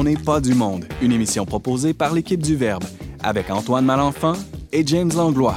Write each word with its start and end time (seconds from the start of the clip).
On 0.00 0.04
n'est 0.04 0.14
pas 0.14 0.40
du 0.40 0.54
monde, 0.54 0.84
une 1.02 1.10
émission 1.10 1.44
proposée 1.44 1.92
par 1.92 2.14
l'équipe 2.14 2.40
du 2.40 2.54
Verbe, 2.54 2.84
avec 3.20 3.50
Antoine 3.50 3.84
Malenfant 3.84 4.34
et 4.70 4.86
James 4.86 5.10
Langlois. 5.12 5.56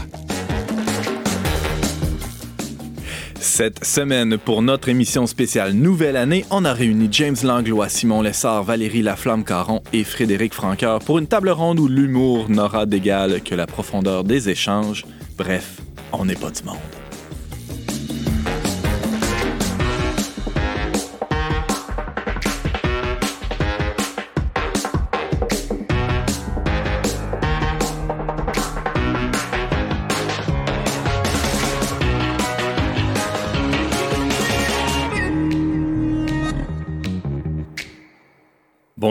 Cette 3.40 3.86
semaine, 3.86 4.40
pour 4.40 4.64
notre 4.64 4.90
émission 4.90 5.28
spéciale 5.28 5.74
Nouvelle 5.74 6.18
Année, 6.18 6.44
on 6.50 6.66
a 6.66 6.74
réuni 6.74 7.08
James 7.12 7.36
Langlois, 7.44 7.88
Simon 7.88 8.24
Lessard, 8.24 8.64
Valérie 8.64 9.04
Laflamme-Caron 9.04 9.84
et 9.94 10.04
Frédéric 10.04 10.56
Franqueur 10.56 10.98
pour 11.02 11.20
une 11.20 11.28
table 11.28 11.52
ronde 11.52 11.80
où 11.80 11.88
l'humour 11.88 12.50
n'aura 12.50 12.88
d'égal 12.88 13.44
que 13.44 13.54
la 13.54 13.68
profondeur 13.68 14.24
des 14.24 14.50
échanges. 14.50 15.06
Bref, 15.38 15.82
on 16.14 16.26
n'est 16.26 16.34
pas 16.34 16.50
du 16.50 16.64
monde. 16.64 16.78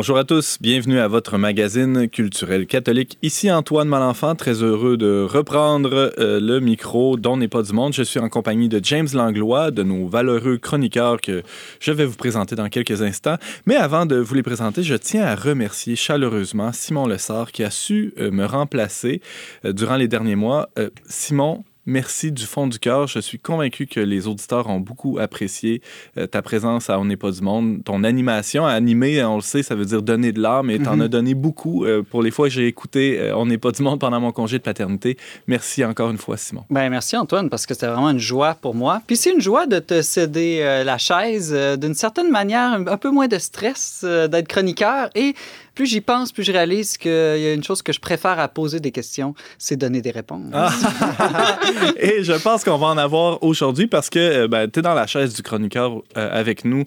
Bonjour 0.01 0.17
à 0.17 0.25
tous, 0.25 0.57
bienvenue 0.63 0.99
à 0.99 1.09
votre 1.09 1.37
magazine 1.37 2.09
culturel 2.09 2.67
catholique. 2.67 3.19
Ici 3.21 3.53
Antoine 3.53 3.87
Malenfant, 3.87 4.35
très 4.35 4.63
heureux 4.63 4.97
de 4.97 5.27
reprendre 5.29 6.15
euh, 6.19 6.41
le 6.41 6.59
micro 6.59 7.19
dont 7.19 7.37
n'est 7.37 7.49
pas 7.49 7.63
du 7.63 7.75
monde. 7.75 7.93
Je 7.93 8.03
suis 8.03 8.19
en 8.19 8.31
compagnie 8.31 8.71
de 8.71 8.81
James 8.83 9.09
Langlois, 9.13 9.71
de 9.71 9.83
nos 9.83 10.09
valeureux 10.09 10.57
chroniqueurs 10.57 11.21
que 11.21 11.43
je 11.81 11.93
vais 11.93 12.07
vous 12.07 12.17
présenter 12.17 12.57
dans 12.57 12.71
quelques 12.71 13.03
instants. 13.03 13.37
Mais 13.67 13.77
avant 13.77 14.07
de 14.07 14.17
vous 14.17 14.35
les 14.35 14.43
présenter, 14.43 14.83
je 14.83 14.95
tiens 14.95 15.27
à 15.27 15.35
remercier 15.35 15.97
chaleureusement 15.97 16.73
Simon 16.73 17.07
Lessard 17.07 17.53
qui 17.53 17.63
a 17.63 17.71
su 17.71 18.15
euh, 18.19 18.31
me 18.31 18.47
remplacer 18.47 19.21
euh, 19.67 19.75
durant 19.75 19.97
les 19.97 20.09
derniers 20.09 20.35
mois. 20.35 20.71
Simon, 21.05 21.63
Merci 21.87 22.31
du 22.31 22.45
fond 22.45 22.67
du 22.67 22.79
cœur. 22.79 23.07
Je 23.07 23.21
suis 23.21 23.39
convaincu 23.39 23.87
que 23.87 24.01
les 24.01 24.29
auditeurs 24.29 24.69
ont 24.69 24.81
beaucoup 24.81 25.19
apprécié 25.19 25.81
euh, 26.19 26.27
ta 26.27 26.43
présence 26.43 26.91
à 26.91 27.01
On 27.01 27.07
n'est 27.07 27.17
pas 27.17 27.31
du 27.31 27.41
monde, 27.41 27.83
ton 27.85 28.05
animation. 28.05 28.67
Animer, 28.67 29.25
on 29.25 29.37
le 29.37 29.41
sait, 29.41 29.63
ça 29.63 29.75
veut 29.75 29.87
dire 29.87 30.03
donner 30.03 30.33
de 30.33 30.41
l'art, 30.41 30.63
mais 30.63 30.79
tu 30.79 30.87
en 30.87 30.97
mhm. 30.97 31.03
as 31.03 31.09
donné 31.09 31.35
beaucoup. 31.35 31.87
Euh, 31.87 32.03
pour 32.03 32.23
les 32.23 32.31
fois 32.31 32.49
que 32.49 32.55
j'ai 32.55 32.67
écouté 32.67 33.19
euh, 33.19 33.37
On 33.37 33.47
n'est 33.47 33.59
pas 33.59 33.73
du 33.73 33.83
monde 33.83 33.99
pendant 33.99 34.21
mon 34.21 34.31
congé 34.31 34.59
de 34.59 34.63
paternité. 34.63 35.17
Merci 35.47 35.83
encore 35.85 36.11
une 36.11 36.19
fois, 36.19 36.37
Simon. 36.37 36.65
Ben, 36.69 36.91
merci, 36.91 37.17
Antoine, 37.17 37.49
parce 37.49 37.65
que 37.65 37.73
c'était 37.73 37.87
vraiment 37.87 38.11
une 38.11 38.19
joie 38.19 38.55
pour 38.61 38.75
moi. 38.75 39.01
Puis 39.07 39.17
c'est 39.17 39.33
une 39.33 39.41
joie 39.41 39.67
de 39.67 39.79
te 39.79 40.03
céder 40.03 40.83
la 40.85 40.99
chaise 40.99 41.53
d'une 41.79 41.95
certaine 41.95 42.31
manière, 42.31 42.73
un 42.73 42.97
peu 42.99 43.11
moins 43.11 43.27
de 43.27 43.39
stress 43.39 44.05
d'être 44.05 44.49
chroniqueur 44.49 45.09
et 45.15 45.35
plus 45.75 45.87
j'y 45.87 46.01
pense, 46.01 46.33
plus 46.33 46.45
je 46.45 46.53
réalise 46.53 46.97
qu'il 46.97 47.11
y 47.11 47.47
a 47.47 47.55
une 47.55 47.65
chose 47.65 47.83
que 47.83 47.93
je 47.93 48.01
préfère 48.01 48.39
à 48.39 48.49
poser 48.49 48.81
des 48.81 48.91
questions, 48.91 49.35
c'est 49.59 49.77
donner 49.77 50.03
des 50.03 50.11
réponses. 50.11 50.51
Ah. 50.53 50.71
Et 51.99 52.23
je 52.23 52.33
pense 52.33 52.65
qu'on 52.65 52.79
va 52.79 52.89
en 52.89 52.99
avoir 52.99 53.43
aujourd'hui 53.43 53.87
parce 53.87 54.11
que 54.11 54.19
euh, 54.19 54.49
ben, 54.49 54.71
tu 54.71 54.81
es 54.81 54.83
dans 54.83 54.95
la 54.95 55.07
chaise 55.07 55.35
du 55.35 55.43
chroniqueur 55.43 56.03
euh, 56.17 56.29
avec 56.33 56.65
nous 56.65 56.85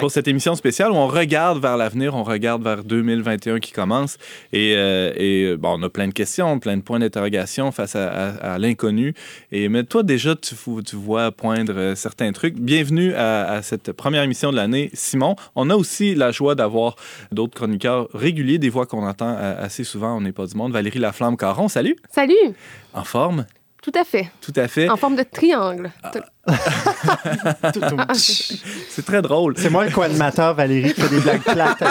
pour 0.00 0.10
cette 0.10 0.28
émission 0.28 0.54
spéciale 0.54 0.90
où 0.92 0.96
on 0.96 1.06
regarde 1.06 1.60
vers 1.60 1.76
l'avenir, 1.76 2.14
on 2.14 2.22
regarde 2.22 2.62
vers 2.62 2.84
2021 2.84 3.60
qui 3.60 3.72
commence 3.72 4.18
et, 4.52 4.74
euh, 4.76 5.12
et 5.16 5.56
bon, 5.56 5.76
on 5.78 5.82
a 5.82 5.90
plein 5.90 6.08
de 6.08 6.12
questions, 6.12 6.58
plein 6.58 6.76
de 6.76 6.82
points 6.82 6.98
d'interrogation 6.98 7.72
face 7.72 7.96
à, 7.96 8.58
l'inconnu. 8.58 9.14
Et 9.52 9.68
mais 9.68 9.84
toi 9.84 10.02
déjà, 10.02 10.36
tu, 10.36 10.54
tu 10.84 10.96
vois 10.96 11.32
poindre 11.32 11.94
certains 11.94 12.32
trucs. 12.32 12.56
Bienvenue 12.56 13.14
à, 13.14 13.50
à 13.50 13.62
cette 13.62 13.92
première 13.92 14.22
émission 14.22 14.50
de 14.50 14.56
l'année, 14.56 14.90
Simon. 14.94 15.36
On 15.56 15.70
a 15.70 15.76
aussi 15.76 16.14
la 16.14 16.30
joie 16.30 16.54
d'avoir 16.54 16.96
d'autres 17.32 17.54
chroniqueurs 17.54 18.08
réguliers 18.24 18.58
des 18.58 18.70
voix 18.70 18.86
qu'on 18.86 19.06
entend 19.06 19.36
euh, 19.38 19.64
assez 19.64 19.84
souvent 19.84 20.16
On 20.16 20.20
n'est 20.22 20.32
pas 20.32 20.46
du 20.46 20.56
monde. 20.56 20.72
Valérie 20.72 20.98
Laflamme-Caron, 20.98 21.68
salut. 21.68 21.96
Salut. 22.10 22.54
En 22.94 23.04
forme? 23.04 23.46
Tout 23.82 23.92
à 23.94 24.04
fait. 24.04 24.30
Tout 24.40 24.54
à 24.56 24.66
fait. 24.66 24.88
En 24.88 24.96
forme 24.96 25.14
de 25.14 25.24
triangle. 25.24 25.92
Ah. 26.02 26.10
C'est 28.14 29.04
très 29.04 29.20
drôle. 29.20 29.54
C'est 29.58 29.68
moi 29.68 29.84
le 29.84 29.90
co-animateur, 29.90 30.54
Valérie, 30.54 30.94
qui 30.94 31.02
fait 31.02 31.14
des 31.14 31.20
blagues 31.20 31.42
plates. 31.42 31.84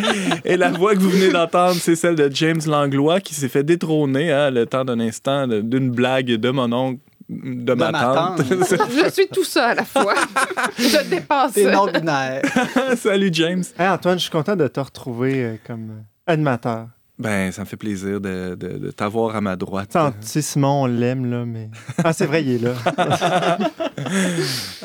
Et 0.44 0.56
la 0.56 0.70
voix 0.70 0.94
que 0.94 1.00
vous 1.00 1.10
venez 1.10 1.32
d'entendre, 1.32 1.74
c'est 1.80 1.96
celle 1.96 2.14
de 2.14 2.30
James 2.32 2.60
Langlois 2.64 3.20
qui 3.20 3.34
s'est 3.34 3.48
fait 3.48 3.64
détrôner 3.64 4.30
hein, 4.30 4.52
le 4.52 4.66
temps 4.66 4.84
d'un 4.84 5.00
instant 5.00 5.48
d'une 5.48 5.90
blague 5.90 6.28
de 6.28 6.50
mon 6.50 6.72
oncle 6.72 7.00
de, 7.28 7.74
ma, 7.74 7.92
tante. 7.92 8.42
je 8.46 9.10
suis 9.10 9.28
tout 9.28 9.44
ça 9.44 9.68
à 9.68 9.74
la 9.74 9.84
fois. 9.84 10.14
je 10.78 11.08
dépasse. 11.08 11.52
C'est 11.54 11.70
non-binaire. 11.70 12.42
Salut, 12.96 13.30
James. 13.32 13.64
Antoine, 13.78 14.18
je 14.18 14.22
suis 14.22 14.30
content 14.30 14.56
de 14.56 14.68
te 14.68 14.80
retrouver 14.80 15.42
euh, 15.42 15.56
comme 15.66 15.90
euh, 15.90 16.32
animateur. 16.32 16.88
Ben, 17.18 17.50
ça 17.50 17.62
me 17.62 17.66
fait 17.66 17.78
plaisir 17.78 18.20
de, 18.20 18.54
de, 18.54 18.90
t'avoir 18.90 19.36
à 19.36 19.40
ma 19.40 19.56
droite. 19.56 19.90
Tu 19.90 19.98
sais, 20.20 20.42
Simon, 20.42 20.82
on 20.82 20.86
l'aime, 20.86 21.30
là, 21.30 21.46
mais... 21.46 21.70
Ah, 22.04 22.12
c'est 22.12 22.26
vrai, 22.26 22.44
il 22.44 22.56
est 22.56 22.58
là. 22.58 22.74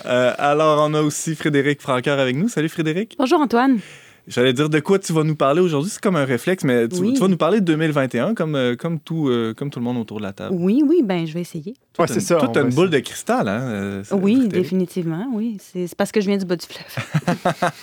Euh, 0.05 0.33
alors, 0.37 0.89
on 0.89 0.93
a 0.93 1.01
aussi 1.01 1.35
Frédéric 1.35 1.81
Franqueur 1.81 2.19
avec 2.19 2.35
nous. 2.37 2.47
Salut, 2.47 2.69
Frédéric. 2.69 3.15
Bonjour, 3.19 3.41
Antoine. 3.41 3.79
J'allais 4.27 4.53
dire 4.53 4.69
de 4.69 4.79
quoi 4.79 4.99
tu 4.99 5.13
vas 5.13 5.23
nous 5.23 5.35
parler 5.35 5.61
aujourd'hui. 5.61 5.91
C'est 5.91 6.01
comme 6.01 6.15
un 6.15 6.25
réflexe, 6.25 6.63
mais 6.63 6.87
tu, 6.87 7.15
vas 7.15 7.27
nous 7.27 7.37
parler 7.37 7.59
de 7.59 7.65
2021 7.65 8.35
comme, 8.35 8.55
euh, 8.55 8.75
comme, 8.75 8.99
tout, 8.99 9.27
euh, 9.29 9.53
comme 9.53 9.69
tout 9.69 9.79
le 9.79 9.85
monde 9.85 9.97
autour 9.97 10.17
de 10.17 10.23
la 10.23 10.33
table. 10.33 10.55
Oui, 10.57 10.83
oui, 10.85 11.01
ben 11.03 11.25
je 11.25 11.33
vais 11.33 11.41
essayer. 11.41 11.75
Toi, 11.93 12.07
c'est 12.07 12.19
ça. 12.19 12.35
Toi, 12.35 12.51
as 12.55 12.61
une 12.61 12.73
boule 12.73 12.89
de 12.89 12.99
cristal, 12.99 13.47
hein? 13.47 13.61
Euh, 13.61 14.03
oui, 14.11 14.47
définitivement, 14.47 15.27
oui. 15.33 15.57
C'est 15.59 15.93
parce 15.95 16.11
que 16.11 16.21
je 16.21 16.27
viens 16.27 16.37
du 16.37 16.45
bas 16.45 16.55
du 16.55 16.65
fleuve. 16.65 17.31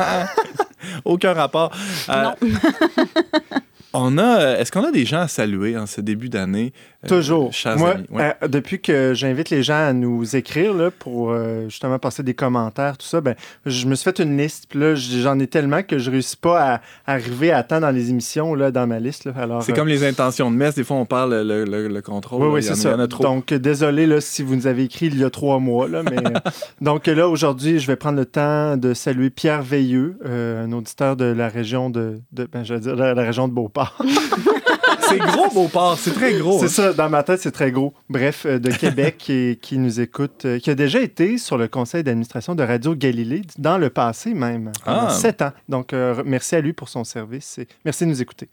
Aucun 1.04 1.32
rapport. 1.32 1.72
non. 2.09 2.34
On 3.94 4.19
a, 4.19 4.41
euh, 4.41 4.59
est-ce 4.59 4.71
qu'on 4.71 4.84
a 4.84 4.91
des 4.91 5.06
gens 5.06 5.21
à 5.21 5.28
saluer 5.28 5.78
en 5.78 5.87
ce 5.87 6.03
début 6.03 6.28
d'année? 6.28 6.75
Euh, 7.04 7.09
Toujours. 7.09 7.50
Moi, 7.78 7.97
euh, 8.16 8.49
depuis 8.49 8.81
que 8.81 9.15
j'invite 9.15 9.49
les 9.49 9.62
gens 9.62 9.88
à 9.88 9.93
nous 9.94 10.37
écrire 10.37 10.75
là, 10.75 10.91
pour 10.91 11.34
justement 11.69 11.99
passer 11.99 12.22
des 12.22 12.34
commentaires, 12.34 12.99
tout 12.99 13.06
ça, 13.06 13.21
ben, 13.21 13.34
je 13.65 13.87
me 13.87 13.94
suis 13.94 14.04
fait 14.04 14.19
une 14.19 14.37
liste. 14.37 14.66
Puis 14.69 14.78
là, 14.78 14.94
j'en 14.94 15.38
ai 15.38 15.47
tellement 15.47 15.82
que 15.82 15.99
je 15.99 16.10
ne 16.10 16.16
réussis 16.16 16.37
pas 16.37 16.75
à, 16.75 16.81
arriver 17.06 17.50
à 17.50 17.62
temps 17.62 17.81
dans 17.81 17.91
les 17.91 18.10
émissions 18.10 18.54
là, 18.54 18.71
dans 18.71 18.87
ma 18.87 18.99
liste. 19.00 19.28
Alors, 19.37 19.62
c'est 19.62 19.72
comme 19.72 19.88
les 19.88 20.05
intentions 20.05 20.50
de 20.50 20.56
messe. 20.56 20.75
Des 20.75 20.84
fois, 20.84 20.97
on 20.99 21.06
parle 21.06 21.43
le, 21.43 21.65
le, 21.65 22.03
contrôle. 22.03 22.43
Oui, 22.43 22.49
oui, 22.55 22.62
c'est 22.62 22.75
ça. 22.75 22.97
Donc, 23.20 23.55
désolé 23.55 24.06
là, 24.06 24.20
si 24.20 24.43
vous 24.43 24.55
nous 24.55 24.66
avez 24.66 24.84
écrit 24.84 25.06
il 25.06 25.19
y 25.19 25.25
a 25.25 25.31
trois 25.31 25.60
mois. 25.60 25.88
Là, 25.88 26.03
mais, 26.03 26.16
donc 26.82 27.06
là, 27.06 27.28
aujourd'hui, 27.28 27.78
je 27.78 27.87
vais 27.87 27.97
prendre 27.97 28.19
le 28.19 28.26
temps 28.26 28.76
de 28.76 28.93
saluer 28.93 29.31
Pierre 29.31 29.62
Veilleux, 29.62 30.19
un 30.25 30.72
auditeur 30.72 31.16
de 31.16 31.25
la 31.25 31.49
région 31.49 31.88
de, 31.88 32.20
de 32.32 32.44
ben, 32.44 32.65
je 32.65 32.75
dire, 32.75 32.97
la, 32.97 33.15
la 33.15 33.22
région 33.22 33.49
de 33.49 33.53
Beauport 33.53 33.78
c'est 35.09 35.19
gros, 35.19 35.49
Beauport. 35.53 35.99
C'est 35.99 36.12
très 36.12 36.34
gros. 36.34 36.59
C'est 36.59 36.66
hein. 36.66 36.69
ça, 36.69 36.93
dans 36.93 37.09
ma 37.09 37.22
tête, 37.22 37.41
c'est 37.41 37.50
très 37.50 37.71
gros. 37.71 37.94
Bref, 38.09 38.47
euh, 38.47 38.59
de 38.59 38.71
Québec 38.71 39.16
qui, 39.19 39.59
qui, 39.62 39.78
nous 39.78 40.00
écoute, 40.00 40.44
euh, 40.44 40.59
qui 40.59 40.71
a 40.71 40.75
déjà 40.75 41.00
été 41.00 41.39
sur 41.39 41.59
le 41.59 41.69
conseil 41.69 42.03
d'administration 42.03 42.55
de 42.55 42.62
Radio 42.62 42.94
Galilée 42.94 43.43
dans 43.59 43.78
le 43.78 43.91
passé 43.91 44.34
même, 44.34 44.72
pendant 44.84 45.06
ah. 45.09 45.11
sept 45.11 45.43
ans. 45.43 45.53
Donc, 45.69 45.93
euh, 45.93 46.22
merci 46.25 46.56
à 46.56 46.61
lui 46.61 46.72
pour 46.72 46.88
son 46.88 47.05
service 47.05 47.59
et 47.59 47.69
merci 47.84 48.05
de 48.05 48.11
nous 48.11 48.22
écouter. 48.22 48.49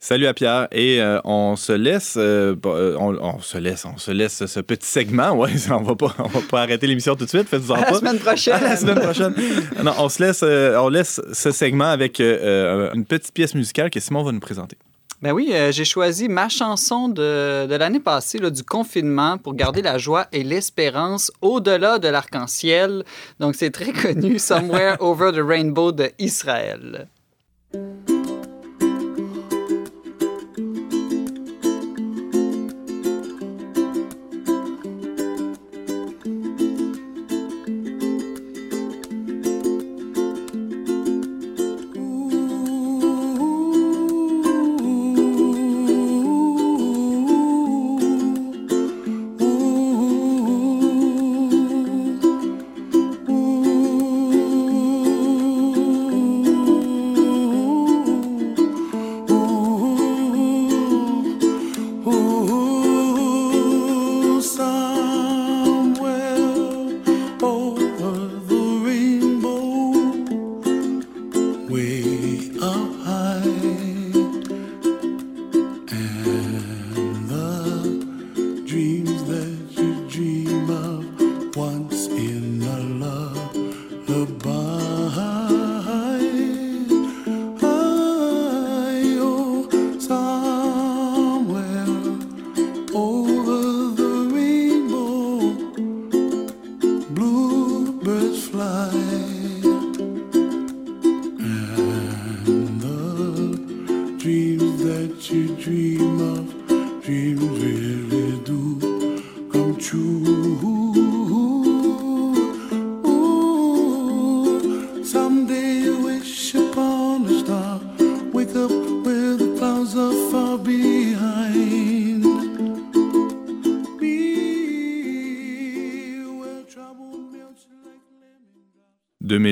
Salut 0.00 0.26
à 0.26 0.34
Pierre 0.34 0.68
et 0.70 1.02
on 1.24 1.56
se 1.56 1.72
laisse 1.72 2.16
on, 2.16 3.40
se 3.40 3.58
laisse 3.58 3.84
on 3.84 3.98
se 3.98 4.12
laisse 4.12 4.46
ce 4.46 4.60
petit 4.60 4.86
segment. 4.86 5.32
Ouais 5.32 5.50
on 5.70 5.82
va 5.82 5.96
pas 5.96 6.14
on 6.18 6.28
va 6.28 6.40
pas 6.48 6.62
arrêter 6.62 6.86
l'émission 6.86 7.16
tout 7.16 7.24
de 7.24 7.28
suite 7.28 7.48
faites-en 7.48 7.74
pas 7.74 7.90
la 7.90 7.94
semaine 7.94 8.18
prochaine 8.18 8.62
la 8.62 8.76
semaine 8.76 9.00
prochaine. 9.00 9.34
Non 9.82 9.94
on 9.98 10.08
se 10.08 10.22
laisse 10.22 10.42
on 10.44 10.88
laisse 10.88 11.20
ce 11.32 11.50
segment 11.50 11.90
avec 11.90 12.20
une 12.20 13.04
petite 13.06 13.34
pièce 13.34 13.54
musicale 13.56 13.90
que 13.90 13.98
Simon 13.98 14.22
va 14.22 14.30
nous 14.30 14.40
présenter. 14.40 14.78
Ben 15.20 15.32
oui, 15.32 15.52
j'ai 15.70 15.84
choisi 15.84 16.28
ma 16.28 16.48
chanson 16.48 17.08
de, 17.08 17.66
de 17.66 17.74
l'année 17.74 17.98
passée, 17.98 18.38
là, 18.38 18.50
du 18.50 18.62
confinement, 18.62 19.36
pour 19.36 19.54
garder 19.54 19.82
la 19.82 19.98
joie 19.98 20.28
et 20.30 20.44
l'espérance 20.44 21.32
au-delà 21.42 21.98
de 21.98 22.06
l'arc-en-ciel. 22.06 23.02
Donc, 23.40 23.56
c'est 23.56 23.70
très 23.70 23.92
connu, 23.92 24.38
Somewhere 24.38 24.96
Over 25.00 25.32
the 25.32 25.42
Rainbow 25.44 25.90
de 25.90 26.12
Israël. 26.20 27.08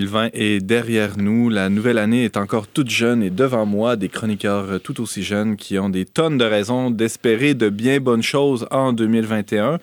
2020 0.07 0.31
est 0.35 0.61
derrière 0.61 1.19
nous. 1.19 1.49
La 1.49 1.69
nouvelle 1.69 1.99
année 1.99 2.25
est 2.25 2.37
encore 2.37 2.69
toute 2.69 2.89
jeune 2.89 3.23
et 3.23 3.31
devant 3.31 3.67
moi, 3.67 3.97
des 3.97 4.09
chroniqueurs 4.09 4.81
tout 4.81 5.01
aussi 5.01 5.23
jeunes 5.23 5.57
qui 5.57 5.79
ont 5.79 5.89
des 5.89 6.05
tonnes 6.05 6.39
de 6.39 6.45
raisons 6.45 6.91
d'espérer 6.91 7.55
de 7.55 7.69
bien 7.69 7.99
bonnes 7.99 8.23
choses 8.23 8.67
en 8.71 8.93
2021. 8.93 9.81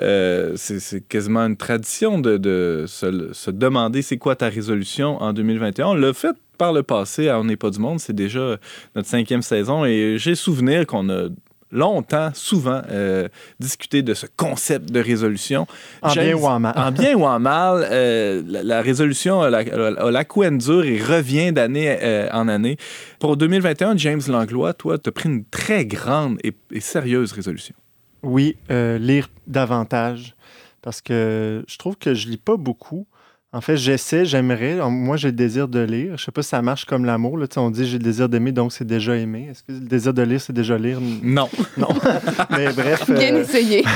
Euh, 0.00 0.52
c'est 0.56 1.06
quasiment 1.08 1.40
une 1.40 1.56
tradition 1.56 2.18
de, 2.18 2.84
se, 2.86 3.50
demander 3.50 4.02
c'est 4.02 4.18
quoi 4.18 4.36
ta 4.36 4.48
résolution 4.48 5.20
en 5.20 5.32
2021. 5.32 5.86
On 5.88 5.94
l'a 5.94 6.12
fait 6.12 6.36
par 6.58 6.72
le 6.72 6.82
passé 6.82 7.28
à 7.28 7.40
On 7.40 7.44
n'est 7.44 7.56
pas 7.56 7.70
du 7.70 7.80
monde, 7.80 7.98
c'est 7.98 8.14
déjà 8.14 8.58
notre 8.94 9.08
cinquième 9.08 9.42
saison 9.42 9.84
et 9.84 10.16
j'ai 10.18 10.34
souvenir 10.36 10.86
qu'on 10.86 11.08
a 11.08 11.28
longtemps, 11.70 12.30
souvent, 12.34 12.82
euh, 12.90 13.28
discuté 13.60 14.02
de 14.02 14.14
ce 14.14 14.26
concept 14.36 14.90
de 14.90 15.00
résolution. 15.00 15.66
En 16.02 16.12
bien 16.12 16.34
ou 16.34 16.46
en 16.46 16.60
mal. 16.60 16.74
En 16.76 16.92
bien 16.92 17.14
ou 17.14 17.24
en 17.24 17.38
mal, 17.38 17.86
euh, 17.90 18.42
la, 18.46 18.82
résolution 18.82 19.42
a 19.42 19.50
la, 19.50 19.62
la, 19.64 20.24
dure 20.50 20.84
et 20.84 21.02
revient 21.02 21.52
d'année 21.52 21.98
euh, 22.02 22.28
en 22.32 22.48
année. 22.48 22.76
Pour 23.18 23.36
2021, 23.36 23.96
James 23.96 24.22
Langlois, 24.28 24.74
toi, 24.74 24.98
tu 24.98 25.08
as 25.08 25.12
pris 25.12 25.28
une 25.28 25.44
très 25.44 25.86
grande 25.86 26.38
et, 26.44 26.52
et 26.72 26.80
sérieuse 26.80 27.32
résolution. 27.32 27.74
Oui, 28.22 28.56
lire 28.68 29.28
davantage, 29.46 30.34
parce 30.82 31.00
que 31.00 31.64
je 31.68 31.78
trouve 31.78 31.96
que 31.96 32.14
je 32.14 32.28
lis 32.28 32.38
pas 32.38 32.56
beaucoup. 32.56 33.06
En 33.56 33.62
fait, 33.62 33.78
j'essaie, 33.78 34.26
j'aimerais. 34.26 34.76
Moi, 34.90 35.16
j'ai 35.16 35.28
le 35.28 35.32
désir 35.32 35.66
de 35.66 35.78
lire. 35.78 36.18
Je 36.18 36.24
sais 36.26 36.30
pas 36.30 36.42
si 36.42 36.50
ça 36.50 36.60
marche 36.60 36.84
comme 36.84 37.06
l'amour. 37.06 37.38
Là. 37.38 37.46
On 37.56 37.70
dit 37.70 37.86
j'ai 37.86 37.96
le 37.96 38.04
désir 38.04 38.28
d'aimer, 38.28 38.52
donc 38.52 38.70
c'est 38.70 38.86
déjà 38.86 39.16
aimé. 39.16 39.48
Est-ce 39.50 39.62
que 39.62 39.72
le 39.72 39.88
désir 39.88 40.12
de 40.12 40.20
lire, 40.20 40.42
c'est 40.42 40.52
déjà 40.52 40.76
lire? 40.76 41.00
Non. 41.22 41.48
Non. 41.78 41.88
mais 42.50 42.70
bref. 42.74 43.10
Bien 43.10 43.34
euh, 43.34 43.42
essayé. 43.42 43.82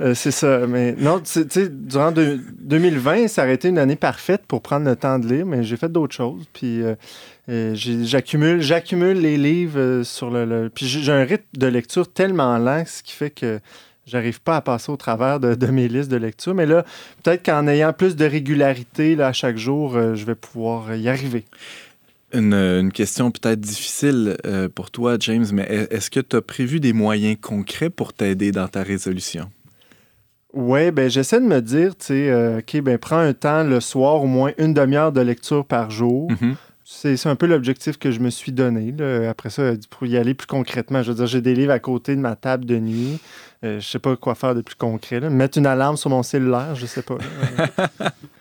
Euh, 0.00 0.12
c'est 0.12 0.32
ça. 0.32 0.66
Mais 0.66 0.96
non, 0.98 1.20
tu 1.20 1.44
sais, 1.48 1.68
durant 1.68 2.10
2020, 2.10 3.28
ça 3.28 3.44
aurait 3.44 3.54
été 3.54 3.68
une 3.68 3.78
année 3.78 3.94
parfaite 3.94 4.42
pour 4.46 4.60
prendre 4.60 4.86
le 4.86 4.96
temps 4.96 5.20
de 5.20 5.28
lire, 5.28 5.46
mais 5.46 5.62
j'ai 5.62 5.76
fait 5.76 5.90
d'autres 5.90 6.14
choses. 6.14 6.42
Puis. 6.52 6.82
Euh, 6.82 7.74
j'accumule, 7.74 8.60
j'accumule 8.60 9.20
les 9.20 9.36
livres 9.36 10.02
sur 10.02 10.30
le, 10.30 10.46
le... 10.46 10.70
Puis 10.70 10.86
j'ai 10.86 11.12
un 11.12 11.24
rythme 11.24 11.44
de 11.56 11.66
lecture 11.66 12.10
tellement 12.10 12.58
lent, 12.58 12.84
ce 12.86 13.02
qui 13.02 13.12
fait 13.12 13.30
que 13.30 13.60
j'arrive 14.06 14.40
pas 14.40 14.56
à 14.56 14.60
passer 14.60 14.90
au 14.90 14.96
travers 14.96 15.40
de, 15.40 15.66
mes 15.66 15.88
listes 15.88 16.10
de 16.10 16.16
lecture. 16.16 16.54
Mais 16.54 16.66
là, 16.66 16.84
peut-être 17.22 17.44
qu'en 17.44 17.66
ayant 17.66 17.92
plus 17.92 18.16
de 18.16 18.24
régularité 18.24 19.16
là, 19.16 19.28
à 19.28 19.32
chaque 19.32 19.56
jour, 19.56 19.96
euh, 19.96 20.14
je 20.14 20.24
vais 20.24 20.34
pouvoir 20.34 20.94
y 20.94 21.08
arriver. 21.08 21.44
Une, 22.32 22.90
question 22.92 23.30
peut-être 23.30 23.60
difficile 23.60 24.36
euh, 24.44 24.68
pour 24.68 24.90
toi, 24.90 25.16
James, 25.20 25.46
mais 25.52 25.86
est-ce 25.90 26.10
que 26.10 26.18
tu 26.18 26.34
as 26.34 26.42
prévu 26.42 26.80
des 26.80 26.92
moyens 26.92 27.36
concrets 27.40 27.90
pour 27.90 28.12
t'aider 28.12 28.50
dans 28.50 28.66
ta 28.66 28.82
résolution? 28.82 29.50
Oui, 30.52 30.90
ben 30.90 31.08
j'essaie 31.08 31.40
de 31.40 31.46
me 31.46 31.60
dire, 31.60 31.96
tu 31.96 32.06
sais, 32.06 32.30
euh, 32.30 32.58
OK, 32.58 32.80
ben 32.80 32.98
prends 32.98 33.18
un 33.18 33.32
temps 33.34 33.64
le 33.64 33.80
soir, 33.80 34.22
au 34.22 34.26
moins 34.26 34.52
une 34.58 34.74
demi-heure 34.74 35.12
de 35.12 35.20
lecture 35.20 35.64
par 35.64 35.90
jour. 35.90 36.30
Mm-hmm. 36.30 36.54
C'est 36.84 37.26
un 37.26 37.34
peu 37.34 37.46
l'objectif 37.46 37.98
que 37.98 38.10
je 38.10 38.20
me 38.20 38.28
suis 38.28 38.52
donné. 38.52 38.94
Après 39.26 39.48
ça, 39.48 39.72
pour 39.88 40.06
y 40.06 40.18
aller 40.18 40.34
plus 40.34 40.46
concrètement, 40.46 41.02
je 41.02 41.10
veux 41.10 41.16
dire, 41.16 41.26
j'ai 41.26 41.40
des 41.40 41.54
livres 41.54 41.72
à 41.72 41.78
côté 41.78 42.14
de 42.14 42.20
ma 42.20 42.36
table 42.36 42.66
de 42.66 42.78
nuit. 42.78 43.18
Euh, 43.64 43.80
je 43.80 43.88
sais 43.88 43.98
pas 43.98 44.14
quoi 44.16 44.34
faire 44.34 44.54
de 44.54 44.60
plus 44.60 44.74
concret. 44.74 45.20
Mettre 45.20 45.58
une 45.58 45.66
alarme 45.66 45.96
sur 45.96 46.10
mon 46.10 46.22
cellulaire, 46.22 46.74
je 46.74 46.86
sais 46.86 47.02
pas. 47.02 47.16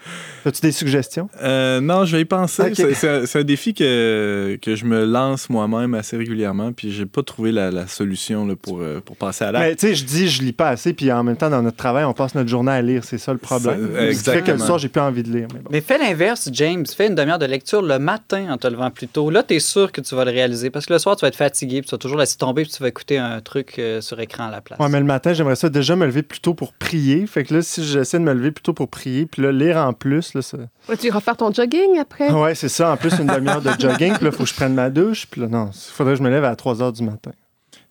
As-tu 0.45 0.61
des 0.61 0.71
suggestions? 0.71 1.29
Euh, 1.41 1.79
non, 1.79 2.05
je 2.05 2.15
vais 2.15 2.21
y 2.23 2.25
penser. 2.25 2.73
C'est 2.75 3.39
un, 3.39 3.44
défi 3.44 3.73
que, 3.73 4.57
que 4.61 4.75
je 4.75 4.85
me 4.85 5.05
lance 5.05 5.50
moi-même 5.50 5.94
assez 5.94 6.17
régulièrement, 6.17 6.71
puis 6.73 6.91
j'ai 6.91 7.05
pas 7.05 7.23
trouvé 7.23 7.51
la, 7.51 7.88
solution 7.88 8.45
là, 8.45 8.55
pour, 8.55 8.81
euh, 8.81 9.01
pour 9.03 9.15
passer 9.15 9.45
à 9.45 9.51
l'acte. 9.51 9.65
Mais 9.65 9.75
tu 9.75 9.88
sais, 9.88 9.95
je 9.95 10.05
dis 10.05 10.27
je 10.27 10.41
lis 10.41 10.53
pas 10.53 10.69
assez, 10.69 10.94
puis 10.94 11.11
en 11.11 11.23
même 11.23 11.38
temps, 11.38 11.50
dans 11.50 11.61
notre 11.61 11.77
travail, 11.77 12.05
on 12.05 12.13
passe 12.13 12.35
notre 12.35 12.50
journée 12.50 12.71
à 12.71 12.81
lire. 12.81 13.03
C'est 13.03 13.17
ça 13.17 13.31
le 13.31 13.38
problème. 13.38 13.95
exactement. 14.00 14.45
fait 14.45 14.51
que 14.51 14.57
le 14.57 14.65
soir, 14.65 14.79
j'ai 14.79 14.89
plus 14.89 15.01
envie 15.01 15.23
de 15.23 15.31
lire. 15.31 15.47
Mais, 15.69 15.81
fais 15.81 15.97
l'inverse, 15.97 16.50
James. 16.51 16.85
Fais 16.85 17.07
une 17.07 17.15
demi-heure 17.15 17.39
de 17.39 17.45
lecture 17.45 17.81
le 17.81 18.00
matin 18.00 18.51
en 18.51 18.57
te 18.57 18.67
levant 18.67 18.91
plus 18.91 19.07
tôt. 19.07 19.29
Là, 19.29 19.44
tu 19.44 19.55
es 19.55 19.59
sûr 19.59 19.91
que 19.91 20.01
tu 20.01 20.15
vas 20.15 20.25
le 20.25 20.31
réaliser, 20.31 20.69
parce 20.69 20.85
que 20.85 20.94
le 20.94 21.00
soir, 21.00 21.15
tu 21.15 21.21
vas 21.21 21.27
être 21.27 21.35
fatigué, 21.35 21.81
puis 21.81 21.89
tu 21.89 21.95
vas 21.95 22.00
toujours 22.00 22.17
laisser 22.17 22.38
tomber, 22.38 22.63
puis 22.63 22.71
tu 22.71 22.81
vas 22.81 22.89
écouter 22.89 23.17
un 23.17 23.39
truc 23.41 23.79
sur 24.01 24.19
écran 24.19 24.47
à 24.47 24.51
la 24.51 24.61
place 24.61 24.79
matin, 25.13 25.33
j'aimerais 25.33 25.55
ça 25.55 25.69
déjà 25.69 25.95
me 25.95 26.05
lever 26.05 26.23
plus 26.23 26.39
tôt 26.39 26.53
pour 26.53 26.73
prier. 26.73 27.27
Fait 27.27 27.44
que 27.44 27.53
là, 27.53 27.61
si 27.61 27.83
j'essaie 27.83 28.19
de 28.19 28.23
me 28.23 28.33
lever 28.33 28.51
plus 28.51 28.63
tôt 28.63 28.73
pour 28.73 28.89
prier, 28.89 29.25
puis 29.25 29.41
là, 29.41 29.51
lire 29.51 29.77
en 29.77 29.92
plus, 29.93 30.33
là, 30.33 30.41
ça... 30.41 30.57
tu 30.99 31.07
iras 31.07 31.19
faire 31.19 31.37
ton 31.37 31.51
jogging 31.51 31.99
après? 31.99 32.31
Ouais, 32.31 32.55
c'est 32.55 32.69
ça. 32.69 32.91
En 32.91 32.97
plus, 32.97 33.17
une 33.19 33.27
demi-heure 33.27 33.61
de 33.61 33.71
jogging, 33.79 34.13
puis 34.13 34.25
là, 34.25 34.31
il 34.31 34.31
faut 34.31 34.43
que 34.43 34.49
je 34.49 34.55
prenne 34.55 34.73
ma 34.73 34.89
douche. 34.89 35.27
Puis 35.29 35.41
là, 35.41 35.47
non, 35.47 35.69
il 35.73 35.91
faudrait 35.91 36.13
que 36.13 36.19
je 36.19 36.23
me 36.23 36.29
lève 36.29 36.43
à 36.43 36.55
3 36.55 36.81
heures 36.81 36.93
du 36.93 37.03
matin. 37.03 37.31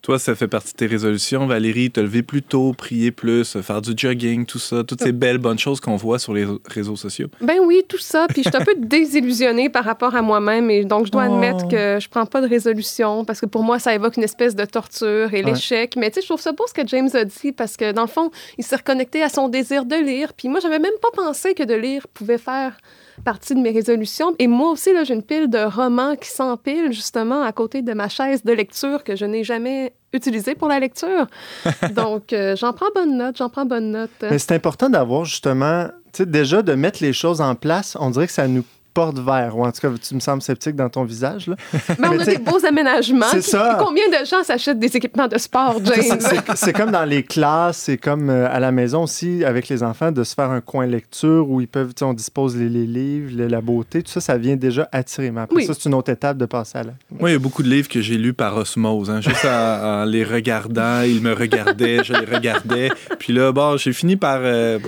Toi, 0.02 0.19
ça 0.19 0.34
fait 0.34 0.49
partie 0.49 0.72
de 0.72 0.76
tes 0.76 0.87
résolutions, 0.87 1.46
Valérie, 1.46 1.93
te 1.93 2.00
lever 2.00 2.25
plus 2.25 2.42
tôt, 2.42 2.73
prier 2.76 3.12
plus, 3.12 3.56
faire 3.61 3.80
du 3.80 3.92
jogging, 3.97 4.47
tout 4.47 4.59
ça, 4.59 4.82
toutes 4.82 5.00
ces 5.00 5.12
belles 5.12 5.38
bonnes 5.38 5.61
choses 5.61 5.78
qu'on 5.78 5.94
voit 5.94 6.18
sur 6.18 6.35
les 6.35 6.44
réseaux 6.68 6.97
sociaux. 6.97 7.28
Ben 7.40 7.61
oui, 7.62 7.85
tout 7.88 7.99
ça. 7.99 8.26
Puis 8.28 8.42
je 8.42 8.49
suis 8.49 8.56
un 8.56 8.64
peu 8.64 8.75
désillusionnée 8.78 9.68
par 9.68 9.85
rapport 9.85 10.16
à 10.16 10.23
moi-même 10.23 10.71
et 10.71 10.85
donc 10.85 11.06
je 11.06 11.12
dois 11.12 11.23
admettre 11.23 11.66
oh. 11.66 11.68
que 11.68 11.99
je 12.00 12.09
prends 12.09 12.26
pas 12.26 12.40
de 12.40 12.49
résolution 12.49 13.25
parce 13.25 13.40
que 13.40 13.47
pour 13.47 13.62
moi, 13.62 13.78
ça 13.78 13.94
évoque 13.94 14.16
une 14.16 14.25
espèce 14.25 14.56
de 14.56 14.64
torture 14.64 15.32
et 15.32 15.42
l'échec. 15.42 15.94
Mais 15.97 16.11
tu 16.11 16.16
sais, 16.16 16.23
je 16.23 16.26
trouve 16.26 16.40
ça 16.40 16.50
beau 16.50 16.64
ce 16.66 16.75
que 16.75 16.85
James 16.88 17.11
a 17.14 17.25
dit 17.25 17.52
parce 17.52 17.76
que 17.76 17.92
dans 17.92 18.02
le 18.02 18.09
fond, 18.09 18.32
il 18.59 18.64
s'est 18.64 18.75
reconnecté 18.75 19.23
à 19.23 19.28
son 19.28 19.49
désir 19.49 19.85
de 19.85 19.94
lire. 19.94 20.32
Puis 20.32 20.49
moi, 20.49 20.59
j'avais 20.59 20.80
même 20.80 20.90
pas 21.00 21.11
pensé 21.14 21.54
que 21.54 21.62
de 21.62 21.75
lire 21.75 22.09
pouvait 22.09 22.38
faire 22.38 22.76
partie 23.25 23.55
de 23.55 23.61
mes 23.61 23.71
résolutions. 23.71 24.35
Et 24.38 24.47
moi 24.47 24.71
aussi, 24.71 24.91
j'ai 25.05 25.14
une 25.14 25.23
pile 25.23 25.49
de 25.49 25.59
romans 25.59 26.17
qui 26.17 26.29
s'empilent 26.29 26.93
justement 26.93 27.43
à 27.43 27.52
côté 27.52 27.83
de 27.83 27.93
ma 27.93 28.09
chaise 28.09 28.45
de 28.45 28.52
lecture 28.52 29.05
que 29.05 29.17
je 29.17 29.25
n'ai 29.25 29.45
jamais 29.45 29.95
utilisée 30.12 30.55
pour 30.55 30.69
la 30.69 30.79
lecture. 30.81 31.26
Donc, 31.95 32.33
euh, 32.33 32.57
j'en 32.57 32.73
prends 32.73 32.91
bonne 32.95 33.17
note, 33.17 33.37
j'en 33.37 33.49
prends 33.49 33.64
bonne 33.64 33.91
note. 33.91 34.11
Mais 34.23 34.38
c'est 34.38 34.55
important 34.55 34.91
d'avoir 34.91 35.25
justement, 35.25 35.87
tu 36.12 36.19
sais, 36.19 36.26
déjà 36.26 36.62
de 36.62 36.75
mettre 36.75 37.02
les 37.02 37.12
choses 37.12 37.41
en 37.41 37.55
place. 37.55 37.97
On 37.99 38.11
dirait 38.11 38.26
que 38.26 38.33
ça 38.33 38.49
nous 38.49 38.64
porte 38.92 39.18
vert. 39.18 39.56
Ou 39.56 39.64
en 39.64 39.72
tout 39.72 39.80
cas, 39.80 39.88
tu 40.00 40.14
me 40.14 40.20
sembles 40.20 40.42
sceptique 40.42 40.76
dans 40.76 40.88
ton 40.88 41.04
visage. 41.04 41.46
Là. 41.46 41.56
Mais, 41.99 42.08
on 42.08 42.18
a 42.18 42.25
des 42.25 42.38
beaux 42.38 42.64
aménagements. 42.64 43.26
C'est 43.30 43.42
ça. 43.42 43.78
Combien 43.80 44.08
de 44.08 44.25
gens 44.25 44.42
s'achètent 44.42 44.78
des 44.78 44.96
équipements 44.96 45.28
de 45.28 45.38
sport, 45.38 45.80
James? 45.84 46.18
c'est 46.54 46.72
comme 46.72 46.90
dans 46.90 47.04
les 47.04 47.22
classes, 47.22 47.78
c'est 47.78 47.96
comme 47.96 48.30
euh, 48.30 48.49
à 48.50 48.61
la 48.61 48.72
maison 48.72 49.04
aussi, 49.04 49.44
avec 49.44 49.68
les 49.68 49.82
enfants, 49.82 50.12
de 50.12 50.25
se 50.25 50.34
faire 50.34 50.50
un 50.50 50.61
coin 50.61 50.87
lecture 50.87 51.49
où 51.49 51.61
ils 51.61 51.68
peuvent, 51.68 51.92
on 52.02 52.14
dispose 52.14 52.56
les, 52.56 52.68
livres, 52.68 53.42
la 53.42 53.61
beauté. 53.61 54.02
Tout 54.02 54.11
ça, 54.11 54.20
ça 54.20 54.38
vient 54.38 54.56
déjà 54.56 54.88
attirer. 54.92 55.30
Mais 55.30 55.42
après 55.42 55.62
ça, 55.62 55.75
c'est 55.75 55.88
une 55.88 55.94
autre 55.94 56.11
étape 56.11 56.38
de 56.38 56.46
passer 56.46 56.78
à 56.78 56.82
la... 56.84 56.92
Moi, 57.11 57.30
il 57.30 57.32
y 57.32 57.37
a 57.37 57.38
beaucoup 57.38 57.62
de 57.62 57.68
livres 57.68 57.88
que 57.88 58.00
j'ai 58.00 58.16
lus 58.16 58.34
par 58.34 58.56
osmose. 58.56 59.11
Hein. 59.11 59.20
Juste 59.20 59.44
en, 59.44 60.04
les 60.04 60.25
regardant, 60.25 61.02
ils 61.02 61.20
me 61.20 61.32
regardaient, 61.32 62.04
je 62.04 62.12
les 62.12 62.26
regardais. 62.26 62.90
Puis 63.18 63.32
là, 63.32 63.52
bon, 63.52 63.76
j'ai 63.76 63.92
fini 63.92 64.16
par... 64.16 64.38
Euh, 64.42 64.78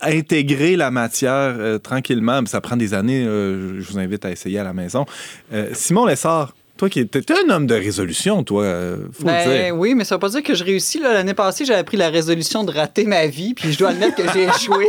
intégrer 0.00 0.76
la 0.76 0.90
matière 0.90 1.56
euh, 1.58 1.78
tranquillement. 1.78 2.40
Ça 2.46 2.60
prend 2.60 2.76
des 2.76 2.94
années. 2.94 3.24
Euh, 3.24 3.80
je 3.80 3.92
vous 3.92 3.98
invite 3.98 4.24
à 4.24 4.30
essayer 4.30 4.58
à 4.58 4.64
la 4.64 4.72
maison. 4.72 5.06
Euh, 5.52 5.70
Simon 5.72 6.06
Lessard, 6.06 6.54
toi 6.76 6.88
qui 6.88 7.00
étais 7.00 7.24
un 7.32 7.50
homme 7.50 7.66
de 7.66 7.74
résolution, 7.74 8.44
toi, 8.44 8.64
faut 9.12 9.24
le 9.24 9.32
ben 9.32 9.50
dire. 9.50 9.76
Oui, 9.76 9.94
mais 9.94 10.04
ça 10.04 10.14
veut 10.14 10.20
pas 10.20 10.28
dire 10.28 10.42
que 10.44 10.54
je 10.54 10.62
réussis. 10.62 11.00
L'année 11.00 11.34
passée, 11.34 11.64
j'avais 11.64 11.82
pris 11.82 11.96
la 11.96 12.08
résolution 12.08 12.62
de 12.62 12.70
rater 12.70 13.04
ma 13.04 13.26
vie, 13.26 13.54
puis 13.54 13.72
je 13.72 13.78
dois 13.78 13.88
admettre 13.88 14.14
que 14.14 14.22
j'ai 14.32 14.44
échoué. 14.44 14.88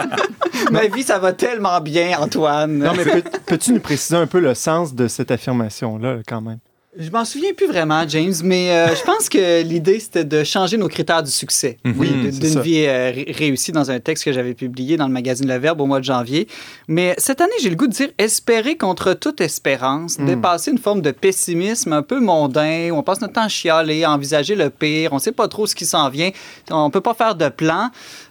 ma 0.70 0.86
vie, 0.86 1.02
ça 1.02 1.18
va 1.18 1.34
tellement 1.34 1.80
bien, 1.82 2.18
Antoine. 2.18 2.78
Non, 2.78 2.92
mais 2.96 3.04
peux-tu 3.46 3.72
nous 3.72 3.80
préciser 3.80 4.16
un 4.16 4.26
peu 4.26 4.40
le 4.40 4.54
sens 4.54 4.94
de 4.94 5.08
cette 5.08 5.30
affirmation-là, 5.30 6.20
quand 6.26 6.40
même? 6.40 6.58
Je 6.98 7.08
m'en 7.10 7.24
souviens 7.24 7.54
plus 7.54 7.68
vraiment, 7.68 8.02
James, 8.08 8.34
mais 8.42 8.72
euh, 8.72 8.96
je 8.96 9.04
pense 9.04 9.28
que 9.28 9.62
l'idée, 9.62 10.00
c'était 10.00 10.24
de 10.24 10.42
changer 10.42 10.76
nos 10.76 10.88
critères 10.88 11.22
du 11.22 11.30
succès. 11.30 11.78
Mhm. 11.84 11.94
oui, 11.96 12.08
d'une 12.32 12.60
vie 12.60 12.84
euh, 12.84 13.12
réussie 13.28 13.70
dans 13.70 13.92
un 13.92 14.00
texte 14.00 14.24
que 14.24 14.32
j'avais 14.32 14.54
publié 14.54 14.96
dans 14.96 15.06
le 15.06 15.12
magazine 15.12 15.46
Le 15.46 15.56
Verbe 15.56 15.80
au 15.80 15.86
mois 15.86 16.00
de 16.00 16.04
janvier. 16.04 16.48
Mais 16.88 17.14
cette 17.16 17.40
année, 17.40 17.52
j'ai 17.62 17.70
le 17.70 17.76
goût 17.76 17.86
de 17.86 17.92
dire 17.92 18.08
espérer 18.18 18.76
contre 18.76 19.12
toute 19.14 19.40
espérance, 19.40 20.18
mhm. 20.18 20.26
dépasser 20.26 20.72
une 20.72 20.78
forme 20.78 21.00
de 21.00 21.12
pessimisme 21.12 21.92
un 21.92 22.02
peu 22.02 22.18
mondain, 22.18 22.90
où 22.90 22.96
on 22.96 23.04
passe 23.04 23.20
notre 23.20 23.34
temps 23.34 23.44
à 23.44 23.48
chialer, 23.48 24.02
à 24.02 24.10
envisager 24.10 24.56
le 24.56 24.68
pire, 24.68 25.12
on 25.12 25.20
sait 25.20 25.30
pas 25.30 25.46
trop 25.46 25.68
ce 25.68 25.76
qui 25.76 25.86
s'en 25.86 26.08
vient, 26.08 26.30
on 26.72 26.90
peut 26.90 27.00
pas 27.00 27.14
faire 27.14 27.36
de 27.36 27.50
plan. 27.50 27.90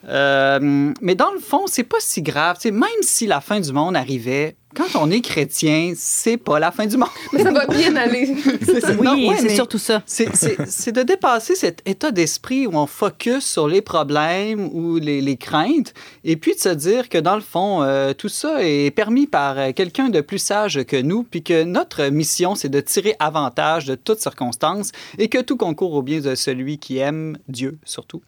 Euh, 0.10 0.92
mais 1.01 1.16
dans 1.16 1.32
le 1.32 1.39
fond, 1.39 1.62
c'est 1.68 1.84
pas 1.84 2.00
si 2.01 2.22
grave. 2.22 2.58
même 2.66 2.84
si 3.04 3.25
la 3.25 3.39
fin 3.39 3.62
du 3.62 3.72
monde 3.72 3.96
arrivait, 3.96 4.58
quand 4.76 5.00
on 5.02 5.10
est 5.10 5.22
chrétien, 5.22 5.94
c'est 5.96 6.38
pas 6.38 6.60
la 6.60 6.72
fin 6.72 6.86
du 6.86 6.98
monde. 6.98 7.10
Mais 7.34 7.44
ça 7.44 7.52
va 7.52 7.66
bien 7.66 7.96
aller. 7.96 8.36
oui, 9.00 9.32
c'est 9.40 9.56
surtout 9.56 9.80
ça. 9.80 10.04
C'est 10.06 10.92
de 10.92 11.02
dépasser 11.02 11.56
cet 11.56 11.82
état 11.88 12.12
d'esprit 12.12 12.68
où 12.68 12.76
on 12.76 12.86
focus 12.86 13.46
sur 13.46 13.68
les 13.68 13.82
problèmes 13.82 14.70
ou 14.72 14.98
les, 14.98 15.22
les, 15.22 15.38
craintes, 15.38 15.94
et 16.24 16.36
puis 16.36 16.54
de 16.54 16.60
se 16.60 16.70
dire 16.70 17.10
que 17.10 17.18
dans 17.18 17.36
le 17.36 17.42
fond, 17.42 17.82
euh, 17.82 18.14
tout 18.14 18.30
ça 18.30 18.64
est 18.64 18.92
permis 18.92 19.26
par 19.26 19.58
euh, 19.58 19.72
quelqu'un 19.72 20.10
de 20.10 20.22
plus 20.22 20.38
sage 20.38 20.84
que 20.84 21.02
nous, 21.02 21.24
puis 21.24 21.44
que 21.44 21.64
notre 21.64 22.06
mission, 22.06 22.56
c'est 22.56 22.70
de 22.70 22.80
tirer 22.80 23.16
avantage 23.20 23.86
de 23.86 23.96
toutes 23.96 24.20
circonstances 24.20 24.92
et 25.18 25.30
que 25.30 25.40
tout 25.40 25.58
concourt 25.58 25.94
au 25.94 26.02
bien 26.02 26.20
de 26.20 26.36
celui 26.36 26.78
qui 26.78 26.98
aime 26.98 27.38
Dieu, 27.48 27.80
surtout. 27.86 28.22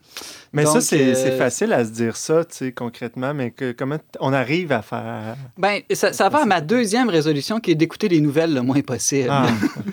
Mais 0.52 0.66
ça, 0.66 0.80
c'est 0.80 1.14
euh, 1.14 1.38
facile 1.38 1.72
à 1.72 1.84
se 1.84 1.90
dire 1.90 2.16
ça, 2.16 2.44
tu 2.44 2.56
sais, 2.56 2.72
concrètement, 2.72 3.32
mais 3.32 3.50
que, 3.50 3.72
comment 3.72 3.98
on 4.20 4.32
arrive 4.32 4.72
à 4.72 4.82
faire... 4.82 5.36
Ben, 5.56 5.80
ça, 5.92 6.12
ça 6.12 6.28
va 6.32 6.42
à 6.42 6.46
ma 6.46 6.60
deuxième 6.60 7.08
résolution 7.08 7.60
qui 7.60 7.70
est 7.70 7.74
d'écouter 7.74 8.08
les 8.08 8.20
nouvelles 8.20 8.52
le 8.52 8.62
moins 8.62 8.80
possible. 8.80 9.28
Ah. 9.30 9.46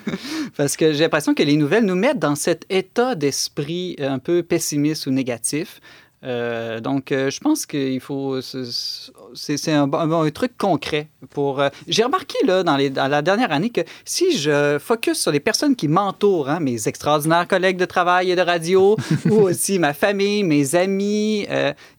Parce 0.56 0.76
que 0.76 0.92
j'ai 0.92 1.04
l'impression 1.04 1.34
que 1.34 1.42
les 1.42 1.56
nouvelles 1.56 1.84
nous 1.84 1.94
mettent 1.94 2.18
dans 2.18 2.34
cet 2.34 2.64
état 2.70 3.14
d'esprit 3.14 3.96
un 3.98 4.18
peu 4.18 4.42
pessimiste 4.42 5.06
ou 5.06 5.10
négatif. 5.10 5.80
Euh, 6.22 6.80
donc, 6.80 7.12
euh, 7.12 7.30
je 7.30 7.40
pense 7.40 7.64
qu'il 7.64 8.00
faut. 8.00 8.40
C'est 8.42 9.72
un, 9.72 9.90
un, 9.92 10.30
truc 10.30 10.56
concret. 10.58 11.08
pour. 11.30 11.60
Euh, 11.60 11.68
j'ai 11.88 12.04
remarqué 12.04 12.36
là, 12.44 12.62
dans, 12.62 12.76
les, 12.76 12.90
dans, 12.90 13.08
la 13.08 13.22
dernière 13.22 13.52
année 13.52 13.70
que 13.70 13.80
si 14.04 14.36
je 14.36 14.78
focus 14.78 15.18
sur 15.18 15.32
les 15.32 15.40
personnes 15.40 15.74
qui 15.74 15.88
m'entourent, 15.88 16.50
hein, 16.50 16.60
mes 16.60 16.88
extraordinaires 16.88 17.48
collègues 17.48 17.78
de 17.78 17.86
travail 17.86 18.30
et 18.30 18.36
de 18.36 18.42
radio, 18.42 18.96
ou 19.30 19.36
aussi 19.36 19.78
ma 19.78 19.94
famille, 19.94 20.42
mes 20.42 20.74
amis, 20.74 21.46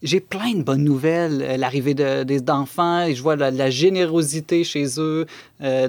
j'ai 0.02 0.20
plein 0.20 0.54
de 0.54 0.62
bonnes 0.62 0.84
nouvelles. 0.84 1.56
L'arrivée 1.58 1.94
d'enfants, 1.94 3.08
de, 3.08 3.14
je 3.14 3.22
vois 3.22 3.36
la, 3.36 3.50
la, 3.50 3.70
générosité 3.70 4.62
chez 4.62 4.86
eux. 4.98 5.26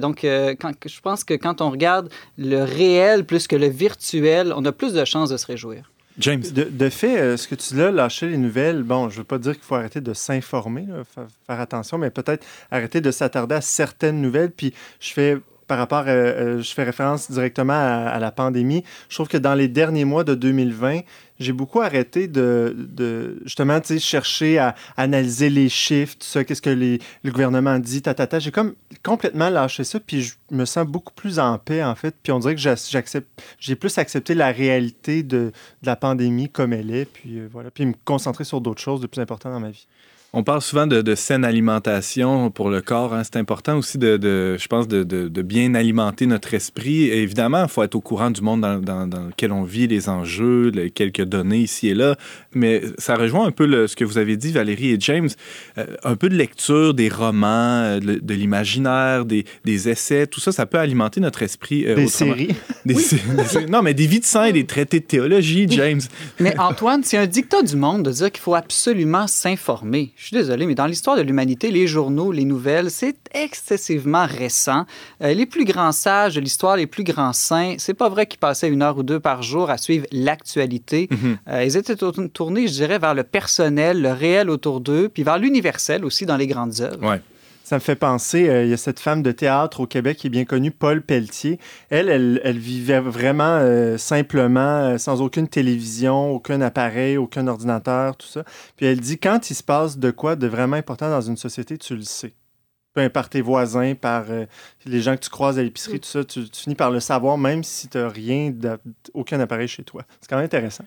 donc, 0.00 0.22
quand, 0.22 0.72
je 0.84 1.00
pense 1.00 1.22
que 1.22 1.34
quand 1.34 1.60
on 1.60 1.70
regarde 1.70 2.08
le 2.36 2.62
réel 2.64 3.24
plus 3.24 3.46
que 3.46 3.56
le 3.56 3.68
virtuel, 3.68 4.52
on 4.56 4.64
a 4.64 4.72
plus 4.72 4.92
de 4.92 5.04
chances 5.04 5.30
de 5.30 5.36
se 5.36 5.46
réjouir. 5.46 5.93
James. 6.18 6.42
De, 6.42 6.88
fait, 6.88 7.18
euh, 7.18 7.36
ce 7.36 7.48
que 7.48 7.54
tu 7.54 7.74
là, 7.74 7.90
lâcher 7.90 8.28
les 8.28 8.36
nouvelles, 8.36 8.82
bon, 8.82 9.08
je 9.08 9.14
ne 9.14 9.18
veux 9.18 9.24
pas 9.24 9.38
dire 9.38 9.54
qu'il 9.54 9.64
faut 9.64 9.74
arrêter 9.74 10.00
de 10.00 10.14
s'informer, 10.14 10.86
faire 11.46 11.60
attention, 11.60 11.98
mais 11.98 12.10
peut-être 12.10 12.46
arrêter 12.70 13.00
de 13.00 13.10
s'attarder 13.10 13.56
à 13.56 13.60
certaines 13.60 14.20
nouvelles. 14.20 14.50
Puis 14.50 14.72
je 15.00 15.12
fais 15.12 15.38
par 15.74 15.80
rapport, 15.80 16.06
à, 16.06 16.12
euh, 16.12 16.62
je 16.62 16.72
fais 16.72 16.84
référence 16.84 17.28
directement 17.32 17.72
à, 17.72 18.16
la 18.20 18.30
pandémie. 18.30 18.84
Je 19.08 19.16
trouve 19.16 19.26
que 19.26 19.36
dans 19.36 19.54
les 19.54 19.66
derniers 19.66 20.04
mois 20.04 20.22
de 20.22 20.36
2020, 20.36 21.00
j'ai 21.40 21.52
beaucoup 21.52 21.80
arrêté 21.80 22.28
de, 22.28 23.40
justement, 23.42 23.80
chercher 23.98 24.58
à 24.58 24.76
analyser 24.96 25.50
les 25.50 25.68
chiffres, 25.68 26.14
tout 26.14 26.26
ça, 26.26 26.44
qu'est-ce 26.44 26.62
que 26.62 26.70
le 26.70 26.98
gouvernement 27.32 27.80
dit, 27.80 28.02
ta, 28.02 28.14
ta, 28.14 28.28
ta. 28.28 28.38
J'ai 28.38 28.52
comme 28.52 28.74
complètement 29.02 29.50
lâché 29.50 29.82
ça, 29.82 29.98
puis 29.98 30.22
je 30.22 30.34
me 30.52 30.64
sens 30.64 30.86
beaucoup 30.86 31.12
plus 31.12 31.40
en 31.40 31.58
paix, 31.58 31.82
en 31.82 31.96
fait. 31.96 32.14
Puis 32.22 32.30
on 32.30 32.38
dirait 32.38 32.54
que 32.54 32.62
j'ai 33.58 33.74
plus 33.74 33.98
accepté 33.98 34.34
la 34.34 34.52
réalité 34.52 35.24
de, 35.24 35.50
de, 35.82 35.86
la 35.86 35.96
pandémie 35.96 36.48
comme 36.48 36.72
elle 36.72 36.94
est, 36.94 37.06
puis 37.06 37.40
euh, 37.40 37.48
voilà, 37.50 37.72
puis 37.72 37.84
me 37.84 37.94
concentrer 38.04 38.44
sur 38.44 38.60
d'autres 38.60 38.80
choses 38.80 39.00
de 39.00 39.08
plus 39.08 39.20
importantes 39.20 39.52
dans 39.52 39.60
ma 39.60 39.70
vie. 39.70 39.88
On 40.36 40.42
parle 40.42 40.62
souvent 40.62 40.88
de, 40.88 41.14
saine 41.14 41.44
alimentation 41.44 42.50
pour 42.50 42.68
le 42.68 42.80
corps. 42.80 43.14
Hein. 43.14 43.22
C'est 43.22 43.36
important 43.36 43.78
aussi, 43.78 43.98
de, 43.98 44.56
je 44.58 44.66
pense, 44.66 44.88
de, 44.88 45.42
bien 45.42 45.76
alimenter 45.76 46.26
notre 46.26 46.54
esprit. 46.54 47.04
évidemment, 47.04 47.62
il 47.62 47.68
faut 47.68 47.84
être 47.84 47.94
au 47.94 48.00
courant 48.00 48.32
du 48.32 48.40
monde 48.40 48.60
dans, 48.60 49.06
lequel 49.28 49.52
on 49.52 49.62
vit, 49.62 49.86
les 49.86 50.08
enjeux, 50.08 50.70
les 50.74 50.90
quelques 50.90 51.22
données 51.22 51.58
ici 51.58 51.88
et 51.88 51.94
là. 51.94 52.16
Mais 52.52 52.82
ça 52.98 53.14
rejoint 53.14 53.46
un 53.46 53.52
peu 53.52 53.86
ce 53.86 53.94
que 53.94 54.04
vous 54.04 54.18
avez 54.18 54.36
dit, 54.36 54.50
Valérie 54.50 54.90
et 54.90 54.96
James. 54.98 55.28
Euh, 55.78 55.86
un 56.02 56.16
peu 56.16 56.28
de 56.28 56.34
lecture, 56.34 56.94
des 56.94 57.08
romans, 57.08 57.82
euh, 57.84 58.00
de, 58.00 58.34
l'imaginaire, 58.34 59.24
des, 59.24 59.44
essais, 59.88 60.26
tout 60.26 60.40
ça, 60.40 60.50
ça 60.50 60.66
peut 60.66 60.78
alimenter 60.78 61.20
notre 61.20 61.44
esprit. 61.44 61.84
Euh, 61.86 61.94
des 61.94 62.08
séries. 62.08 62.48
non, 63.68 63.82
mais 63.82 63.94
des 63.94 64.08
vies 64.08 64.20
de 64.20 64.24
saints 64.24 64.46
et 64.46 64.52
des 64.52 64.66
traités 64.66 64.98
de 64.98 65.04
théologie, 65.04 65.66
James. 65.70 66.00
mais 66.40 66.58
Antoine, 66.58 67.04
c'est 67.04 67.18
un 67.18 67.26
dictat 67.26 67.62
du 67.62 67.76
monde 67.76 68.02
de 68.02 68.10
dire 68.10 68.32
qu'il 68.32 68.42
faut 68.42 68.56
absolument 68.56 69.28
s'informer. 69.28 70.12
Je 70.24 70.28
suis 70.28 70.36
désolé, 70.38 70.64
mais 70.64 70.74
dans 70.74 70.86
l'histoire 70.86 71.18
de 71.18 71.20
l'humanité, 71.20 71.70
les 71.70 71.86
journaux, 71.86 72.32
les 72.32 72.46
nouvelles, 72.46 72.90
c'est 72.90 73.14
excessivement 73.34 74.24
récent. 74.24 74.86
Euh, 75.22 75.34
les 75.34 75.44
plus 75.44 75.66
grands 75.66 75.92
sages 75.92 76.36
de 76.36 76.40
l'histoire, 76.40 76.78
les 76.78 76.86
plus 76.86 77.04
grands 77.04 77.34
saints, 77.34 77.74
c'est 77.76 77.92
pas 77.92 78.08
vrai 78.08 78.24
qu'ils 78.24 78.38
passaient 78.38 78.70
une 78.70 78.80
heure 78.80 78.96
ou 78.96 79.02
deux 79.02 79.20
par 79.20 79.42
jour 79.42 79.68
à 79.68 79.76
suivre 79.76 80.06
l'actualité. 80.12 81.08
Mhm. 81.10 81.36
Euh, 81.48 81.64
ils 81.64 81.76
étaient 81.76 81.96
tournés, 81.96 82.68
je 82.68 82.72
dirais, 82.72 82.98
vers 82.98 83.12
le 83.12 83.22
personnel, 83.22 84.00
le 84.00 84.12
réel 84.12 84.48
autour 84.48 84.80
d'eux, 84.80 85.10
puis 85.10 85.24
vers 85.24 85.36
l'universel 85.36 86.06
aussi 86.06 86.24
dans 86.24 86.38
les 86.38 86.46
grandes 86.46 86.80
œuvres. 86.80 87.06
Ouais. 87.06 87.20
Ça 87.64 87.76
me 87.76 87.80
fait 87.80 87.96
penser, 87.96 88.50
euh, 88.50 88.64
il 88.64 88.68
y 88.68 88.74
a 88.74 88.76
cette 88.76 89.00
femme 89.00 89.22
de 89.22 89.32
théâtre 89.32 89.80
au 89.80 89.86
Québec 89.86 90.18
qui 90.18 90.26
est 90.26 90.30
bien 90.30 90.44
connue, 90.44 90.70
Paul 90.70 91.00
Pelletier. 91.00 91.58
Elle, 91.88 92.38
elle, 92.44 92.58
vivait 92.58 93.00
vraiment 93.00 93.56
euh, 93.58 93.96
simplement, 93.96 94.60
euh, 94.60 94.98
sans 94.98 95.22
aucune 95.22 95.48
télévision, 95.48 96.30
aucun 96.30 96.60
appareil, 96.60 97.16
aucun 97.16 97.46
ordinateur, 97.46 98.16
tout 98.16 98.26
ça. 98.26 98.44
Puis 98.76 98.84
elle 98.84 99.00
dit, 99.00 99.16
quand 99.16 99.48
il 99.48 99.54
se 99.54 99.62
passe 99.62 99.96
de 99.96 100.10
quoi 100.10 100.36
de 100.36 100.46
vraiment 100.46 100.76
important 100.76 101.08
dans 101.08 101.22
une 101.22 101.38
société, 101.38 101.78
tu 101.78 101.96
le 101.96 102.02
sais. 102.02 102.34
Peu 102.92 103.08
par 103.08 103.30
tes 103.30 103.40
voisins, 103.40 103.94
par 103.94 104.26
les 104.84 105.00
gens 105.00 105.16
que 105.16 105.22
tu 105.22 105.30
croises 105.30 105.58
à 105.58 105.62
l'épicerie, 105.62 105.98
tout 105.98 106.08
ça, 106.08 106.22
tu, 106.22 106.44
finis 106.52 106.76
par 106.76 106.92
le 106.92 107.00
savoir, 107.00 107.36
même 107.38 107.64
si 107.64 107.88
tu 107.88 107.98
n'as 107.98 108.08
rien, 108.08 108.52
aucun 109.14 109.40
appareil 109.40 109.66
chez 109.66 109.82
toi. 109.82 110.04
C'est 110.20 110.28
quand 110.28 110.36
même 110.36 110.44
intéressant. 110.44 110.84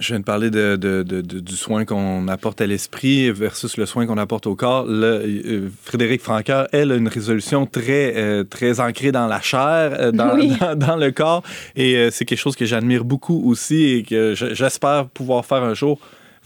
Je 0.00 0.12
viens 0.12 0.20
de 0.20 0.24
parler 0.24 0.48
de, 0.50 0.76
de, 0.76 1.02
de, 1.02 1.20
du 1.20 1.56
soin 1.56 1.84
qu'on 1.84 2.28
apporte 2.28 2.60
à 2.60 2.68
l'esprit 2.68 3.32
versus 3.32 3.76
le 3.76 3.84
soin 3.84 4.06
qu'on 4.06 4.16
apporte 4.16 4.46
au 4.46 4.54
corps. 4.54 4.86
Euh, 4.88 5.70
Frédéric 5.82 6.20
Franqueur, 6.22 6.68
elle, 6.70 6.92
a 6.92 6.94
une 6.94 7.08
résolution 7.08 7.66
très, 7.66 8.14
euh, 8.16 8.44
très 8.44 8.78
ancrée 8.78 9.10
dans 9.10 9.26
la 9.26 9.40
chair, 9.40 9.96
euh, 9.98 10.12
dans, 10.12 10.36
dans, 10.76 10.94
le 10.94 11.10
corps. 11.10 11.42
Et 11.74 12.12
c'est 12.12 12.24
quelque 12.24 12.38
chose 12.38 12.54
que 12.54 12.64
j'admire 12.64 13.04
beaucoup 13.04 13.50
aussi 13.50 13.86
et 13.86 14.02
que 14.04 14.34
j'espère 14.36 15.08
pouvoir 15.08 15.44
faire 15.44 15.64
un 15.64 15.74
jour. 15.74 15.98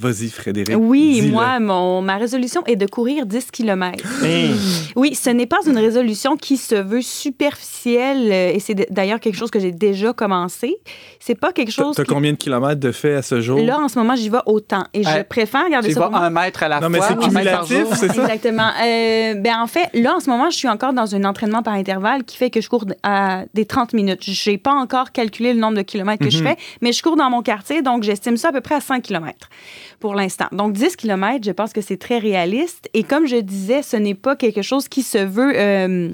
Vas-y, 0.02 0.30
Frédéric. 0.30 0.76
Oui, 0.78 1.30
moi, 1.30 1.60
mon, 1.60 2.02
ma 2.02 2.16
résolution 2.16 2.64
est 2.66 2.74
de 2.74 2.86
courir 2.86 3.24
10 3.24 3.50
km. 3.52 4.02
Oui, 4.96 5.14
ce 5.14 5.30
n'est 5.30 5.46
pas 5.46 5.60
une 5.66 5.78
résolution 5.78 6.36
qui 6.36 6.56
se 6.56 6.74
veut 6.74 7.02
superficielle 7.02 8.30
euh, 8.32 8.52
et 8.52 8.58
c'est 8.58 8.74
d'ailleurs 8.92 9.20
quelque 9.20 9.36
chose 9.36 9.50
que 9.50 9.60
j'ai 9.60 9.70
déjà 9.70 10.12
commencé. 10.12 10.76
C'est 11.20 11.34
pas 11.34 11.52
quelque 11.52 11.70
chose. 11.70 11.94
Tu 11.94 12.02
as 12.02 12.04
combien 12.04 12.32
de 12.32 12.36
kilomètres 12.36 12.80
de 12.80 12.90
fait 12.92 13.14
à 13.14 13.22
ce 13.22 13.40
jour? 13.40 13.60
Là, 13.60 13.78
en 13.78 13.88
ce 13.88 13.98
moment, 13.98 14.16
j'y 14.16 14.28
vais 14.28 14.38
autant 14.46 14.84
et 14.92 15.02
je 15.02 15.22
préfère 15.22 15.68
garder 15.70 15.92
ça. 15.92 16.06
Tu 16.06 16.12
vas 16.12 16.18
un 16.18 16.30
mètre 16.30 16.62
à 16.64 16.68
la 16.68 16.80
non, 16.80 16.88
fois. 16.88 17.10
Non, 17.10 17.16
mais 17.16 17.22
c'est 17.22 17.28
cumulatif, 17.28 17.86
c'est 17.94 18.12
ça? 18.12 18.22
Exactement. 18.22 18.70
Euh, 18.82 19.34
ben, 19.34 19.54
en 19.60 19.66
fait, 19.66 19.88
là, 19.94 20.16
en 20.16 20.20
ce 20.20 20.28
moment, 20.28 20.50
je 20.50 20.56
suis 20.56 20.68
encore 20.68 20.92
dans 20.92 21.14
un 21.14 21.24
entraînement 21.24 21.62
par 21.62 21.74
intervalle 21.74 22.24
qui 22.24 22.36
fait 22.36 22.50
que 22.50 22.60
je 22.60 22.68
cours 22.68 22.84
à 23.02 23.44
des 23.54 23.66
30 23.66 23.92
minutes. 23.92 24.22
Je 24.22 24.50
n'ai 24.50 24.58
pas 24.58 24.72
encore 24.72 25.12
calculé 25.12 25.52
le 25.52 25.60
nombre 25.60 25.76
de 25.76 25.82
kilomètres 25.82 26.24
que 26.24 26.30
je 26.30 26.38
mhm. 26.38 26.48
fais, 26.48 26.56
mais 26.80 26.92
je 26.92 27.02
cours 27.02 27.16
dans 27.16 27.30
mon 27.30 27.42
quartier, 27.42 27.82
donc 27.82 28.02
j'estime 28.02 28.36
ça 28.36 28.48
à 28.48 28.52
peu 28.52 28.60
près 28.60 28.74
à 28.74 28.80
100 28.80 29.00
kilomètres 29.00 29.48
pour 30.02 30.14
l'instant. 30.16 30.46
Donc, 30.50 30.72
10 30.72 30.96
km, 30.96 31.44
je 31.44 31.52
pense 31.52 31.72
que 31.72 31.80
c'est 31.80 31.96
très 31.96 32.18
réaliste. 32.18 32.90
Et 32.92 33.04
comme 33.04 33.24
je 33.24 33.36
disais, 33.36 33.82
ce 33.82 33.96
n'est 33.96 34.16
pas 34.16 34.36
quelque 34.36 34.60
chose 34.60 34.88
qui 34.88 35.02
se 35.02 35.18
veut... 35.18 35.52
Euh, 35.56 36.10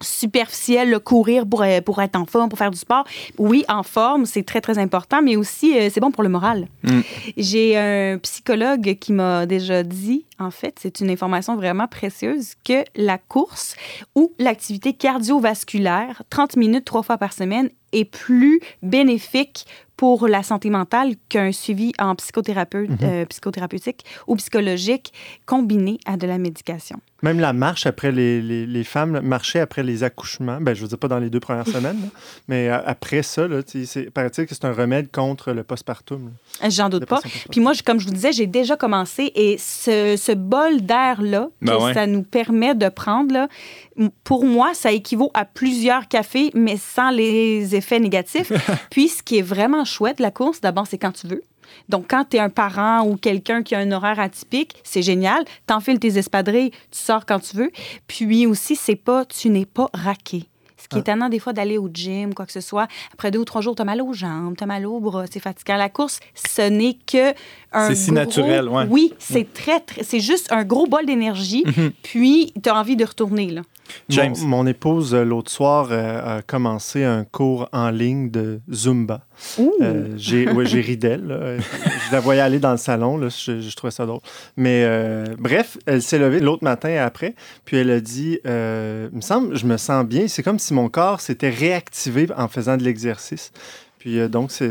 superficiel, 0.00 0.90
le 0.90 1.00
courir 1.00 1.44
pour, 1.44 1.62
euh, 1.62 1.80
pour 1.80 2.00
être 2.00 2.14
en 2.14 2.24
forme, 2.24 2.48
pour 2.48 2.56
faire 2.56 2.70
du 2.70 2.78
sport. 2.78 3.02
Oui, 3.36 3.64
en 3.68 3.82
forme, 3.82 4.26
c'est 4.26 4.44
très, 4.44 4.60
très 4.60 4.78
important, 4.78 5.22
mais 5.22 5.34
aussi, 5.34 5.76
euh, 5.76 5.88
c'est 5.92 5.98
bon 5.98 6.12
pour 6.12 6.22
le 6.22 6.28
moral. 6.28 6.68
Mm. 6.84 7.00
J'ai 7.36 7.76
un 7.76 8.18
psychologue 8.18 8.96
qui 9.00 9.12
m'a 9.12 9.44
déjà 9.44 9.82
dit, 9.82 10.24
en 10.38 10.50
fait, 10.50 10.78
c'est 10.80 11.00
une 11.00 11.10
information 11.10 11.56
vraiment 11.56 11.88
précieuse, 11.88 12.54
que 12.64 12.84
la 12.94 13.18
course 13.18 13.74
ou 14.14 14.32
l'activité 14.38 14.92
cardiovasculaire, 14.92 16.22
30 16.30 16.56
minutes 16.56 16.84
trois 16.84 17.02
fois 17.02 17.18
par 17.18 17.32
semaine, 17.32 17.70
est 17.92 18.04
plus 18.04 18.60
bénéfique 18.82 19.66
pour 19.98 20.28
la 20.28 20.44
santé 20.44 20.70
mentale 20.70 21.14
qu'un 21.28 21.50
suivi 21.50 21.92
en 21.98 22.14
psychothérapeutique 22.14 23.00
mhm. 23.02 23.08
euh, 23.08 23.24
psychothérapeutique 23.24 24.04
ou 24.28 24.36
psychologique 24.36 25.12
combiné 25.44 25.98
à 26.06 26.16
de 26.16 26.26
la 26.26 26.38
médication. 26.38 27.00
Même 27.22 27.40
la 27.40 27.52
marche 27.52 27.84
après 27.84 28.12
les, 28.12 28.40
les, 28.40 28.64
les 28.64 28.84
femmes, 28.84 29.20
marcher 29.24 29.58
après 29.58 29.82
les 29.82 30.04
accouchements, 30.04 30.60
ben, 30.60 30.72
je 30.72 30.80
ne 30.80 30.82
veux 30.84 30.88
dire 30.90 30.98
pas 30.98 31.08
dans 31.08 31.18
les 31.18 31.30
deux 31.30 31.40
premières 31.40 31.66
semaines, 31.66 32.10
mais 32.48 32.68
euh, 32.68 32.78
après 32.86 33.24
ça, 33.24 33.48
paraît-il 34.14 34.46
que 34.46 34.54
c'est 34.54 34.64
un 34.64 34.72
remède 34.72 35.10
contre 35.10 35.52
le 35.52 35.64
postpartum. 35.64 36.30
J'en 36.68 36.88
doute 36.88 37.06
pas. 37.06 37.18
Puis 37.50 37.60
moi, 37.60 37.72
comme 37.84 37.98
je 37.98 38.06
vous 38.06 38.14
disais, 38.14 38.30
j'ai 38.30 38.46
déjà 38.46 38.76
commencé 38.76 39.32
et 39.34 39.58
ce, 39.58 40.27
ce 40.28 40.32
bol 40.32 40.82
d'air-là 40.82 41.48
ben 41.62 41.78
que 41.78 41.94
ça 41.94 42.06
nous 42.06 42.22
permet 42.22 42.74
de 42.74 42.88
prendre, 42.90 43.32
là, 43.32 43.48
pour 44.24 44.44
moi, 44.44 44.74
ça 44.74 44.92
équivaut 44.92 45.30
à 45.32 45.46
plusieurs 45.46 46.06
cafés, 46.06 46.50
mais 46.54 46.76
sans 46.76 47.10
les 47.10 47.74
effets 47.74 47.98
négatifs. 47.98 48.52
Puis 48.90 49.08
ce 49.08 49.22
qui 49.22 49.38
est 49.38 49.42
vraiment 49.42 49.84
chouette, 49.86 50.20
la 50.20 50.30
course, 50.30 50.60
d'abord, 50.60 50.86
c'est 50.86 50.98
quand 50.98 51.12
tu 51.12 51.28
veux. 51.28 51.42
Donc, 51.88 52.06
quand 52.08 52.24
tu 52.30 52.36
es 52.36 52.40
un 52.40 52.50
parent 52.50 53.06
ou 53.06 53.16
quelqu'un 53.16 53.62
qui 53.62 53.74
a 53.74 53.78
un 53.78 53.90
horaire 53.92 54.20
atypique, 54.20 54.74
c'est 54.84 55.02
génial. 55.02 55.44
T'enfiles 55.66 55.98
tes 55.98 56.18
espadrilles, 56.18 56.70
tu 56.70 56.98
sors 56.98 57.24
quand 57.24 57.40
tu 57.40 57.56
veux. 57.56 57.70
Puis 58.06 58.46
aussi, 58.46 58.76
c'est 58.76 58.96
pas, 58.96 59.24
tu 59.24 59.48
n'es 59.48 59.66
pas 59.66 59.88
raqué 59.94 60.44
qui 60.88 60.98
est 60.98 61.02
tannant 61.02 61.28
des 61.28 61.38
fois 61.38 61.52
d'aller 61.52 61.76
au 61.78 61.88
gym, 61.92 62.34
quoi 62.34 62.46
que 62.46 62.52
ce 62.52 62.60
soit. 62.60 62.88
Après 63.12 63.30
deux 63.30 63.38
ou 63.40 63.44
trois 63.44 63.60
jours, 63.60 63.74
t'as 63.74 63.84
mal 63.84 64.00
aux 64.00 64.12
jambes, 64.12 64.54
t'as 64.56 64.66
mal 64.66 64.86
aux 64.86 65.00
bras, 65.00 65.24
c'est 65.30 65.40
fatigant. 65.40 65.76
La 65.76 65.88
course, 65.88 66.20
ce 66.34 66.62
n'est 66.62 66.96
que 67.06 67.34
un 67.72 67.88
C'est 67.88 67.94
si 67.94 68.06
gros- 68.06 68.14
naturel, 68.20 68.68
ouais. 68.68 68.86
Oui, 68.88 69.12
c'est 69.18 69.52
très, 69.52 69.80
très... 69.80 70.02
C'est 70.02 70.20
juste 70.20 70.50
un 70.52 70.64
gros 70.64 70.86
bol 70.86 71.04
d'énergie, 71.06 71.64
Mhm. 71.66 71.90
puis 72.02 72.52
t'as 72.62 72.78
envie 72.78 72.96
de 72.96 73.04
retourner, 73.04 73.50
là. 73.50 73.62
James. 74.08 74.34
Mon, 74.40 74.46
mon 74.48 74.66
épouse, 74.66 75.14
euh, 75.14 75.24
l'autre 75.24 75.50
soir, 75.50 75.88
euh, 75.90 76.38
a 76.38 76.42
commencé 76.42 77.04
un 77.04 77.24
cours 77.24 77.68
en 77.72 77.90
ligne 77.90 78.30
de 78.30 78.60
Zumba. 78.72 79.22
Euh, 79.80 80.08
j'ai 80.16 80.48
ouais, 80.50 80.66
j'ai 80.66 80.80
ri 80.80 80.96
d'elle. 80.96 81.26
là. 81.26 81.58
Je 82.08 82.12
la 82.12 82.20
voyais 82.20 82.40
aller 82.40 82.58
dans 82.58 82.70
le 82.72 82.76
salon. 82.78 83.16
Là, 83.18 83.28
je, 83.28 83.60
je 83.60 83.76
trouvais 83.76 83.90
ça 83.90 84.06
drôle. 84.06 84.20
Mais 84.56 84.82
euh, 84.84 85.26
bref, 85.38 85.76
elle 85.86 86.02
s'est 86.02 86.18
levée 86.18 86.40
l'autre 86.40 86.64
matin 86.64 86.96
après, 87.04 87.34
puis 87.64 87.76
elle 87.76 87.90
a 87.90 88.00
dit 88.00 88.40
euh, 88.46 89.08
Il 89.12 89.16
me 89.16 89.20
semble, 89.20 89.56
je 89.56 89.66
me 89.66 89.76
sens 89.76 90.04
bien. 90.06 90.26
C'est 90.26 90.42
comme 90.42 90.58
si 90.58 90.72
mon 90.74 90.88
corps 90.88 91.20
s'était 91.20 91.50
réactivé 91.50 92.28
en 92.36 92.48
faisant 92.48 92.76
de 92.76 92.82
l'exercice. 92.82 93.52
Puis 93.98 94.18
euh, 94.18 94.28
donc, 94.28 94.50
c'est. 94.50 94.70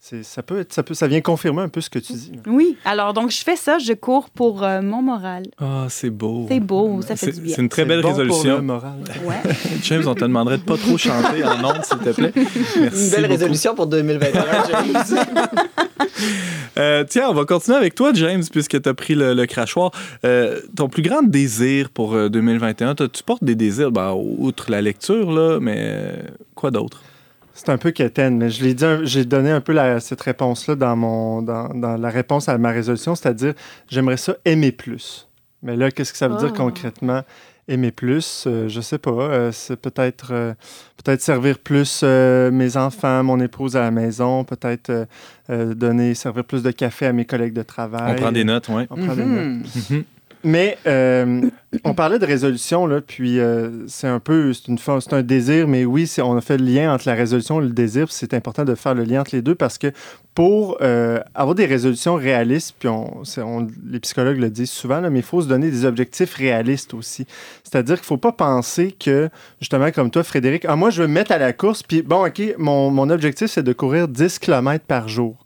Ça 0.00 0.42
peut 0.44 0.60
être, 0.60 0.72
ça 0.72 0.82
peut, 0.84 0.94
ça 0.94 1.06
vient 1.08 1.20
confirmer 1.20 1.60
un 1.62 1.68
peu 1.68 1.80
ce 1.80 1.90
que 1.90 1.98
tu 1.98 2.12
dis. 2.12 2.32
Oui, 2.46 2.76
alors 2.84 3.12
donc 3.12 3.30
je 3.30 3.42
fais 3.42 3.56
ça, 3.56 3.78
je 3.78 3.92
cours 3.92 4.30
pour 4.30 4.62
euh, 4.62 4.80
mon 4.80 5.02
moral. 5.02 5.42
Ah, 5.60 5.86
c'est 5.90 6.08
beau. 6.08 6.46
C'est 6.48 6.60
beau, 6.60 7.02
ça 7.02 7.16
fait 7.16 7.32
du 7.32 7.40
bien. 7.40 7.54
c'est 7.56 7.60
une 7.62 7.68
très 7.68 7.84
belle 7.84 8.00
bon 8.00 8.10
pour 8.10 8.18
résolution. 8.18 8.56
le 8.56 8.62
moral. 8.62 8.94
Ouais. 9.24 9.34
James, 9.82 10.04
on 10.06 10.14
te 10.14 10.20
demanderait 10.20 10.58
de 10.58 10.62
pas 10.62 10.76
trop 10.76 10.96
chanter 10.96 11.44
en 11.44 11.62
ondes, 11.64 11.84
s'il 11.84 11.98
te 11.98 12.10
plaît. 12.10 12.32
Merci 12.36 13.04
Une 13.04 13.10
belle 13.10 13.20
beaucoup. 13.22 13.32
résolution 13.32 13.74
pour 13.74 13.86
2021, 13.88 14.44
James. 14.70 15.26
Euh, 16.78 17.04
tiens, 17.08 17.28
on 17.28 17.34
va 17.34 17.44
continuer 17.44 17.76
avec 17.76 17.94
toi, 17.96 18.12
James, 18.14 18.42
puisque 18.52 18.80
tu 18.80 18.88
as 18.88 18.94
pris 18.94 19.14
le, 19.16 19.34
le 19.34 19.46
crachoir. 19.46 19.90
Euh, 20.24 20.60
ton 20.76 20.88
plus 20.88 21.02
grand 21.02 21.22
désir 21.22 21.90
pour 21.90 22.14
euh, 22.14 22.28
2021, 22.28 22.94
t'as- 22.94 23.08
tu 23.08 23.22
portes 23.24 23.42
des 23.42 23.56
désirs, 23.56 23.90
ben, 23.90 24.12
outre 24.14 24.70
la 24.70 24.80
lecture, 24.80 25.32
là, 25.32 25.58
mais 25.60 25.76
euh, 25.78 26.12
quoi 26.54 26.70
d'autre? 26.70 27.02
C'est 27.58 27.70
un 27.70 27.76
peu 27.78 27.90
quétaine, 27.90 28.38
mais 28.38 28.50
je 28.50 28.62
l'ai 28.62 28.72
dit, 28.72 28.84
j'ai 29.02 29.24
donné 29.24 29.50
un 29.50 29.60
peu 29.60 29.72
la- 29.72 29.98
cette 29.98 30.20
réponse-là 30.20 30.76
dans, 30.76 30.94
mon, 30.94 31.42
dans, 31.42 31.68
dans 31.74 31.96
la 31.96 32.08
réponse 32.08 32.48
à 32.48 32.56
ma 32.56 32.70
résolution, 32.70 33.16
c'est-à-dire 33.16 33.54
j'aimerais 33.90 34.16
ça 34.16 34.36
aimer 34.44 34.70
plus. 34.70 35.26
Mais 35.64 35.74
là, 35.74 35.90
qu'est-ce 35.90 36.12
que 36.12 36.18
ça 36.18 36.28
veut 36.28 36.36
dire 36.36 36.52
Ah. 36.54 36.56
concrètement? 36.56 37.22
Aimer 37.66 37.90
plus, 37.90 38.44
euh, 38.46 38.68
je 38.68 38.80
sais 38.80 38.96
pas. 38.96 39.10
euh, 39.10 39.50
c'est 39.52 39.76
peut-être 39.76 40.28
euh, 40.32 40.54
peut-être 41.04 41.20
servir 41.20 41.58
plus 41.58 42.00
euh, 42.04 42.50
mes 42.52 42.76
enfants, 42.76 43.22
mon 43.24 43.40
épouse 43.40 43.76
à 43.76 43.80
la 43.80 43.90
maison, 43.90 44.44
peut-être 44.44 44.88
euh, 44.90 45.04
euh, 45.50 45.74
donner, 45.74 46.14
servir 46.14 46.44
plus 46.44 46.62
de 46.62 46.70
café 46.70 47.06
à 47.06 47.12
mes 47.12 47.24
collègues 47.26 47.52
de 47.54 47.62
travail. 47.62 48.14
On 48.16 48.22
prend 48.22 48.32
des 48.32 48.44
notes, 48.44 48.68
oui. 48.70 48.84
On 48.88 48.94
prend 49.04 49.14
des 49.16 49.24
notes. 49.24 49.66
Mhm. 49.90 49.96
Mhm. 49.98 50.04
Mais 50.48 50.78
euh, 50.86 51.42
on 51.84 51.92
parlait 51.92 52.18
de 52.18 52.24
résolution, 52.24 52.86
là, 52.86 53.02
puis 53.02 53.38
euh, 53.38 53.86
c'est 53.86 54.06
un 54.06 54.18
peu, 54.18 54.54
c'est 54.54 54.68
une 54.68 54.78
c'est 54.78 55.12
un 55.12 55.22
désir, 55.22 55.68
mais 55.68 55.84
oui, 55.84 56.10
on 56.22 56.38
a 56.38 56.40
fait 56.40 56.56
le 56.56 56.64
lien 56.64 56.90
entre 56.90 57.06
la 57.06 57.12
résolution 57.12 57.60
et 57.60 57.64
le 57.64 57.72
désir, 57.72 58.06
puis 58.06 58.14
c'est 58.16 58.32
important 58.32 58.64
de 58.64 58.74
faire 58.74 58.94
le 58.94 59.04
lien 59.04 59.20
entre 59.20 59.36
les 59.36 59.42
deux 59.42 59.54
parce 59.54 59.76
que 59.76 59.92
pour 60.34 60.78
euh, 60.80 61.20
avoir 61.34 61.54
des 61.54 61.66
résolutions 61.66 62.14
réalistes, 62.14 62.76
puis 62.78 62.88
on, 62.88 63.66
les 63.90 64.00
psychologues 64.00 64.38
le 64.38 64.48
disent 64.48 64.70
souvent, 64.70 65.02
mais 65.10 65.18
il 65.18 65.22
faut 65.22 65.42
se 65.42 65.48
donner 65.48 65.70
des 65.70 65.84
objectifs 65.84 66.32
réalistes 66.32 66.94
aussi. 66.94 67.26
C'est-à-dire 67.62 67.96
qu'il 67.96 68.04
ne 68.04 68.06
faut 68.06 68.16
pas 68.16 68.32
penser 68.32 68.92
que, 68.92 69.28
justement, 69.60 69.90
comme 69.90 70.10
toi, 70.10 70.22
Frédéric, 70.22 70.64
ah, 70.66 70.76
moi, 70.76 70.88
je 70.88 71.02
veux 71.02 71.08
me 71.08 71.12
mettre 71.12 71.32
à 71.32 71.38
la 71.38 71.52
course, 71.52 71.82
puis 71.82 72.00
bon, 72.00 72.26
OK, 72.26 72.40
mon, 72.56 72.90
mon 72.90 73.10
objectif, 73.10 73.50
c'est 73.50 73.62
de 73.62 73.74
courir 73.74 74.08
10 74.08 74.38
km 74.38 74.82
par 74.86 75.08
jour. 75.08 75.36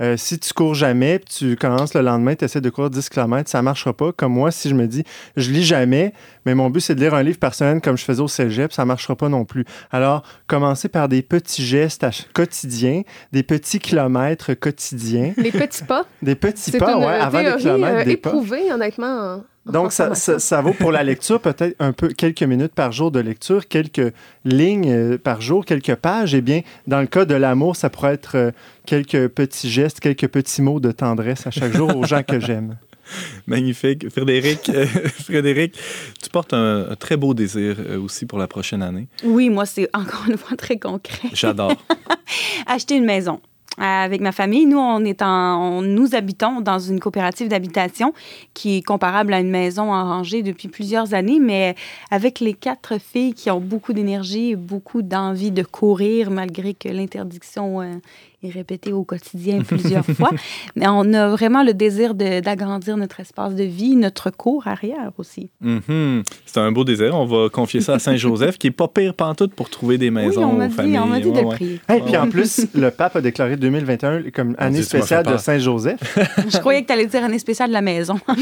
Euh, 0.00 0.16
si 0.16 0.38
tu 0.38 0.52
cours 0.52 0.74
jamais, 0.74 1.18
puis 1.18 1.34
tu 1.34 1.56
commences 1.56 1.94
le 1.94 2.00
lendemain, 2.02 2.34
tu 2.34 2.44
essaies 2.44 2.60
de 2.60 2.70
courir 2.70 2.90
10 2.90 3.08
km, 3.08 3.48
ça 3.50 3.62
marchera 3.62 3.92
pas. 3.92 4.12
Comme 4.12 4.32
moi, 4.32 4.50
si 4.50 4.68
je 4.68 4.74
me 4.74 4.86
dis, 4.86 5.04
je 5.36 5.50
lis 5.50 5.64
jamais, 5.64 6.12
mais 6.46 6.54
mon 6.54 6.70
but, 6.70 6.80
c'est 6.80 6.94
de 6.94 7.00
lire 7.00 7.14
un 7.14 7.22
livre 7.22 7.38
par 7.38 7.54
semaine 7.54 7.80
comme 7.80 7.96
je 7.98 8.04
faisais 8.04 8.20
au 8.22 8.28
cégep, 8.28 8.72
ça 8.72 8.84
marchera 8.84 9.16
pas 9.16 9.28
non 9.28 9.44
plus. 9.44 9.64
Alors, 9.90 10.22
commencez 10.46 10.88
par 10.88 11.08
des 11.08 11.22
petits 11.22 11.64
gestes 11.64 12.06
quotidiens, 12.32 13.02
des 13.32 13.42
petits 13.42 13.78
kilomètres 13.80 14.54
quotidiens, 14.54 15.32
Les 15.36 15.52
petits 15.52 15.84
pas. 15.84 16.04
des 16.22 16.34
petits 16.34 16.72
pas, 16.72 16.92
une 16.92 17.04
ouais, 17.04 17.14
avant 17.14 17.40
théorie 17.40 17.62
kilomètres, 17.62 17.98
euh, 17.98 18.04
des 18.04 18.16
pas. 18.16 18.34
honnêtement. 18.34 19.42
Donc, 19.72 19.92
ça, 19.92 20.06
transformation. 20.06 20.32
ça, 20.34 20.38
ça 20.38 20.60
vaut 20.62 20.72
pour 20.72 20.92
la 20.92 21.02
lecture, 21.02 21.40
peut-être 21.40 21.76
un 21.78 21.92
peu 21.92 22.08
quelques 22.08 22.42
minutes 22.42 22.74
par 22.74 22.92
jour 22.92 23.10
de 23.10 23.20
lecture, 23.20 23.68
quelques 23.68 24.12
lignes 24.44 24.90
euh, 24.90 25.18
par 25.18 25.40
jour, 25.40 25.64
quelques 25.64 25.94
pages. 25.94 26.34
Eh 26.34 26.40
bien, 26.40 26.62
dans 26.86 27.00
le 27.00 27.06
cas 27.06 27.24
de 27.24 27.34
l'amour, 27.34 27.76
ça 27.76 27.90
pourrait 27.90 28.14
être 28.14 28.36
euh, 28.36 28.50
quelques 28.86 29.28
petits 29.28 29.70
gestes, 29.70 30.00
quelques 30.00 30.28
petits 30.28 30.62
mots 30.62 30.80
de 30.80 30.92
tendresse 30.92 31.46
à 31.46 31.50
chaque 31.50 31.72
jour 31.76 31.96
aux 31.96 32.06
gens 32.06 32.22
que 32.22 32.40
j'aime. 32.40 32.76
Magnifique. 33.46 34.08
Frédéric, 34.10 34.68
euh, 34.68 34.86
Frédéric, 35.24 35.78
tu 36.22 36.30
portes 36.30 36.52
un, 36.52 36.90
un 36.90 36.96
très 36.96 37.16
beau 37.16 37.34
désir 37.34 37.76
euh, 37.78 38.00
aussi 38.00 38.26
pour 38.26 38.38
la 38.38 38.46
prochaine 38.46 38.82
année. 38.82 39.08
Oui, 39.24 39.50
moi, 39.50 39.66
c'est 39.66 39.88
encore 39.94 40.24
une 40.28 40.36
fois 40.36 40.56
très 40.56 40.78
concret. 40.78 41.28
J'adore. 41.32 41.74
Acheter 42.66 42.96
une 42.96 43.04
maison. 43.04 43.40
Euh, 43.78 43.82
Avec 43.82 44.20
ma 44.20 44.32
famille, 44.32 44.66
nous, 44.66 44.78
on 44.78 45.04
est 45.04 45.22
en, 45.22 45.82
nous 45.82 46.14
habitons 46.14 46.60
dans 46.60 46.78
une 46.78 46.98
coopérative 46.98 47.48
d'habitation 47.48 48.12
qui 48.54 48.78
est 48.78 48.82
comparable 48.82 49.32
à 49.32 49.40
une 49.40 49.50
maison 49.50 49.92
en 49.92 50.04
rangée 50.04 50.42
depuis 50.42 50.68
plusieurs 50.68 51.14
années, 51.14 51.38
mais 51.38 51.76
avec 52.10 52.40
les 52.40 52.54
quatre 52.54 52.98
filles 53.00 53.34
qui 53.34 53.50
ont 53.50 53.60
beaucoup 53.60 53.92
d'énergie 53.92 54.56
beaucoup 54.56 55.02
d'envie 55.02 55.50
de 55.52 55.62
courir, 55.62 56.30
malgré 56.30 56.74
que 56.74 56.88
l'interdiction 56.88 57.80
euh, 57.80 57.94
est 58.42 58.50
répétée 58.50 58.92
au 58.92 59.02
quotidien 59.04 59.62
plusieurs 59.62 60.04
fois. 60.16 60.30
Mais 60.76 60.86
on 60.88 61.12
a 61.12 61.28
vraiment 61.30 61.62
le 61.64 61.74
désir 61.74 62.14
de- 62.14 62.40
d'agrandir 62.40 62.96
notre 62.96 63.18
espace 63.20 63.54
de 63.54 63.64
vie, 63.64 63.96
notre 63.96 64.30
cour 64.30 64.66
arrière 64.68 65.10
aussi. 65.18 65.50
Mhm. 65.60 66.22
C'est 66.46 66.60
un 66.60 66.70
beau 66.70 66.84
désir. 66.84 67.14
On 67.16 67.26
va 67.26 67.48
confier 67.48 67.80
ça 67.80 67.94
à 67.94 67.98
Saint-Joseph, 67.98 68.58
qui 68.58 68.68
est 68.68 68.72
pas 68.72 68.88
pire 68.88 69.14
pantoute 69.14 69.54
pour 69.54 69.70
trouver 69.70 69.98
des 69.98 70.10
maisons 70.10 70.42
oui, 70.42 70.50
on 70.52 70.56
m'a 70.56 70.66
aux 70.66 70.68
dit, 70.68 70.74
familles. 70.74 70.98
on 71.00 71.06
m'a 71.06 71.18
dit 71.20 71.24
de 71.24 71.30
Ouais, 71.30 71.40
le 71.42 71.46
ouais. 71.48 71.54
prier. 71.56 71.80
Et 71.96 72.00
puis 72.00 72.16
en 72.16 72.28
plus, 72.28 72.66
le 72.74 72.90
pape 72.90 73.16
a 73.16 73.20
déclaré 73.20 73.56
2021 73.56 74.22
comme 74.32 74.54
année 74.58 74.76
tu 74.76 74.82
m'as 74.82 74.86
spéciale 75.02 75.26
de. 75.26 75.36
Saint-Joseph. 75.36 76.18
Je 76.48 76.58
croyais 76.58 76.82
que 76.82 76.86
tu 76.86 76.92
allais 76.92 77.06
dire 77.06 77.24
année 77.24 77.38
spéciale 77.38 77.68
de 77.68 77.74
la 77.74 77.82
maison. 77.82 78.18
en 78.28 78.34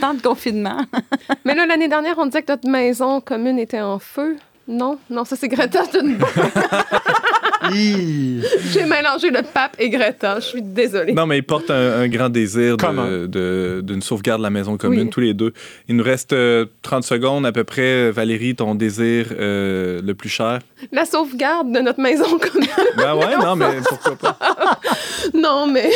temps 0.00 0.14
de 0.14 0.22
confinement. 0.22 0.78
Mais 1.44 1.54
là, 1.54 1.66
l'année 1.66 1.88
dernière, 1.88 2.14
on 2.18 2.26
disait 2.26 2.42
que 2.42 2.52
notre 2.52 2.68
maison 2.68 3.20
commune 3.20 3.58
était 3.58 3.80
en 3.80 3.98
feu. 3.98 4.36
Non, 4.68 4.98
non, 5.10 5.24
ça 5.24 5.34
c'est 5.36 5.48
Greta 5.48 5.84
Thunberg. 5.86 6.30
J'ai 7.72 8.84
mélangé 8.84 9.30
le 9.30 9.42
pape 9.42 9.76
et 9.78 9.88
Greta. 9.90 10.40
Je 10.40 10.46
suis 10.46 10.62
désolée. 10.62 11.12
Non, 11.12 11.26
mais 11.26 11.38
ils 11.38 11.42
portent 11.42 11.70
un, 11.70 12.00
un 12.02 12.08
grand 12.08 12.28
désir 12.28 12.76
Comment? 12.78 13.04
de- 13.06 13.26
de- 13.26 13.80
d'une 13.84 14.02
sauvegarde 14.02 14.40
de 14.40 14.44
la 14.44 14.50
maison 14.50 14.76
commune, 14.76 15.02
Oui. 15.04 15.10
tous 15.10 15.20
les 15.20 15.34
deux. 15.34 15.52
Il 15.88 15.96
nous 15.96 16.04
reste 16.04 16.32
euh, 16.32 16.66
30 16.82 17.04
secondes 17.04 17.46
à 17.46 17.52
peu 17.52 17.64
près. 17.64 18.10
Valérie, 18.10 18.54
ton 18.54 18.74
désir 18.74 19.26
euh, 19.32 20.00
le 20.02 20.14
plus 20.14 20.28
cher? 20.28 20.60
La 20.92 21.04
sauvegarde 21.04 21.72
de 21.72 21.80
notre 21.80 22.00
maison 22.00 22.24
commune. 22.38 22.68
Ben 22.96 23.14
ouais, 23.14 23.36
non, 23.42 23.56
mais 23.56 23.66
pourquoi 23.88 24.16
pas? 24.16 24.38
non, 25.34 25.66
mais 25.66 25.90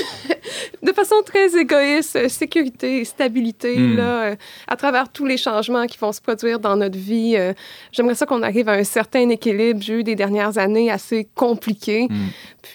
de 0.82 0.92
façon 0.92 1.16
très 1.24 1.56
égoïste, 1.56 2.16
euh, 2.16 2.28
sécurité 2.28 3.04
stabilité, 3.04 3.76
Hmm. 3.76 3.96
là, 3.96 4.22
euh, 4.24 4.36
à 4.68 4.76
travers 4.76 5.08
tous 5.10 5.26
les 5.26 5.36
changements 5.36 5.86
qui 5.86 5.98
vont 5.98 6.12
se 6.12 6.20
produire 6.20 6.58
dans 6.60 6.76
notre 6.76 6.98
vie. 6.98 7.34
euh, 7.36 7.52
J'aimerais 7.92 8.14
ça 8.14 8.26
qu'on 8.26 8.42
arrive 8.42 8.68
à 8.68 8.72
un 8.72 8.84
certain 8.84 9.28
équilibre. 9.28 9.80
J'ai 9.82 9.94
eu 10.00 10.04
des 10.04 10.14
dernières 10.14 10.58
années 10.58 10.90
assez 10.90 11.28
compliquées. 11.34 12.06
Hmm. 12.10 12.26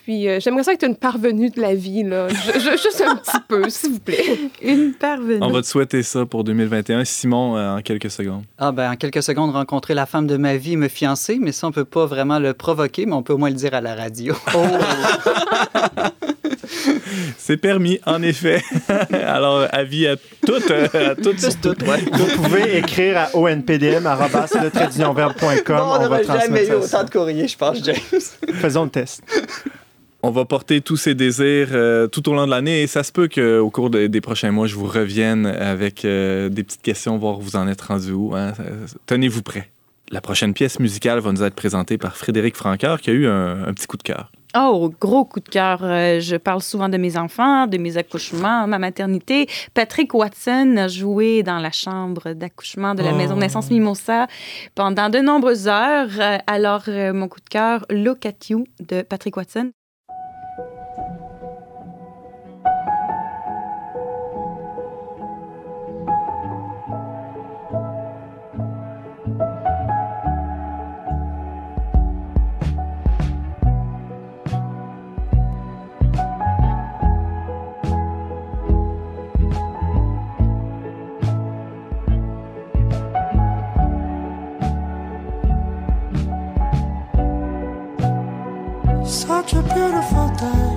Puis 0.06 0.28
euh, 0.28 0.40
j'aimerais 0.40 0.64
ça 0.64 0.74
être 0.74 0.86
une 0.86 0.96
parvenue 0.96 1.50
de 1.50 1.60
la 1.62 1.76
vie, 1.76 2.04
là. 2.04 2.28
Je- 2.30 2.60
je- 2.60 2.72
juste 2.78 3.04
un 3.06 3.16
petit 3.16 3.38
peu, 3.48 3.64
s'il 3.70 3.92
vous 3.94 4.00
plaît. 4.00 4.38
Une 4.62 4.94
parvenue. 4.94 5.38
On 5.42 5.52
va 5.52 5.62
te 5.62 5.68
souhaiter 5.68 6.04
ça 6.04 6.26
pour 6.26 6.44
2021. 6.44 7.04
Simon, 7.06 7.58
euh, 7.58 7.78
en 7.78 7.82
quelques 7.82 8.12
secondes. 8.12 8.44
Ah 8.58 8.72
ben, 8.72 8.92
en 8.92 8.96
quelques 8.96 9.24
secondes, 9.24 9.52
rencontrer 9.52 9.94
la 9.94 10.06
femme 10.06 10.28
de 10.28 10.38
ma 10.38 10.56
vie 10.58 10.74
et 10.74 10.78
me 10.78 10.88
fiancer, 10.88 11.38
mais 11.42 11.52
ça, 11.52 11.68
on 11.68 11.72
peut 11.72 11.86
pas 11.86 12.06
vraiment 12.06 12.40
le 12.40 12.54
provoquer, 12.54 13.06
mais 13.06 13.14
on 13.14 13.24
peut 13.24 13.34
au 13.34 13.38
moins 13.38 13.50
le 13.50 13.56
dire 13.56 13.74
à 13.74 13.82
la 13.82 13.96
radio. 13.96 14.36
C'est 17.38 17.58
permis, 17.58 18.00
en 18.06 18.22
effet. 18.22 18.62
Alors, 19.14 19.68
avis 19.72 20.08
à 20.08 20.16
toutes, 20.46 20.72
à 20.72 21.16
toutes, 21.16 21.40
sur 21.40 21.56
tout, 21.60 21.76
ouais. 21.86 22.00
Vous 22.14 22.42
pouvez 22.42 22.78
écrire 22.78 23.18
à 23.18 23.30
onpdm.com. 23.36 24.10
on 25.70 25.82
on 25.82 26.00
va 26.00 26.08
n'aurait 26.08 26.24
jamais 26.24 26.68
eu 26.68 26.74
autant 26.74 27.04
de 27.04 27.10
courriers, 27.10 27.48
je 27.48 27.58
pense, 27.58 27.84
James. 27.84 27.96
Faisons 28.56 28.86
le 28.86 28.90
test. 28.90 29.22
On 30.24 30.30
va 30.30 30.46
porter 30.46 30.82
tous 30.82 30.98
ces 30.98 31.16
désirs 31.16 31.70
euh, 31.72 32.08
tout 32.08 32.30
au 32.30 32.36
long 32.36 32.46
de 32.46 32.52
l'année 32.52 32.84
et 32.84 32.88
ça 32.88 33.02
se 33.02 33.12
peut 33.12 33.28
qu'au 33.28 33.70
cours 33.72 33.90
de- 33.90 34.06
des 34.06 34.22
prochains 34.22 34.52
mois, 34.52 34.68
je 34.68 34.76
vous 34.76 34.86
revienne 34.86 35.48
avec 35.48 36.06
euh, 36.06 36.48
des 36.50 36.64
petites 36.64 36.84
questions, 36.84 37.18
voir 37.18 37.40
où 37.40 37.42
vous 37.42 37.56
en 37.56 37.68
êtes 37.68 37.82
rendu 37.82 38.12
où. 38.12 38.36
hein. 38.36 38.54
Tenez-vous 39.08 39.42
prêts. 39.42 39.72
La 40.12 40.22
prochaine 40.22 40.54
pièce 40.54 40.80
musicale 40.80 41.20
va 41.20 41.32
nous 41.32 41.42
être 41.42 41.56
présentée 41.56 41.98
par 41.98 42.18
Frédéric 42.18 42.56
Francoeur 42.56 43.02
qui 43.02 43.10
a 43.10 43.14
eu 43.14 43.26
un, 43.28 43.64
un 43.66 43.74
petit 43.74 43.88
coup 43.88 43.98
de 43.98 44.04
cœur. 44.04 44.32
Oh, 44.56 44.92
gros 45.00 45.24
coup 45.24 45.40
de 45.40 45.48
cœur. 45.48 45.80
Euh, 45.84 46.20
je 46.20 46.36
parle 46.36 46.62
souvent 46.62 46.90
de 46.90 46.98
mes 46.98 47.16
enfants, 47.18 47.68
de 47.68 47.78
mes 47.78 47.96
accouchements, 47.98 48.68
ma 48.68 48.80
maternité. 48.80 49.48
Patrick 49.74 50.14
Watson 50.14 50.76
a 50.78 50.88
joué 50.90 51.42
dans 51.42 51.60
la 51.60 51.72
chambre 51.72 52.34
d'accouchement 52.34 52.94
de 52.94 53.02
la 53.02 53.12
Oh. 53.14 53.16
maison 53.16 53.36
de 53.36 53.40
naissance 53.42 53.70
Mimosa 53.72 54.28
pendant 54.76 55.10
de 55.10 55.20
nombreuses 55.20 55.68
heures. 55.70 56.10
Euh, 56.20 56.38
alors, 56.48 56.84
euh, 56.90 57.14
mon 57.14 57.30
coup 57.30 57.40
de 57.40 57.48
cœur, 57.50 57.86
Look 57.90 58.26
at 58.26 58.50
You 58.50 58.66
de 58.82 59.04
Patrick 59.04 59.38
Watson. 59.38 59.72
Such 89.52 89.66
a 89.66 89.74
beautiful 89.74 90.30
day. 90.36 90.71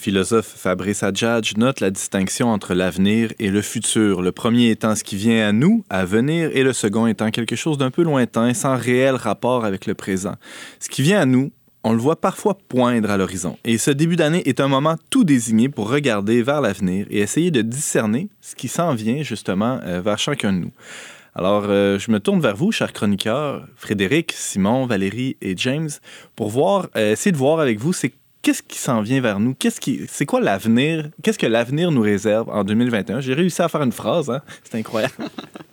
Philosophe 0.00 0.54
Fabrice 0.56 1.02
Adjadj 1.02 1.56
note 1.58 1.80
la 1.80 1.90
distinction 1.90 2.48
entre 2.48 2.72
l'avenir 2.72 3.32
et 3.38 3.50
le 3.50 3.60
futur, 3.60 4.22
le 4.22 4.32
premier 4.32 4.70
étant 4.70 4.96
ce 4.96 5.04
qui 5.04 5.14
vient 5.14 5.46
à 5.46 5.52
nous, 5.52 5.84
à 5.90 6.06
venir, 6.06 6.50
et 6.54 6.62
le 6.62 6.72
second 6.72 7.06
étant 7.06 7.30
quelque 7.30 7.54
chose 7.54 7.76
d'un 7.76 7.90
peu 7.90 8.02
lointain, 8.02 8.54
sans 8.54 8.76
réel 8.76 9.14
rapport 9.14 9.66
avec 9.66 9.84
le 9.84 9.94
présent. 9.94 10.36
Ce 10.80 10.88
qui 10.88 11.02
vient 11.02 11.20
à 11.20 11.26
nous, 11.26 11.52
on 11.84 11.92
le 11.92 11.98
voit 11.98 12.18
parfois 12.18 12.56
poindre 12.68 13.10
à 13.10 13.18
l'horizon, 13.18 13.58
et 13.64 13.76
ce 13.76 13.90
début 13.90 14.16
d'année 14.16 14.42
est 14.48 14.60
un 14.60 14.68
moment 14.68 14.96
tout 15.10 15.24
désigné 15.24 15.68
pour 15.68 15.90
regarder 15.90 16.42
vers 16.42 16.62
l'avenir 16.62 17.06
et 17.10 17.20
essayer 17.20 17.50
de 17.50 17.60
discerner 17.60 18.30
ce 18.40 18.54
qui 18.54 18.68
s'en 18.68 18.94
vient 18.94 19.22
justement 19.22 19.80
euh, 19.84 20.00
vers 20.00 20.18
chacun 20.18 20.54
de 20.54 20.58
nous. 20.58 20.72
Alors, 21.34 21.66
euh, 21.68 21.98
je 21.98 22.10
me 22.10 22.18
tourne 22.18 22.40
vers 22.40 22.56
vous, 22.56 22.72
chers 22.72 22.92
chroniqueurs, 22.92 23.66
Frédéric, 23.76 24.32
Simon, 24.32 24.86
Valérie 24.86 25.36
et 25.40 25.54
James, 25.56 25.90
pour 26.34 26.48
voir, 26.48 26.88
euh, 26.96 27.12
essayer 27.12 27.32
de 27.32 27.36
voir 27.36 27.60
avec 27.60 27.78
vous, 27.78 27.92
c'est 27.92 28.12
qu'est-ce 28.42 28.62
qui 28.62 28.78
s'en 28.78 29.02
vient 29.02 29.20
vers 29.20 29.38
nous? 29.40 29.54
Qu'est-ce 29.58 29.80
qui, 29.80 30.00
c'est 30.10 30.26
quoi 30.26 30.40
l'avenir? 30.40 31.08
Qu'est-ce 31.22 31.38
que 31.38 31.46
l'avenir 31.46 31.90
nous 31.90 32.00
réserve 32.02 32.48
en 32.50 32.64
2021? 32.64 33.20
J'ai 33.20 33.34
réussi 33.34 33.60
à 33.62 33.68
faire 33.68 33.82
une 33.82 33.92
phrase, 33.92 34.30
hein? 34.30 34.40
C'est 34.64 34.78
incroyable. 34.78 35.14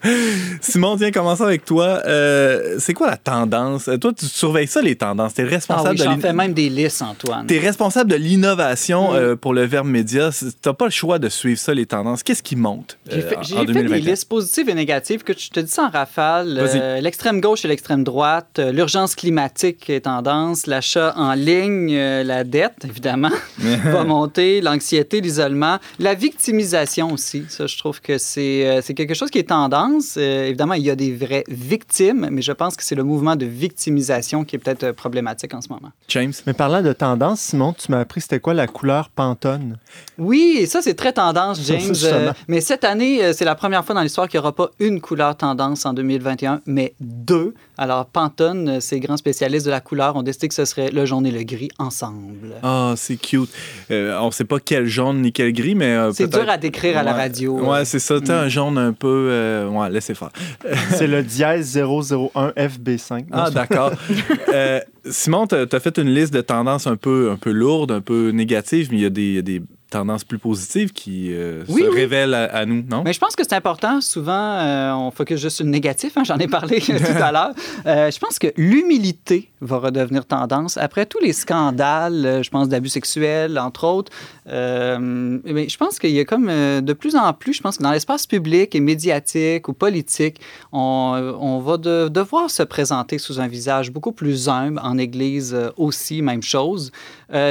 Simon, 0.62 0.95
tiens, 0.97 1.12
commençons 1.12 1.43
avec 1.45 1.65
toi. 1.65 2.01
Euh, 2.06 2.75
c'est 2.80 2.93
quoi 2.93 3.08
la 3.08 3.17
tendance? 3.17 3.88
Euh, 3.88 3.97
Toi, 3.97 4.13
tu 4.13 4.25
surveilles 4.25 4.67
ça, 4.67 4.82
les 4.82 4.95
tendances. 4.95 5.34
Tu 5.34 5.41
es 5.41 5.45
Ah 5.45 5.49
responsable 5.49 5.97
oui, 5.99 6.15
de 6.15 6.21
fais 6.21 6.34
même 6.34 6.53
des 6.53 6.69
listes, 6.69 7.01
Antoine. 7.01 7.47
Tu 7.47 7.56
es 7.56 7.60
responsable 7.60 8.12
de 8.12 8.15
l'innovation 8.15 9.12
Mm. 9.12 9.15
euh, 9.15 9.36
pour 9.36 9.53
le 9.53 9.63
Verbe 9.65 9.88
Média. 9.88 10.30
Tu 10.32 10.45
n'as 10.65 10.73
pas 10.73 10.86
le 10.86 10.91
choix 10.91 11.19
de 11.19 11.30
suivre 11.30 11.60
ça, 11.60 11.73
les 11.73 11.86
tendances. 11.86 12.23
Qu'est-ce 12.23 12.43
qui 12.43 12.56
monte 12.56 12.97
J'ai 13.10 13.17
euh, 13.23 13.30
fait, 13.30 13.38
en- 13.38 13.41
j'ai 13.43 13.56
en 13.56 13.60
fait 13.62 13.65
des 13.67 13.73
2021? 13.73 14.12
listes 14.12 14.30
positives 14.30 14.69
et 14.69 14.73
négatives 14.73 15.23
que 15.23 15.34
je 15.38 15.49
te 15.49 15.60
dis 15.60 15.71
ça 15.71 15.84
en 15.86 15.89
rafale. 15.89 16.58
Euh, 16.60 17.01
l'extrême 17.01 17.41
gauche 17.41 17.65
et 17.65 17.67
l'extrême 17.67 18.03
droite, 18.03 18.60
euh, 18.60 18.71
l'urgence 18.71 19.15
climatique 19.15 19.89
est 19.89 20.01
tendance, 20.01 20.67
l'achat 20.67 21.13
en 21.17 21.34
ligne, 21.34 21.95
la 21.97 22.43
dette, 22.58 22.86
évidemment, 22.86 23.32
va 23.58 24.04
monter, 24.04 24.62
l'anxiété, 24.62 25.22
l'isolement, 25.22 25.78
la 26.00 26.13
victimisation 26.13 27.12
aussi. 27.12 27.46
Ça, 27.50 27.67
je 27.67 27.78
trouve 27.78 28.02
que 28.02 28.17
c'est 28.17 28.67
euh, 28.67 28.82
c'est 28.82 28.93
quelque 28.93 29.13
chose 29.13 29.30
qui 29.30 29.39
est 29.39 29.50
tendance. 29.50 30.15
Euh, 30.17 30.48
évidemment, 30.48 30.74
il 30.74 30.84
y 30.84 30.89
a 30.89 30.96
des 30.96 31.13
vraies 31.13 31.43
victimes, 31.48 32.28
mais 32.32 32.41
je 32.41 32.52
pense 32.52 32.76
que 32.76 32.84
c'est 32.84 32.96
le 32.96 33.04
mouvement 33.04 33.36
de 33.36 33.46
victimisation 33.46 34.43
qui 34.43 34.56
est 34.56 34.60
peut-être 34.60 34.84
euh, 34.84 34.93
problématique 34.93 35.54
en 35.54 35.62
ce 35.62 35.70
moment. 35.70 35.91
James? 36.08 36.34
Mais 36.46 36.54
parlant 36.54 36.82
de 36.82 36.93
tendance, 36.93 37.41
Simon, 37.41 37.74
tu 37.74 37.91
m'as 37.91 38.00
appris 38.00 38.22
c'était 38.22 38.39
quoi 38.39 38.54
la 38.54 38.67
couleur 38.67 39.10
Pantone? 39.10 39.78
Oui, 40.17 40.65
ça, 40.67 40.82
c'est 40.82 40.96
très 40.96 41.13
tendance, 41.13 41.62
James. 41.65 41.93
Euh, 42.04 42.34
mais 42.48 42.62
cette 42.62 42.84
année, 42.84 43.24
euh, 43.24 43.34
c'est 43.34 43.46
la 43.46 43.56
première 43.56 43.86
fois 43.86 43.96
dans 43.96 44.02
l'histoire 44.02 44.28
qu'il 44.28 44.39
n'y 44.39 44.43
aura 44.43 44.56
pas 44.56 44.72
une 44.80 45.02
couleur 45.02 45.36
tendance 45.36 45.86
en 45.86 45.93
2021, 45.93 46.62
mais 46.65 46.96
deux. 47.00 47.54
Alors, 47.78 48.06
Pantone, 48.06 48.82
ces 48.82 49.00
grands 49.00 49.17
spécialistes 49.17 49.65
de 49.65 49.72
la 49.72 49.82
couleur, 49.82 50.15
ont 50.15 50.24
décidé 50.24 50.48
que 50.48 50.56
ce 50.56 50.65
serait 50.65 50.89
le 50.89 51.06
jaune 51.06 51.26
et 51.26 51.32
le 51.32 51.43
gris 51.43 51.70
ensemble. 51.78 52.47
Ah, 52.64 52.94
c'est 52.98 53.16
cute. 53.18 53.50
Euh, 53.92 54.18
on 54.22 54.32
sait 54.32 54.44
pas 54.46 54.60
quel 54.60 54.86
jaune 54.88 55.22
ni 55.22 55.32
quel 55.32 55.54
gris, 55.54 55.76
mais. 55.76 55.86
euh, 55.86 56.12
C'est 56.14 56.28
peut-être- 56.28 56.44
dur 56.44 56.50
à 56.52 56.58
décrire 56.58 56.98
à 56.98 57.04
la 57.04 57.14
radio. 57.14 57.60
Ouais, 57.60 57.86
c'est 57.86 58.00
ça. 58.00 58.20
T'as 58.22 58.42
Mm. 58.42 58.46
un 58.46 58.50
jaune 58.50 58.78
un 58.78 58.94
peu. 58.94 59.28
euh, 59.32 59.68
Ouais, 59.70 59.90
laissez 59.90 60.14
faire. 60.16 60.30
C'est 60.92 61.08
le 61.08 61.24
dièse 61.24 61.78
001 61.78 62.52
FB5. 62.56 63.20
Non, 63.22 63.26
Ah, 63.32 63.50
d'accord. 63.52 63.92
Euh, 64.54 64.80
Simon, 65.10 65.46
tu 65.48 65.56
as 65.56 65.80
fait 65.80 65.98
une 65.98 66.10
liste 66.14 66.34
de 66.34 66.42
tendances 66.42 66.88
un 66.88 66.96
peu, 66.96 67.30
un 67.32 67.36
peu 67.38 67.52
lourdes, 67.52 67.92
un 67.92 68.02
peu 68.02 68.30
négatives, 68.30 68.90
mais 68.92 68.98
il 68.98 69.04
y 69.04 69.06
a 69.06 69.10
des, 69.10 69.22
il 69.22 69.36
y 69.36 69.38
a 69.38 69.42
des 69.42 69.62
tendances 69.89 70.23
plus 70.23 70.38
positives 70.38 70.91
qui 70.91 71.34
euh, 71.34 71.63
Oui, 71.69 71.82
se 71.84 71.88
oui. 71.88 71.95
révèlent 71.95 72.34
à, 72.34 72.43
à 72.45 72.65
nous, 72.65 72.84
non? 72.89 73.04
Mais 73.06 73.13
je 73.13 73.19
pense 73.19 73.36
que 73.36 73.43
c'est 73.43 73.56
important. 73.56 74.02
Souvent, 74.02 74.34
euh, 74.34 74.91
on 74.93 75.12
focus 75.12 75.39
juste 75.39 75.56
sur 75.58 75.65
le 75.65 75.71
négatif. 75.71 76.17
hein, 76.17 76.23
J'en 76.26 76.38
ai 76.38 76.47
parlé 76.47 76.80
tout 76.82 76.93
à 77.21 77.32
l'heure. 77.32 77.52
Euh, 77.86 78.12
je 78.12 78.19
pense 78.19 78.38
que 78.39 78.47
l'humilité 78.58 79.50
va 79.62 79.78
redevenir 79.78 80.26
tendance. 80.26 80.78
Après 80.78 81.06
tous 81.06 81.19
les 81.19 81.34
scandales, 81.34 82.41
je 82.43 82.50
pense 82.50 82.69
d'abus 82.69 82.89
sexuels, 82.89 83.58
entre 83.60 83.86
autres, 83.86 84.12
euh, 84.50 84.98
mais 85.44 85.68
je 85.68 85.78
pense 85.78 86.00
qu'il 86.00 86.12
y 86.12 86.20
a 86.20 86.26
comme 86.26 86.48
euh, 86.50 86.82
de 86.82 86.94
plus 86.94 87.16
en 87.16 87.34
plus, 87.34 87.54
je 87.54 87.62
pense 87.62 87.78
que 87.78 87.84
dans 87.84 87.92
l'espace 87.92 88.26
public 88.26 88.76
et 88.76 88.80
médiatique 88.80 89.68
ou 89.68 89.74
politique, 89.74 90.40
on, 90.72 91.62
va 91.64 91.78
de- 91.78 92.08
devoir 92.08 92.50
se 92.50 92.64
présenter 92.64 93.18
sous 93.18 93.40
un 93.40 93.48
visage 93.48 93.92
beaucoup 93.92 94.12
plus 94.12 94.48
humble. 94.48 94.80
En 94.84 94.98
Église 94.98 95.54
euh, 95.54 95.70
aussi, 95.78 96.22
même 96.22 96.44
chose. 96.44 96.92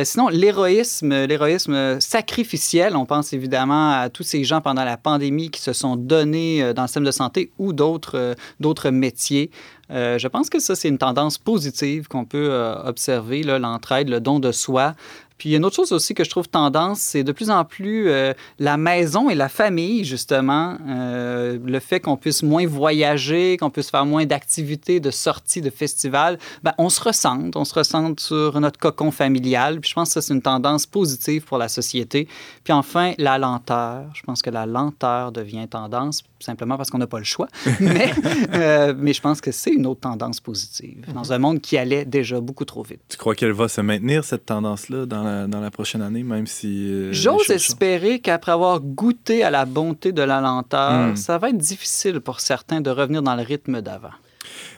Sinon, 0.05 0.29
l'héroïsme, 0.29 1.27
l'héroïsme 1.27 2.01
sacrificiel, 2.01 2.97
on 2.97 3.05
pense 3.05 3.35
évidemment 3.35 3.93
à 3.93 4.09
tous 4.09 4.23
ces 4.23 4.43
gens 4.43 4.63
pendant 4.63 4.85
la 4.85 4.97
pandémie 4.97 5.51
qui 5.51 5.61
se 5.61 5.75
sont 5.75 5.97
donnés 5.97 6.73
dans 6.73 6.83
le 6.83 6.89
système 6.89 7.05
de 7.05 7.11
santé 7.11 7.53
ou 7.59 7.75
d'autres 7.75 8.91
métiers. 8.91 9.51
Je 9.91 10.27
pense 10.29 10.49
que 10.49 10.61
ça, 10.61 10.75
c'est 10.75 10.89
une 10.89 10.97
tendance 10.97 11.37
positive 11.37 12.09
qu'on 12.09 12.25
peut 12.25 12.51
observer, 12.85 13.43
l'entraide, 13.43 14.09
le 14.09 14.21
don 14.21 14.41
de 14.41 14.51
soi. 14.51 14.95
Puis 15.39 15.51
il 15.51 15.53
y 15.53 15.55
a 15.55 15.59
une 15.59 15.65
autre 15.65 15.77
chose 15.77 15.93
aussi 15.93 16.15
que 16.15 16.25
je 16.25 16.31
trouve 16.31 16.49
tendance, 16.49 17.01
c'est 17.01 17.25
de 17.25 17.33
plus 17.33 17.51
en 17.51 17.65
plus 17.65 18.09
euh, 18.09 18.33
la 18.59 18.77
maison 18.77 19.29
et 19.29 19.35
la 19.35 19.49
famille, 19.49 20.05
justement. 20.05 20.77
Euh, 20.89 21.59
le 21.65 21.81
fait 21.81 22.01
qu'on 22.01 22.17
puisse 22.17 22.43
moins 22.43 22.67
voyager, 22.67 23.57
qu'on 23.59 23.71
puisse 23.71 23.91
faire 23.91 24.07
moins 24.07 24.25
d'activités, 24.25 25.01
de 25.01 25.11
sorties, 25.11 25.61
de 25.61 25.71
festivals, 25.71 26.39
ben, 26.63 26.73
on 26.79 26.89
se 26.89 27.01
ressente, 27.01 27.57
on 27.57 27.65
se 27.65 27.75
ressente 27.75 28.21
sur 28.21 28.59
notre 28.61 28.79
cocon 28.79 29.11
familial. 29.11 29.81
Puis 29.81 29.91
je 29.91 29.95
pense 29.95 30.09
que 30.09 30.15
ça, 30.15 30.23
c'est 30.23 30.35
une 30.35 30.43
tendance 30.43 30.87
positive 30.87 31.45
pour 31.45 31.59
la 31.59 31.69
société. 31.69 32.29
Puis 32.65 32.73
enfin, 32.73 33.13
la 33.19 33.39
lenteur. 33.39 34.05
Je 34.15 34.23
pense 34.23 34.43
que 34.43 34.51
la 34.51 34.67
lenteur 34.67 35.33
devient 35.33 35.67
tendance 35.69 36.23
simplement 36.39 36.77
parce 36.77 36.91
qu'on 36.91 36.99
n'a 36.99 37.07
pas 37.07 37.19
le 37.19 37.25
choix. 37.25 37.49
mais, 37.81 38.13
euh, 38.55 38.95
mais 38.97 39.13
je 39.13 39.21
pense 39.21 39.41
que 39.41 39.51
c'est 39.53 39.73
une 39.73 39.87
autre 39.87 40.01
tendance 40.01 40.41
positive 40.41 41.05
dans 41.13 41.33
un 41.33 41.39
monde 41.39 41.61
qui 41.61 41.77
allait 41.77 42.05
déjà 42.05 42.41
beaucoup 42.41 42.65
trop 42.65 42.83
vite. 42.83 43.01
Tu 43.09 43.17
crois 43.17 43.35
qu'elle 43.35 43.53
va 43.53 43.69
se 43.69 43.81
maintenir, 43.81 44.25
cette 44.25 44.47
tendance-là, 44.47 45.07
dans 45.07 45.26
la, 45.27 45.47
dans 45.47 45.61
la 45.61 45.71
prochaine 45.71 46.01
année, 46.03 46.23
même 46.23 46.47
si... 46.47 46.89
Euh, 46.91 47.13
J'ose 47.13 47.51
espérer 47.51 48.21
qu'après 48.21 48.53
avoir 48.53 48.81
goûté 48.81 49.45
à 49.45 49.51
la 49.51 49.67
bonté 49.67 50.13
de 50.13 50.23
la 50.23 50.41
lenteur, 50.41 51.09
Hmm. 51.13 51.17
ça 51.17 51.37
va 51.39 51.51
être 51.51 51.59
difficile 51.59 52.21
pour 52.21 52.41
certains 52.41 52.81
de 52.81 52.89
revenir 52.91 53.21
dans 53.23 53.35
le 53.37 53.43
rythme 53.43 53.83
d'avant. 53.83 54.11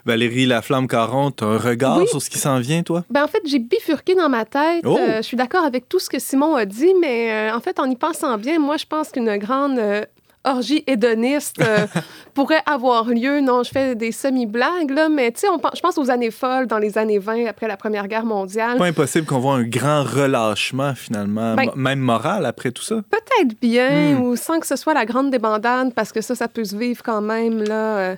Valérie 0.04 0.46
Laflamme-Caron, 0.46 1.30
tu 1.32 1.44
as 1.44 1.48
un 1.48 1.58
regard 1.58 1.98
Oui. 1.98 2.08
sur 2.08 2.22
ce 2.22 2.30
qui 2.30 2.38
s'en 2.38 2.58
vient, 2.58 2.82
toi? 2.82 3.04
Ben, 3.10 3.22
en 3.24 3.28
fait, 3.28 3.42
j'ai 3.46 3.58
bifurqué 3.58 4.14
dans 4.14 4.28
ma 4.28 4.44
tête. 4.44 4.82
Oh! 4.86 4.96
Euh, 4.98 5.18
je 5.18 5.22
suis 5.22 5.36
d'accord 5.36 5.64
avec 5.64 5.88
tout 5.88 5.98
ce 5.98 6.08
que 6.08 6.18
Simon 6.18 6.54
a 6.56 6.64
dit, 6.64 6.92
mais 7.00 7.30
euh, 7.50 7.54
en 7.56 7.60
fait, 7.60 7.78
en 7.78 7.88
y 7.90 7.96
pensant 7.96 8.36
bien, 8.38 8.58
moi, 8.58 8.76
je 8.76 8.86
pense 8.86 9.10
qu'une 9.10 9.36
grande 9.36 9.78
euh, 9.78 10.04
orgie 10.50 10.82
hédoniste 10.86 11.60
euh, 11.60 11.86
pourrait 12.34 12.62
avoir 12.66 13.04
lieu. 13.06 13.40
Non, 13.40 13.62
je 13.62 13.70
fais 13.70 13.94
des 13.94 14.12
semi-blagues, 14.12 14.90
là, 14.90 15.08
mais 15.08 15.30
tu 15.32 15.40
sais, 15.40 15.46
je 15.74 15.80
pense 15.80 15.98
aux 15.98 16.10
années 16.10 16.30
folles 16.30 16.66
dans 16.66 16.78
les 16.78 16.98
années 16.98 17.18
20 17.18 17.46
après 17.46 17.68
la 17.68 17.76
Première 17.76 18.08
Guerre 18.08 18.24
mondiale. 18.24 18.78
Pas 18.78 18.86
impossible 18.86 19.26
qu'on 19.26 19.38
voit 19.38 19.54
un 19.54 19.64
grand 19.64 20.02
relâchement, 20.02 20.94
finalement, 20.94 21.54
Ben- 21.54 21.70
même 21.76 22.00
moral 22.00 22.46
après 22.46 22.70
tout 22.70 22.82
ça. 22.82 22.96
Peut-être 23.10 23.58
bien, 23.60 24.14
Hmm. 24.16 24.22
ou 24.22 24.36
sans 24.36 24.58
que 24.60 24.66
ce 24.66 24.76
soit 24.76 24.94
la 24.94 25.04
grande 25.06 25.30
débandade, 25.30 25.92
parce 25.94 26.12
que 26.12 26.20
ça, 26.20 26.34
ça 26.34 26.48
peut 26.48 26.64
se 26.64 26.76
vivre 26.76 27.02
quand 27.02 27.20
même, 27.20 27.62
là. 27.62 27.74
euh, 27.98 28.16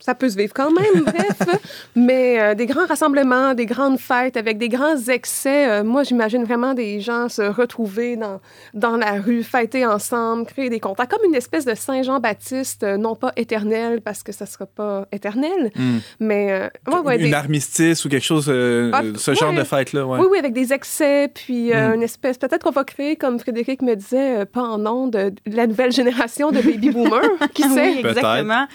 ça 0.00 0.14
peut 0.14 0.28
se 0.28 0.36
vivre 0.36 0.52
quand 0.54 0.70
même, 0.70 1.04
bref. 1.06 1.58
Mais 1.96 2.40
euh, 2.40 2.54
des 2.54 2.66
grands 2.66 2.86
rassemblements, 2.86 3.54
des 3.54 3.66
grandes 3.66 3.98
fêtes 3.98 4.36
avec 4.36 4.58
des 4.58 4.68
grands 4.68 4.96
excès. 5.08 5.68
euh, 5.68 5.84
moi, 5.84 6.02
j'imagine 6.04 6.44
vraiment 6.44 6.74
des 6.74 7.00
gens 7.00 7.28
se 7.28 7.42
retrouver 7.42 8.16
dans, 8.16 8.40
dans 8.74 8.96
la 8.96 9.20
rue, 9.20 9.42
fêter 9.42 9.84
ensemble, 9.84 10.46
créer 10.46 10.70
des 10.70 10.80
contacts, 10.80 11.10
comme 11.10 11.24
une 11.24 11.34
espèce 11.34 11.64
de 11.64 11.74
Saint-Jean-Baptiste, 11.74 12.84
euh, 12.84 12.96
non 12.96 13.14
pas 13.16 13.32
éternel, 13.36 14.00
parce 14.00 14.22
que 14.22 14.32
ça 14.32 14.44
ne 14.44 14.50
sera 14.50 14.66
pas 14.66 15.06
éternel, 15.12 15.70
Hmm. 15.74 15.98
mais... 16.20 16.52
euh, 16.52 16.68
ouais, 16.92 17.00
ouais, 17.00 17.16
Une 17.18 17.26
des- 17.30 17.34
armistice 17.34 18.04
ou 18.04 18.08
quelque 18.08 18.24
chose, 18.24 18.46
euh, 18.48 18.90
Ah, 18.94 19.02
ce 19.16 19.34
genre 19.34 19.52
de 19.52 19.62
fête-là, 19.64 20.06
ouais. 20.06 20.18
Oui, 20.20 20.26
oui, 20.32 20.38
avec 20.38 20.52
des 20.52 20.72
excès, 20.72 21.28
puis 21.32 21.72
euh, 21.72 21.90
Mm. 21.90 21.94
une 21.94 22.02
espèce. 22.02 22.38
Peut-être 22.38 22.62
qu'on 22.64 22.70
va 22.70 22.84
créer, 22.84 23.16
comme 23.16 23.38
Frédéric 23.38 23.82
me 23.82 23.94
disait, 23.94 24.38
euh, 24.40 24.44
pas 24.44 24.62
en 24.62 24.78
nom 24.78 25.06
de, 25.08 25.32
la 25.46 25.66
nouvelle 25.66 25.92
génération 25.92 26.50
de 26.50 26.60
baby 26.60 26.90
boomers. 26.90 27.20
Qui 27.54 27.62
sait? 27.62 27.90
Oui, 27.90 28.02
exactement. 28.04 28.66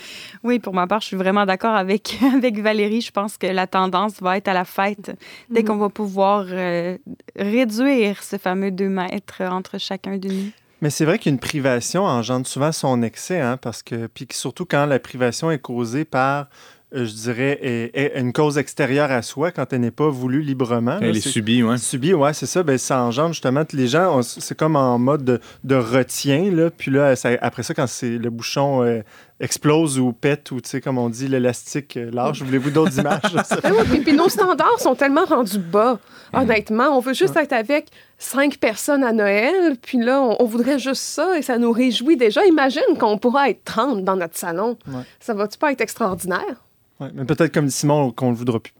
Oui, 0.44 0.60
pour 0.60 0.74
ma 0.74 0.88
part, 0.88 1.02
je 1.02 1.13
suis 1.14 1.18
vraiment 1.24 1.46
d'accord 1.46 1.76
avec, 1.76 2.18
avec 2.36 2.60
Valérie. 2.60 3.02
Je 3.02 3.12
pense 3.12 3.38
que 3.38 3.48
la 3.48 3.68
tendance 3.68 4.22
va 4.22 4.38
être 4.38 4.48
à 4.48 4.54
la 4.54 4.66
fête 4.66 5.12
dès 5.50 5.62
Mhm. 5.62 5.68
qu'on 5.68 5.78
va 5.78 5.90
pouvoir 5.90 6.46
euh, 6.50 6.98
réduire 7.36 8.24
ce 8.24 8.38
fameux 8.38 8.72
deux 8.72 8.90
mètres 8.90 9.42
entre 9.42 9.78
chacun 9.78 10.18
de 10.18 10.28
nous. 10.30 10.50
Mais 10.82 10.90
c'est 10.90 11.06
vrai 11.06 11.18
qu'une 11.18 11.40
privation 11.40 12.04
engendre 12.04 12.46
souvent 12.46 12.72
son 12.74 13.02
excès, 13.04 13.40
hein, 13.40 13.58
parce 13.58 13.82
que, 13.84 14.08
puis 14.08 14.28
surtout 14.32 14.66
quand 14.66 14.86
la 14.86 15.00
privation 15.00 15.50
est 15.50 15.60
causée 15.60 16.04
par, 16.04 16.48
je 16.94 17.12
dirais, 17.12 17.60
est- 17.62 17.92
est 17.98 18.20
une 18.20 18.32
cause 18.34 18.58
extérieure 18.58 19.12
à 19.12 19.22
soi, 19.22 19.52
quand 19.52 19.74
elle 19.74 19.82
n'est 19.82 19.92
pas 19.92 20.10
voulue 20.10 20.42
librement. 20.42 21.00
là, 21.00 21.08
Elle 21.08 21.18
est 21.18 21.28
subie, 21.28 21.64
ouais. 21.64 21.78
Subi, 21.78 22.14
ouais, 22.14 22.34
c'est 22.34 22.46
ça. 22.46 22.64
Ben, 22.64 22.78
ça 22.78 23.02
engendre 23.02 23.30
justement 23.34 23.66
que 23.66 23.76
les 23.76 23.88
gens, 23.88 24.22
c'est 24.22 24.58
comme 24.58 24.76
en 24.76 25.00
mode 25.00 25.24
de, 25.26 25.40
de 25.64 25.76
retien, 25.76 26.52
là. 26.52 26.70
Puis 26.70 26.92
là, 26.92 27.16
ça- 27.16 27.30
après 27.42 27.64
ça, 27.64 27.74
quand 27.74 27.88
c'est 27.88 28.18
le 28.18 28.30
bouchon 28.30 28.84
euh, 28.84 29.02
explose 29.40 30.00
ou 30.00 30.14
pète, 30.14 30.52
ou 30.52 30.62
tu 30.62 30.70
sais, 30.70 30.82
comme 30.82 30.98
on 30.98 31.10
dit, 31.10 31.28
l'élastique 31.28 31.98
euh, 31.98 32.10
lâche, 32.12 32.42
voulez-vous 32.42 32.70
d'autres 32.70 32.98
images? 33.00 33.20
Oui, 33.66 33.72
puis, 33.90 34.00
puis 34.02 34.14
nos 34.14 34.30
standards 34.30 34.80
sont 34.80 34.96
tellement 34.96 35.26
rendus 35.26 35.58
bas. 35.60 36.00
Honnêtement, 36.34 36.96
on 36.98 37.00
veut 37.00 37.14
juste 37.14 37.36
être 37.38 37.54
avec 37.54 37.88
cinq 38.18 38.58
personnes 38.58 39.04
à 39.04 39.12
Noël, 39.12 39.76
puis 39.82 39.98
là, 40.00 40.22
on, 40.22 40.38
on 40.40 40.46
voudrait 40.46 40.80
juste 40.80 41.02
ça 41.04 41.38
et 41.38 41.42
ça 41.42 41.58
nous 41.58 41.72
réjouit 41.72 42.18
déjà. 42.18 42.46
Imagine 42.46 42.82
qu'on 43.00 43.18
pourra 43.18 43.50
être 43.50 43.64
30 43.66 44.04
dans 44.04 44.16
notre 44.16 44.38
salon. 44.38 44.78
Ouais. 44.88 45.02
Ça 45.20 45.34
va-tu 45.34 45.58
pas 45.58 45.72
être 45.72 45.82
extraordinaire? 45.82 46.63
Ouais, 47.00 47.10
mais 47.14 47.26
peut-être 47.26 47.54
comme 47.54 47.66
dit 47.66 47.72
Simon, 47.72 48.12
qu'on 48.12 48.28
ne 48.28 48.32
le 48.32 48.38
voudra 48.38 48.60
plus. 48.60 48.74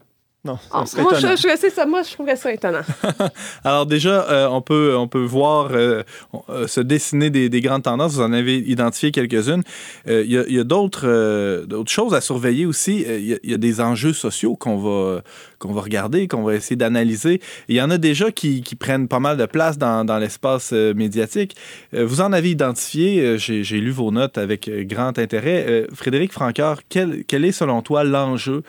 Non, 0.46 0.58
ça 0.70 0.86
serait 0.86 1.04
moi, 1.04 1.14
je, 1.14 1.28
je, 1.38 1.70
ça, 1.74 1.86
moi, 1.86 2.04
je 2.04 2.12
trouverais 2.12 2.36
ça 2.36 2.52
étonnant. 2.52 2.82
Alors 3.64 3.86
déjà, 3.86 4.30
euh, 4.30 4.48
on, 4.48 4.62
peut, 4.62 4.94
on 4.98 5.08
peut 5.08 5.24
voir 5.24 5.70
euh, 5.72 6.04
euh, 6.50 6.68
se 6.68 6.82
dessiner 6.82 7.30
des, 7.30 7.48
des 7.48 7.62
grandes 7.62 7.84
tendances. 7.84 8.16
Vous 8.16 8.22
en 8.22 8.34
avez 8.34 8.58
identifié 8.58 9.12
quelques-unes. 9.12 9.64
Euh, 10.10 10.22
Il 10.26 10.32
y 10.32 10.38
a, 10.38 10.46
y 10.50 10.60
a 10.60 10.66
d'autres 10.66 11.64
choses 11.88 12.14
à 12.14 12.20
surveiller 12.20 12.66
aussi. 12.66 13.06
Il 13.08 13.40
y 13.42 13.52
y, 13.52 13.54
a 13.54 13.58
des 13.58 13.80
enjeux 13.80 14.12
sociaux 14.12 14.58
qu'on 14.58 14.76
va, 14.76 15.22
qu'on 15.64 15.74
va 15.74 15.82
regarder, 15.82 16.28
qu'on 16.28 16.44
va 16.44 16.56
essayer 16.56 16.76
d'analyser. 16.76 17.42
Il 17.70 17.76
y 17.76 17.82
en 17.82 17.90
a 17.90 17.98
déjà 17.98 18.32
qui, 18.32 18.62
qui 18.62 18.76
prennent 18.76 19.08
pas 19.08 19.20
mal 19.20 19.38
de 19.38 19.46
place 19.46 19.78
dans, 19.78 20.04
dans 20.06 20.18
l'espace 20.20 20.72
euh, 20.74 20.94
médiatique. 20.94 21.56
Euh, 21.94 22.06
vous 22.06 22.20
en 22.22 22.34
avez 22.34 22.52
identifié. 22.52 23.22
Euh, 23.22 23.38
J'ai 23.38 23.80
lu 23.80 23.92
vos 23.92 24.12
notes 24.12 24.38
avec 24.38 24.70
grand 24.88 25.18
intérêt. 25.18 25.88
Frédéric 25.94 26.32
Francoeur, 26.34 26.82
quel, 26.90 27.24
quel 27.26 27.46
est 27.46 27.52
selon 27.54 27.82
toi 27.82 28.04
l'enjeu 28.04 28.64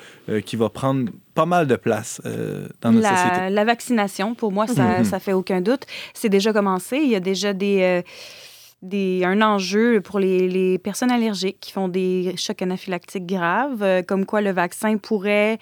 qui 0.46 0.56
va 0.56 0.68
prendre 0.68 1.10
pas 1.34 1.46
mal 1.46 1.66
de 1.66 1.76
place 1.76 2.22
euh, 2.24 2.68
dans 2.80 2.92
notre 2.92 3.08
société? 3.08 3.36
La, 3.40 3.50
la 3.50 3.64
vaccination, 3.64 4.34
pour 4.34 4.52
moi, 4.52 4.66
ça, 4.68 4.98
Mhm. 4.98 5.04
ça 5.04 5.18
fait 5.18 5.32
aucun 5.32 5.60
doute. 5.60 5.82
C'est 6.14 6.28
déjà 6.28 6.52
commencé. 6.52 6.98
Il 6.98 7.10
y 7.10 7.16
a 7.16 7.20
déjà 7.20 7.52
des, 7.52 7.80
euh, 7.82 8.02
des, 8.82 9.22
un 9.24 9.40
enjeu 9.42 10.00
pour 10.00 10.18
les, 10.20 10.48
les 10.48 10.78
personnes 10.78 11.10
allergiques 11.10 11.58
qui 11.60 11.72
font 11.72 11.88
des 11.88 12.34
chocs 12.36 12.62
anaphylactiques 12.62 13.26
graves, 13.26 13.82
euh, 13.82 14.02
comme 14.02 14.26
quoi 14.26 14.40
le 14.42 14.52
vaccin 14.52 14.96
pourrait, 14.98 15.58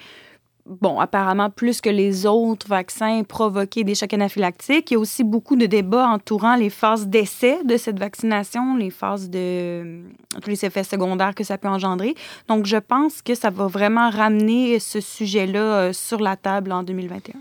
bon, 0.67 1.01
apparemment 1.01 1.51
plus 1.51 1.81
que 1.81 1.91
les 1.91 2.27
autres 2.27 2.69
vaccins, 2.69 3.23
provoquer 3.25 3.85
des 3.85 3.95
chocs 3.95 4.13
anaphylactiques. 4.15 4.91
Il 4.91 4.95
y 4.95 4.97
a 4.97 5.01
aussi 5.01 5.25
beaucoup 5.25 5.57
de 5.57 5.67
débats 5.67 6.09
entourant 6.09 6.57
les 6.57 6.71
phases 6.71 7.07
d'essai 7.09 7.59
de 7.65 7.77
cette 7.77 7.99
vaccination, 7.99 8.77
les 8.77 8.91
phases 8.91 9.29
de 9.31 10.03
tous 10.43 10.51
les 10.51 10.65
effets 10.65 10.85
secondaires 10.85 11.35
que 11.35 11.45
ça 11.45 11.59
peut 11.59 11.69
engendrer. 11.69 12.15
Donc, 12.49 12.67
je 12.67 12.77
pense 12.77 13.23
que 13.23 13.35
ça 13.35 13.51
va 13.51 13.67
vraiment 13.67 14.11
ramener 14.11 14.79
ce 14.79 15.01
sujet-là 15.01 15.59
euh, 15.61 15.93
sur 15.93 16.21
la 16.21 16.37
table 16.37 16.73
en 16.73 16.83
2021. 16.83 17.35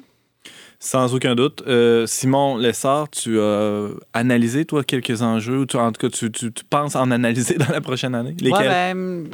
Sans 0.83 1.13
aucun 1.13 1.35
doute. 1.35 1.61
Euh, 1.67 2.07
Simon 2.07 2.57
Lessard, 2.57 3.07
tu 3.11 3.39
as 3.39 3.89
analysé, 4.13 4.65
toi, 4.65 4.83
quelques 4.83 5.21
enjeux, 5.21 5.59
ou 5.59 5.65
tu, 5.67 5.77
en 5.77 5.91
tout 5.91 6.01
cas, 6.01 6.09
tu, 6.09 6.31
tu- 6.31 6.51
tu 6.51 6.63
penses 6.65 6.95
en 6.95 7.11
analyser 7.11 7.55
dans 7.59 7.69
la 7.71 7.81
prochaine 7.81 8.15
année? 8.15 8.35
Lesquels? 8.41 8.67
Ouais, 8.67 8.93
ben, 8.93 9.27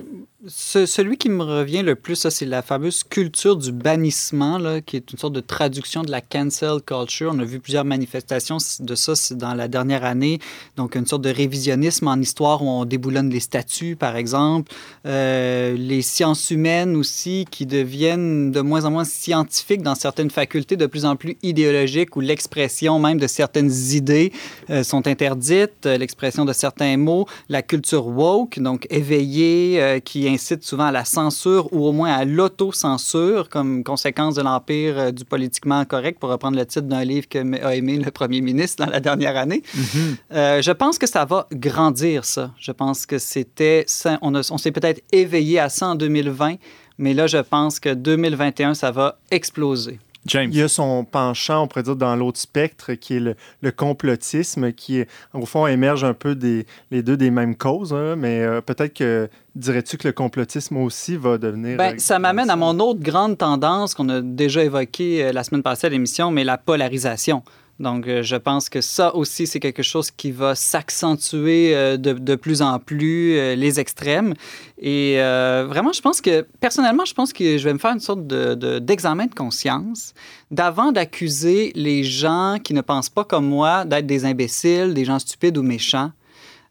ce- 0.46 0.86
celui 0.86 1.18
qui 1.18 1.30
me 1.30 1.44
revient 1.44 1.82
le 1.82 1.96
plus, 1.96 2.28
c'est 2.30 2.46
la 2.46 2.62
fameuse 2.62 3.04
culture 3.04 3.56
du 3.56 3.72
bannissement, 3.72 4.60
là, 4.60 4.82
qui 4.82 4.96
est 4.96 5.12
une 5.12 5.18
sorte 5.18 5.34
de 5.34 5.40
traduction 5.40 6.04
de 6.04 6.12
la 6.12 6.22
cancel 6.22 6.80
culture. 6.86 7.32
On 7.34 7.40
a 7.40 7.44
vu 7.44 7.60
plusieurs 7.60 7.86
manifestations 7.86 8.58
de 8.80 8.96
ça 8.96 9.14
dans 9.32 9.56
la 9.56 9.68
dernière 9.68 10.06
année. 10.06 10.38
Donc, 10.76 10.94
une 10.94 11.08
sorte 11.08 11.24
de 11.24 11.32
révisionnisme 11.32 12.08
en 12.08 12.18
histoire 12.18 12.62
où 12.62 12.68
on 12.68 12.86
déboulonne 12.86 13.32
les 13.32 13.40
statuts, 13.40 13.96
par 13.96 14.16
exemple. 14.16 14.72
Euh, 15.08 15.76
les 15.76 16.04
sciences 16.04 16.52
humaines 16.52 16.96
aussi, 16.96 17.46
qui 17.50 17.66
deviennent 17.66 18.52
de 18.52 18.62
moins 18.62 18.86
en 18.86 18.92
moins 18.92 19.06
scientifiques 19.06 19.82
dans 19.82 19.96
certaines 19.96 20.30
facultés, 20.30 20.76
de 20.76 20.86
plus 20.86 21.06
en 21.06 21.16
plus 21.16 21.36
idéologiques, 21.42 22.16
où 22.16 22.20
l'expression 22.20 23.00
même 23.00 23.20
de 23.20 23.28
certaines 23.28 23.72
idées 23.92 24.32
euh, 24.70 24.84
sont 24.84 25.08
interdites, 25.08 25.88
l'expression 25.88 26.46
de 26.46 26.54
certains 26.54 26.96
mots, 26.98 27.26
la 27.50 27.64
culture 27.64 28.06
woke, 28.06 28.60
donc 28.60 28.86
éveillée, 28.92 29.82
euh, 29.82 30.00
qui 30.00 30.28
incite 30.38 30.64
souvent 30.64 30.86
à 30.86 30.92
la 30.92 31.04
censure 31.04 31.68
ou 31.74 31.88
au 31.88 31.92
moins 31.92 32.14
à 32.14 32.24
l'autocensure 32.24 33.50
comme 33.50 33.84
conséquence 33.84 34.36
de 34.36 34.44
l'empire 34.44 34.98
euh, 34.98 35.12
du 35.12 35.26
politiquement 35.26 35.84
correct, 35.84 36.20
pour 36.20 36.30
reprendre 36.30 36.58
le 36.58 36.66
titre 36.66 36.88
d'un 36.88 37.04
livre 37.04 37.28
que 37.28 37.40
a 37.64 37.76
aimé 37.76 37.98
le 37.98 38.12
premier 38.12 38.42
ministre 38.42 38.86
dans 38.86 38.92
la 38.92 39.00
dernière 39.00 39.36
année. 39.36 39.64
Euh, 40.32 40.62
je 40.62 40.72
pense 40.72 40.98
que 40.98 41.08
ça 41.08 41.26
va 41.26 41.48
grandir, 41.52 42.24
ça. 42.26 42.52
Je 42.60 42.72
pense 42.72 43.06
que 43.06 43.18
c'était... 43.18 43.86
On, 44.22 44.36
on 44.36 44.58
s'est 44.58 44.72
peut-être 44.72 45.02
éveillé 45.12 45.60
à 45.60 45.70
ça 45.70 45.88
en 45.88 45.96
2020, 45.96 46.56
mais 47.00 47.14
là, 47.14 47.28
je 47.28 47.38
pense 47.38 47.80
que 47.80 47.94
2021, 47.94 48.74
ça 48.74 48.92
va 48.92 49.20
exploser. 49.32 50.00
James. 50.28 50.50
Il 50.52 50.58
y 50.58 50.62
a 50.62 50.68
son 50.68 51.04
penchant, 51.04 51.64
on 51.64 51.68
pourrait 51.68 51.84
dire, 51.84 51.96
dans 51.96 52.16
l'autre 52.16 52.40
spectre, 52.40 52.94
qui 52.94 53.16
est 53.16 53.20
le, 53.20 53.36
le 53.62 53.72
complotisme, 53.72 54.72
qui, 54.72 55.04
au 55.34 55.46
fond, 55.46 55.68
émerge 55.68 56.04
un 56.04 56.14
peu 56.14 56.36
des 56.36 56.66
les 56.92 57.02
deux 57.02 57.18
des 57.18 57.32
mêmes 57.32 57.56
causes. 57.56 57.94
hein, 57.94 58.16
mais 58.16 58.42
euh, 58.42 58.62
peut-être 58.62 58.94
que, 58.94 59.30
dirais-tu 59.56 59.98
que 59.98 60.08
le 60.08 60.14
complotisme 60.14 60.78
aussi 60.78 61.18
va 61.18 61.38
devenir... 61.38 61.78
Ben, 61.78 61.96
euh, 61.96 61.98
ça 61.98 62.20
m'amène 62.20 62.50
à 62.50 62.56
mon 62.56 62.80
autre 62.80 63.00
grande 63.00 63.38
tendance 63.38 63.94
qu'on 63.94 64.10
a 64.10 64.22
déjà 64.22 64.64
évoquée 64.64 65.26
euh, 65.26 65.32
la 65.32 65.44
semaine 65.44 65.64
passée 65.64 65.88
à 65.88 65.90
l'émission, 65.90 66.32
mais 66.32 66.44
la 66.44 66.58
polarisation. 66.58 67.44
Donc, 67.80 68.08
euh, 68.08 68.24
je 68.24 68.36
pense 68.36 68.70
que 68.70 68.82
ça 68.82 69.16
aussi, 69.16 69.46
c'est 69.46 69.60
quelque 69.60 69.84
chose 69.84 70.10
qui 70.10 70.32
va 70.32 70.56
s'accentuer 70.56 71.76
euh, 71.76 71.98
de, 71.98 72.36
plus 72.36 72.62
en 72.62 72.80
plus, 72.80 73.38
euh, 73.38 73.56
les 73.56 73.80
extrêmes. 73.80 74.34
Et 74.80 75.16
vraiment, 75.18 75.92
je 75.92 76.02
pense 76.02 76.22
que, 76.22 76.46
personnellement, 76.60 77.06
je 77.06 77.14
pense 77.14 77.34
que 77.34 77.58
je 77.58 77.64
vais 77.64 77.74
me 77.74 77.80
faire 77.80 77.94
une 77.94 78.00
sorte 78.00 78.28
d'examen 78.28 79.26
de, 79.26 79.30
de, 79.30 79.36
conscience 79.36 80.14
d'avant 80.52 80.92
d'accuser 80.92 81.72
les 81.76 82.04
gens 82.04 82.58
qui 82.64 82.74
ne 82.74 82.82
pensent 82.82 83.10
pas 83.10 83.24
comme 83.24 83.48
moi 83.48 83.86
d'être 83.86 84.06
des 84.06 84.24
imbéciles, 84.26 84.94
des 84.94 85.04
gens 85.04 85.20
stupides 85.20 85.58
ou 85.58 85.64
méchants. 85.64 86.12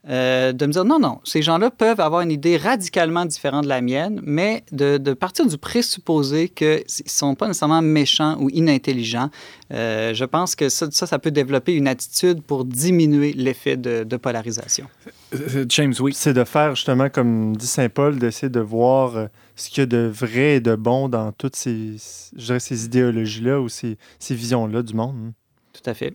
Euh, 0.09 0.53
de 0.53 0.67
me 0.67 0.73
dire 0.73 0.85
non, 0.85 1.01
non, 1.01 1.19
ces 1.25 1.43
gens-là 1.43 1.71
peuvent 1.71 1.99
avoir 1.99 2.21
une 2.21 2.31
idée 2.31 2.57
radicalement 2.57 3.25
différente 3.25 3.65
de 3.65 3.69
la 3.69 3.81
mienne, 3.81 4.21
mais 4.23 4.63
de, 4.71 4.99
de 4.99 5.13
partir 5.15 5.47
du 5.47 5.59
présupposé 5.59 6.49
qu'ils 6.49 6.85
ne 6.87 7.09
sont 7.09 7.35
pas 7.35 7.49
nécessairement 7.49 7.83
méchants 7.83 8.37
ou 8.39 8.49
inintelligents. 8.51 9.31
Euh, 9.73 10.15
je 10.15 10.25
pense 10.25 10.55
que 10.55 10.69
ça, 10.69 10.89
ça, 10.93 11.09
ça, 11.09 11.19
peut 11.19 11.33
développer 11.33 11.75
une 11.75 11.89
attitude 11.89 12.41
pour 12.41 12.65
diminuer 12.65 13.33
l'effet 13.33 13.77
de, 13.77 14.05
de, 14.05 14.17
polarisation. 14.17 14.87
Euh, 15.35 15.67
James, 15.69 15.95
oui. 15.99 16.13
C'est 16.15 16.35
de 16.35 16.45
faire 16.45 16.77
justement, 16.77 17.09
comme 17.09 17.57
dit 17.57 17.67
Saint 17.67 17.89
Paul, 17.89 18.17
d'essayer 18.17 18.49
de 18.49 18.61
voir 18.61 19.29
ce 19.57 19.71
qu'il 19.71 19.81
y 19.81 19.83
a 19.83 19.87
de 19.87 20.07
vrai 20.07 20.57
et 20.57 20.61
de 20.61 20.77
bon 20.77 21.09
dans 21.09 21.33
toutes 21.33 21.57
ces, 21.57 21.97
ces 21.99 22.85
idéologies-là 22.85 23.61
ou 23.61 23.69
ces, 23.69 23.99
ces 24.21 24.37
visions-là 24.37 24.83
du 24.83 24.95
monde. 24.95 25.33
Tout 25.73 25.91
à 25.91 25.95
fait. 25.95 26.15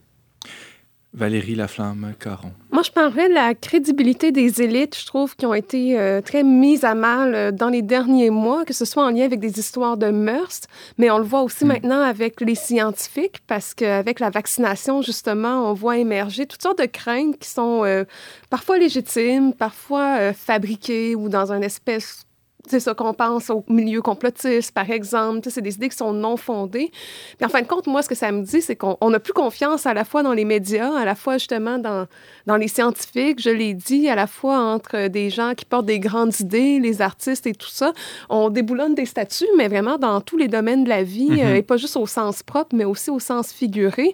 Valérie 1.13 1.55
Laflamme-Caron. 1.55 2.51
Moi, 2.71 2.83
je 2.83 2.91
parlerais 2.91 3.27
de 3.27 3.33
la 3.33 3.53
crédibilité 3.53 4.31
des 4.31 4.61
élites, 4.61 4.97
je 4.97 5.05
trouve, 5.05 5.35
qui 5.35 5.45
ont 5.45 5.53
été 5.53 5.99
euh, 5.99 6.21
très 6.21 6.41
mises 6.41 6.85
à 6.85 6.95
mal 6.95 7.35
euh, 7.35 7.51
dans 7.51 7.67
les 7.67 7.81
derniers 7.81 8.29
mois, 8.29 8.63
que 8.63 8.73
ce 8.73 8.85
soit 8.85 9.03
en 9.03 9.09
lien 9.09 9.25
avec 9.25 9.41
des 9.41 9.59
histoires 9.59 9.97
de 9.97 10.09
mœurs, 10.09 10.61
mais 10.97 11.11
on 11.11 11.17
le 11.17 11.25
voit 11.25 11.41
aussi 11.41 11.65
mm. 11.65 11.67
maintenant 11.67 12.01
avec 12.01 12.39
les 12.39 12.55
scientifiques, 12.55 13.39
parce 13.45 13.73
qu'avec 13.73 14.21
la 14.21 14.29
vaccination, 14.29 15.01
justement, 15.01 15.69
on 15.69 15.73
voit 15.73 15.97
émerger 15.97 16.45
toutes 16.45 16.61
sortes 16.61 16.79
de 16.79 16.85
craintes 16.85 17.37
qui 17.39 17.49
sont 17.49 17.83
euh, 17.83 18.05
parfois 18.49 18.77
légitimes, 18.77 19.53
parfois 19.53 20.33
fabriquées 20.33 21.15
ou 21.15 21.27
dans 21.27 21.51
un 21.51 21.61
espèce 21.61 22.25
c'est 22.71 22.79
ça 22.79 22.93
qu'on 22.93 23.13
pense 23.13 23.49
au 23.49 23.63
milieu 23.67 24.01
complotiste, 24.01 24.71
par 24.73 24.89
exemple. 24.89 25.47
C'est 25.49 25.61
des 25.61 25.75
idées 25.75 25.89
qui 25.89 25.97
sont 25.97 26.13
non 26.13 26.37
fondées. 26.37 26.89
Puis 27.37 27.45
en 27.45 27.49
fin 27.49 27.61
de 27.61 27.67
compte, 27.67 27.87
moi, 27.87 28.01
ce 28.01 28.09
que 28.09 28.15
ça 28.15 28.31
me 28.31 28.41
dit, 28.41 28.61
c'est 28.61 28.75
qu'on 28.75 29.09
n'a 29.09 29.19
plus 29.19 29.33
confiance 29.33 29.85
à 29.85 29.93
la 29.93 30.05
fois 30.05 30.23
dans 30.23 30.33
les 30.33 30.45
médias, 30.45 30.93
à 30.97 31.05
la 31.05 31.15
fois 31.15 31.37
justement 31.37 31.77
dans, 31.77 32.07
dans 32.45 32.55
les 32.55 32.67
scientifiques, 32.67 33.41
je 33.41 33.49
l'ai 33.49 33.73
dit, 33.73 34.07
à 34.09 34.15
la 34.15 34.27
fois 34.27 34.57
entre 34.57 35.07
des 35.07 35.29
gens 35.29 35.53
qui 35.53 35.65
portent 35.65 35.85
des 35.85 35.99
grandes 35.99 36.39
idées, 36.39 36.79
les 36.79 37.01
artistes 37.01 37.45
et 37.45 37.53
tout 37.53 37.69
ça. 37.69 37.93
On 38.29 38.49
déboulonne 38.49 38.95
des 38.95 39.05
statuts, 39.05 39.45
mais 39.57 39.67
vraiment 39.67 39.97
dans 39.97 40.21
tous 40.21 40.37
les 40.37 40.47
domaines 40.47 40.83
de 40.83 40.89
la 40.89 41.03
vie, 41.03 41.29
mm 41.29 41.37
-hmm. 41.37 41.55
et 41.57 41.61
pas 41.61 41.77
juste 41.77 41.97
au 41.97 42.07
sens 42.07 42.41
propre, 42.43 42.75
mais 42.75 42.85
aussi 42.85 43.09
au 43.09 43.19
sens 43.19 43.51
figuré. 43.51 44.11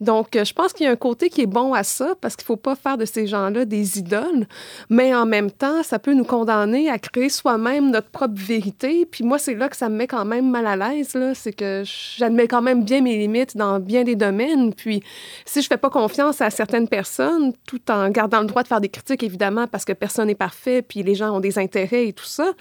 Donc, 0.00 0.28
je 0.32 0.52
pense 0.52 0.72
qu'il 0.72 0.84
y 0.86 0.88
a 0.88 0.92
un 0.92 0.96
côté 1.08 1.28
qui 1.30 1.40
est 1.42 1.52
bon 1.60 1.74
à 1.74 1.82
ça, 1.82 2.14
parce 2.20 2.36
qu'il 2.36 2.44
ne 2.44 2.52
faut 2.54 2.62
pas 2.70 2.76
faire 2.76 2.96
de 2.96 3.04
ces 3.04 3.26
gens-là 3.26 3.64
des 3.64 3.98
idoles, 3.98 4.46
mais 4.88 5.14
en 5.14 5.26
même 5.26 5.50
temps, 5.50 5.82
ça 5.82 5.98
peut 5.98 6.14
nous 6.14 6.24
condamner 6.24 6.88
à 6.88 6.98
créer 6.98 7.28
soi-même 7.28 7.87
notre 7.90 8.08
propre 8.08 8.34
vérité. 8.36 9.06
Puis 9.06 9.24
moi, 9.24 9.38
c'est 9.38 9.54
là 9.54 9.68
que 9.68 9.76
ça 9.76 9.88
me 9.88 9.96
met 9.96 10.06
quand 10.06 10.24
même 10.24 10.50
mal 10.50 10.66
à 10.66 10.76
l'aise. 10.76 11.16
C'est 11.34 11.52
que 11.52 11.82
j'admets 11.84 12.48
quand 12.48 12.62
même 12.62 12.84
bien 12.84 13.00
mes 13.00 13.16
limites 13.16 13.56
dans 13.56 13.80
bien 13.80 14.04
des 14.04 14.16
domaines. 14.16 14.74
Puis 14.74 15.02
si 15.44 15.62
je 15.62 15.66
fais 15.66 15.76
pas 15.76 15.90
confiance 15.90 16.40
à 16.40 16.50
certaines 16.50 16.88
personnes, 16.88 17.52
tout 17.66 17.90
en 17.90 18.08
gardant 18.10 18.40
le 18.40 18.46
droit 18.46 18.62
de 18.62 18.68
faire 18.68 18.80
des 18.80 18.88
critiques, 18.88 19.22
évidemment, 19.22 19.66
parce 19.66 19.84
que 19.84 19.92
personne 19.92 20.28
n'est 20.28 20.34
parfait, 20.34 20.82
puis 20.82 21.02
les 21.02 21.14
gens 21.14 21.36
ont 21.36 21.40
des 21.40 21.58
intérêts 21.58 22.08
et 22.08 22.12
tout 22.12 22.24
ça. 22.24 22.52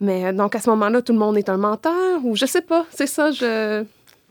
Mais 0.00 0.32
donc, 0.32 0.54
à 0.54 0.60
ce 0.60 0.70
moment-là, 0.70 1.02
tout 1.02 1.12
le 1.12 1.18
monde 1.18 1.36
est 1.36 1.48
un 1.48 1.58
menteur 1.58 2.24
ou 2.24 2.34
je 2.36 2.46
sais 2.46 2.62
pas. 2.62 2.86
C'est 2.90 3.06
ça, 3.06 3.30
je... 3.30 3.84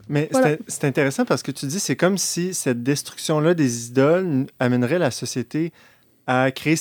Mais 0.10 0.28
voilà. 0.32 0.58
c'est 0.68 0.86
intéressant 0.86 1.24
parce 1.24 1.44
que 1.44 1.52
tu 1.52 1.68
dis, 1.68 1.80
c'est 1.80 1.96
comme 1.96 2.18
si 2.18 2.56
cette 2.56 2.82
destruction-là 2.82 3.54
des 3.54 3.90
idoles 3.90 4.48
amènerait 4.60 4.98
la 4.98 5.12
société 5.12 5.72
à 6.32 6.52
créer 6.52 6.76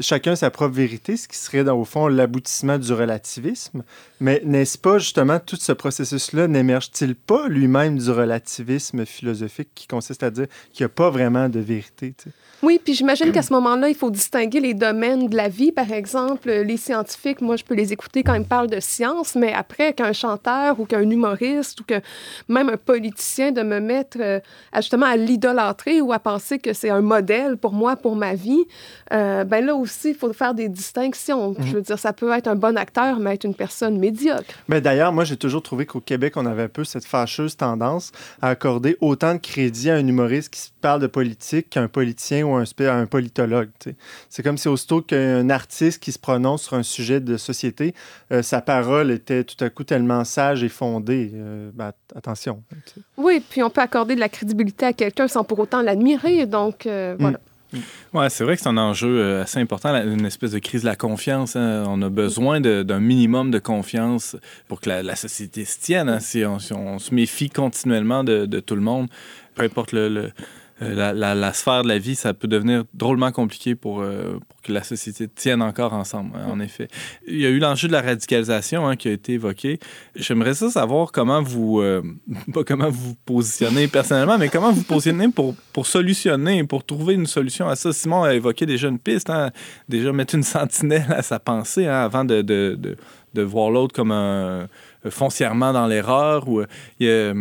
chacun 0.00 0.36
sa 0.36 0.50
propre 0.50 0.72
vérité, 0.72 1.16
ce 1.16 1.26
qui 1.26 1.36
serait, 1.36 1.64
dans, 1.64 1.76
au 1.76 1.84
fond, 1.84 2.06
l'aboutissement 2.06 2.78
du 2.78 2.92
relativisme. 2.92 3.82
Mais 4.20 4.42
n'est-ce 4.44 4.76
pas, 4.76 4.98
justement, 4.98 5.38
tout 5.40 5.56
ce 5.56 5.72
processus-là 5.72 6.46
n'émerge-t-il 6.46 7.14
pas 7.14 7.48
lui-même 7.48 7.98
du 7.98 8.10
relativisme 8.10 9.06
philosophique 9.06 9.70
qui 9.74 9.86
consiste 9.86 10.22
à 10.22 10.30
dire 10.30 10.46
qu'il 10.72 10.84
n'y 10.84 10.86
a 10.86 10.94
pas 10.94 11.08
vraiment 11.08 11.48
de 11.48 11.58
vérité? 11.58 12.12
T'sais? 12.12 12.30
Oui, 12.62 12.78
puis 12.82 12.92
j'imagine 12.92 13.32
qu'à 13.32 13.40
ce 13.40 13.54
moment-là, 13.54 13.88
il 13.88 13.94
faut 13.94 14.10
distinguer 14.10 14.60
les 14.60 14.74
domaines 14.74 15.28
de 15.28 15.36
la 15.36 15.48
vie. 15.48 15.72
Par 15.72 15.90
exemple, 15.90 16.50
les 16.50 16.76
scientifiques, 16.76 17.40
moi, 17.40 17.56
je 17.56 17.64
peux 17.64 17.74
les 17.74 17.94
écouter 17.94 18.22
quand 18.22 18.34
ils 18.34 18.40
me 18.40 18.44
parlent 18.44 18.68
de 18.68 18.80
science, 18.80 19.34
mais 19.34 19.54
après, 19.54 19.94
qu'un 19.94 20.12
chanteur 20.12 20.78
ou 20.78 20.84
qu'un 20.84 21.08
humoriste 21.08 21.80
ou 21.80 21.84
que 21.84 22.00
même 22.48 22.68
un 22.68 22.76
politicien 22.76 23.52
de 23.52 23.62
me 23.62 23.80
mettre 23.80 24.18
euh, 24.20 24.40
à, 24.72 24.82
justement 24.82 25.06
à 25.06 25.16
l'idolâtrer 25.16 26.02
ou 26.02 26.12
à 26.12 26.18
penser 26.18 26.58
que 26.58 26.74
c'est 26.74 26.90
un 26.90 27.00
modèle 27.00 27.56
pour 27.56 27.72
moi, 27.72 27.96
pour 27.96 28.14
ma 28.14 28.34
vie, 28.34 28.64
euh, 29.14 29.44
ben 29.44 29.64
là 29.64 29.74
aussi, 29.74 30.10
il 30.10 30.14
faut 30.14 30.30
faire 30.34 30.52
des 30.52 30.68
distinctions. 30.68 31.50
Mm 31.50 31.54
-hmm. 31.54 31.66
Je 31.66 31.74
veux 31.76 31.82
dire, 31.82 31.98
ça 31.98 32.12
peut 32.12 32.30
être 32.32 32.48
un 32.48 32.56
bon 32.56 32.76
acteur, 32.76 33.18
mais 33.20 33.34
être 33.34 33.44
une 33.46 33.54
personne 33.54 33.98
médiocre. 34.10 34.54
Mais 34.68 34.80
d'ailleurs, 34.80 35.12
moi, 35.12 35.24
j'ai 35.24 35.36
toujours 35.36 35.62
trouvé 35.62 35.86
qu'au 35.86 36.00
Québec, 36.00 36.36
on 36.36 36.46
avait 36.46 36.64
un 36.64 36.68
peu 36.68 36.84
cette 36.84 37.04
fâcheuse 37.04 37.56
tendance 37.56 38.12
à 38.42 38.48
accorder 38.48 38.96
autant 39.00 39.34
de 39.34 39.38
crédit 39.38 39.90
à 39.90 39.94
un 39.94 40.06
humoriste 40.06 40.52
qui 40.52 40.72
parle 40.80 41.00
de 41.00 41.06
politique 41.06 41.70
qu'un 41.70 41.88
politicien 41.88 42.44
ou 42.44 42.54
un, 42.54 42.64
un 42.78 43.06
politologue. 43.06 43.70
C'est 44.28 44.42
comme 44.42 44.58
si 44.58 44.68
aussitôt 44.68 45.02
qu'un 45.02 45.48
artiste 45.50 46.02
qui 46.02 46.12
se 46.12 46.18
prononce 46.18 46.62
sur 46.62 46.74
un 46.74 46.82
sujet 46.82 47.20
de 47.20 47.36
société, 47.36 47.94
euh, 48.32 48.42
sa 48.42 48.60
parole 48.60 49.10
était 49.10 49.44
tout 49.44 49.62
à 49.62 49.70
coup 49.70 49.84
tellement 49.84 50.24
sage 50.24 50.64
et 50.64 50.68
fondée. 50.68 51.30
Euh, 51.34 51.70
ben, 51.74 51.92
attention. 52.14 52.62
T'sais. 52.86 53.00
Oui, 53.16 53.42
puis 53.48 53.62
on 53.62 53.70
peut 53.70 53.80
accorder 53.80 54.14
de 54.14 54.20
la 54.20 54.28
crédibilité 54.28 54.86
à 54.86 54.92
quelqu'un 54.92 55.28
sans 55.28 55.44
pour 55.44 55.58
autant 55.58 55.82
l'admirer. 55.82 56.46
Donc, 56.46 56.86
euh, 56.86 57.16
voilà. 57.18 57.38
Mm. 57.38 57.49
Oui, 57.72 58.24
c'est 58.28 58.44
vrai 58.44 58.56
que 58.56 58.62
c'est 58.62 58.68
un 58.68 58.76
enjeu 58.76 59.40
assez 59.40 59.60
important, 59.60 59.94
une 59.94 60.26
espèce 60.26 60.52
de 60.52 60.58
crise 60.58 60.82
de 60.82 60.86
la 60.86 60.96
confiance. 60.96 61.56
Hein. 61.56 61.84
On 61.86 62.02
a 62.02 62.08
besoin 62.08 62.60
d'un 62.60 63.00
minimum 63.00 63.50
de 63.50 63.58
confiance 63.58 64.36
pour 64.68 64.80
que 64.80 64.90
la, 64.90 65.16
société 65.16 65.64
se 65.64 65.78
tienne. 65.78 66.08
Hein. 66.08 66.20
Si, 66.20 66.44
on, 66.44 66.58
se 66.58 67.14
méfie 67.14 67.50
continuellement 67.50 68.24
de, 68.24 68.60
tout 68.60 68.74
le 68.74 68.82
monde, 68.82 69.08
peu 69.54 69.62
importe 69.62 69.92
le 69.92 70.32
la, 70.80 71.12
la, 71.12 71.34
la, 71.34 71.52
sphère 71.52 71.82
de 71.82 71.88
la 71.88 71.98
vie, 71.98 72.14
ça 72.14 72.32
peut 72.32 72.48
devenir 72.48 72.84
drôlement 72.94 73.30
compliqué 73.32 73.74
pour, 73.74 74.00
euh, 74.00 74.38
pour 74.48 74.62
que 74.62 74.72
la 74.72 74.82
société 74.82 75.28
tienne 75.28 75.60
encore 75.60 75.92
ensemble, 75.92 76.30
hein, 76.36 76.46
en 76.50 76.58
effet. 76.58 76.88
Il 77.26 77.38
y 77.38 77.44
a 77.44 77.50
eu 77.50 77.58
l'enjeu 77.58 77.86
de 77.86 77.92
la 77.92 78.00
radicalisation 78.00 78.88
hein, 78.88 78.96
qui 78.96 79.08
a 79.08 79.12
été 79.12 79.34
évoqué. 79.34 79.78
J'aimerais 80.14 80.54
ça 80.54 80.70
savoir 80.70 81.12
comment 81.12 81.42
vous, 81.42 81.80
euh, 81.80 82.02
pas 82.54 82.64
comment 82.64 82.88
vous 82.88 83.14
positionnez 83.26 83.88
personnellement, 83.88 84.38
mais 84.38 84.48
comment 84.48 84.72
vous 84.72 84.82
positionnez 84.82 85.28
pour, 85.28 85.54
pour 85.72 85.86
solutionner, 85.86 86.64
pour 86.64 86.84
trouver 86.84 87.14
une 87.14 87.26
solution 87.26 87.68
à 87.68 87.76
ça. 87.76 87.92
Simon 87.92 88.22
a 88.22 88.34
évoqué 88.34 88.64
déjà 88.64 88.88
une 88.88 88.98
piste, 88.98 89.28
hein, 89.28 89.50
déjà 89.88 90.12
mettre 90.12 90.34
une 90.34 90.42
sentinelle 90.44 91.12
à 91.12 91.22
sa 91.22 91.38
pensée 91.38 91.86
avant 91.86 92.24
de, 92.24 92.40
de, 92.40 92.76
de, 92.78 92.96
de 93.34 93.42
voir 93.42 93.70
l'autre 93.70 93.94
comme 93.94 94.12
un 94.12 94.66
foncièrement 95.08 95.72
dans 95.72 95.86
l'erreur. 95.86 96.48
Ou, 96.48 96.62
y 96.98 97.08
a, 97.08 97.34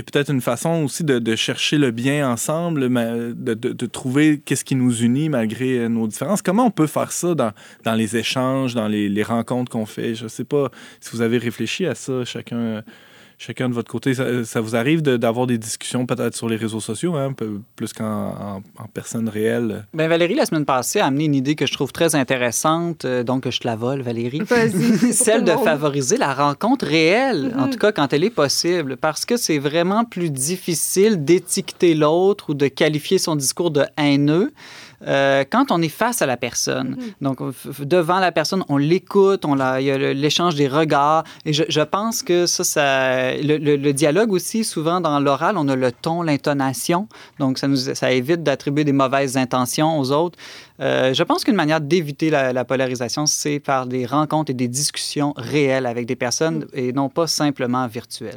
a 0.00 0.02
peut-être 0.02 0.30
une 0.30 0.40
façon 0.40 0.84
aussi 0.84 1.04
de, 1.04 1.36
chercher 1.36 1.78
le 1.78 1.90
bien 1.90 2.30
ensemble, 2.30 2.88
de, 2.88 3.86
trouver 3.86 4.40
qu'est-ce 4.44 4.64
qui 4.64 4.74
nous 4.74 5.02
unit 5.02 5.28
malgré 5.28 5.88
nos 5.88 6.06
différences. 6.06 6.42
Comment 6.42 6.66
on 6.66 6.70
peut 6.70 6.86
faire 6.86 7.12
ça 7.12 7.34
dans, 7.34 7.94
les 7.94 8.16
échanges, 8.16 8.74
dans 8.74 8.88
les, 8.88 9.08
les 9.08 9.22
rencontres 9.22 9.70
qu'on 9.70 9.86
fait? 9.86 10.14
Je 10.14 10.24
ne 10.24 10.28
sais 10.28 10.44
pas 10.44 10.70
si 11.00 11.10
vous 11.12 11.22
avez 11.22 11.38
réfléchi 11.38 11.86
à 11.86 11.94
ça, 11.94 12.24
chacun 12.24 12.82
chacun 13.38 13.68
de 13.68 13.74
votre 13.74 13.90
côté, 13.90 14.14
ça, 14.14 14.44
ça 14.44 14.60
vous 14.60 14.76
arrive 14.76 15.00
d'avoir 15.02 15.46
de, 15.46 15.52
des 15.52 15.58
discussions 15.58 16.04
peut-être 16.06 16.34
sur 16.34 16.48
les 16.48 16.56
réseaux 16.56 16.80
sociaux, 16.80 17.14
hein, 17.14 17.34
plus 17.76 17.92
qu'en 17.92 18.04
en, 18.04 18.62
en, 18.82 18.86
personne 18.92 19.28
réelle? 19.28 19.86
Bien, 19.94 20.08
Valérie, 20.08 20.34
la 20.34 20.44
semaine 20.44 20.64
passée, 20.64 21.00
a 21.00 21.06
amené 21.06 21.24
une 21.24 21.34
idée 21.36 21.54
que 21.54 21.66
je 21.66 21.72
trouve 21.72 21.92
très 21.92 22.14
intéressante, 22.14 23.04
euh, 23.04 23.22
donc 23.22 23.48
je 23.48 23.60
te 23.60 23.66
la 23.66 23.76
vole, 23.76 24.02
Valérie. 24.02 24.42
Celle 25.12 25.44
de 25.44 25.52
favoriser 25.52 26.16
la 26.16 26.34
rencontre 26.34 26.86
réelle, 26.86 27.44
mm 27.44 27.48
-hmm. 27.50 27.62
en 27.62 27.70
tout 27.70 27.78
cas 27.78 27.92
quand 27.92 28.12
elle 28.12 28.24
est 28.24 28.34
possible, 28.44 28.96
parce 28.96 29.24
que 29.24 29.36
c'est 29.36 29.58
vraiment 29.58 30.04
plus 30.04 30.30
difficile 30.30 31.24
d'étiqueter 31.24 31.94
l'autre 31.94 32.50
ou 32.50 32.54
de 32.54 32.68
qualifier 32.68 33.18
son 33.18 33.36
discours 33.36 33.70
de 33.70 33.84
haineux. 33.96 34.50
Euh, 35.06 35.44
quand 35.48 35.70
on 35.70 35.80
est 35.80 35.88
face 35.88 36.22
à 36.22 36.26
la 36.26 36.36
personne, 36.36 36.90
mmh. 36.90 37.24
donc 37.24 37.38
devant 37.80 38.18
la 38.18 38.32
personne, 38.32 38.64
on 38.68 38.76
l'écoute, 38.76 39.44
on 39.44 39.54
la, 39.54 39.80
il 39.80 39.86
y 39.86 39.90
a 39.90 40.12
l'échange 40.12 40.56
des 40.56 40.66
regards, 40.66 41.24
et 41.44 41.52
je, 41.52 41.62
je, 41.68 41.80
pense 41.80 42.22
que 42.22 42.46
ça, 42.46 42.64
ça 42.64 43.34
le, 43.34 43.58
le, 43.58 43.76
le, 43.76 43.92
dialogue 43.92 44.32
aussi, 44.32 44.64
souvent 44.64 45.00
dans 45.00 45.20
l'oral, 45.20 45.56
on 45.56 45.68
a 45.68 45.76
le 45.76 45.92
ton, 45.92 46.22
l'intonation, 46.22 47.08
donc 47.38 47.58
ça, 47.58 47.68
nous, 47.68 47.76
ça 47.76 48.10
évite 48.10 48.42
d'attribuer 48.42 48.84
des 48.84 48.92
mauvaises 48.92 49.36
intentions 49.36 50.00
aux 50.00 50.10
autres. 50.10 50.38
Euh, 50.80 51.14
je 51.14 51.22
pense 51.22 51.44
qu'une 51.44 51.56
manière 51.56 51.80
d'éviter 51.80 52.30
la, 52.30 52.52
la, 52.52 52.64
polarisation, 52.64 53.26
c'est 53.26 53.60
par 53.60 53.86
des 53.86 54.04
rencontres 54.04 54.50
et 54.50 54.54
des 54.54 54.68
discussions 54.68 55.32
réelles 55.36 55.86
avec 55.86 56.06
des 56.06 56.16
personnes 56.16 56.58
mmh. 56.58 56.66
et 56.74 56.92
non 56.92 57.08
pas 57.08 57.28
simplement 57.28 57.86
virtuelles. 57.86 58.36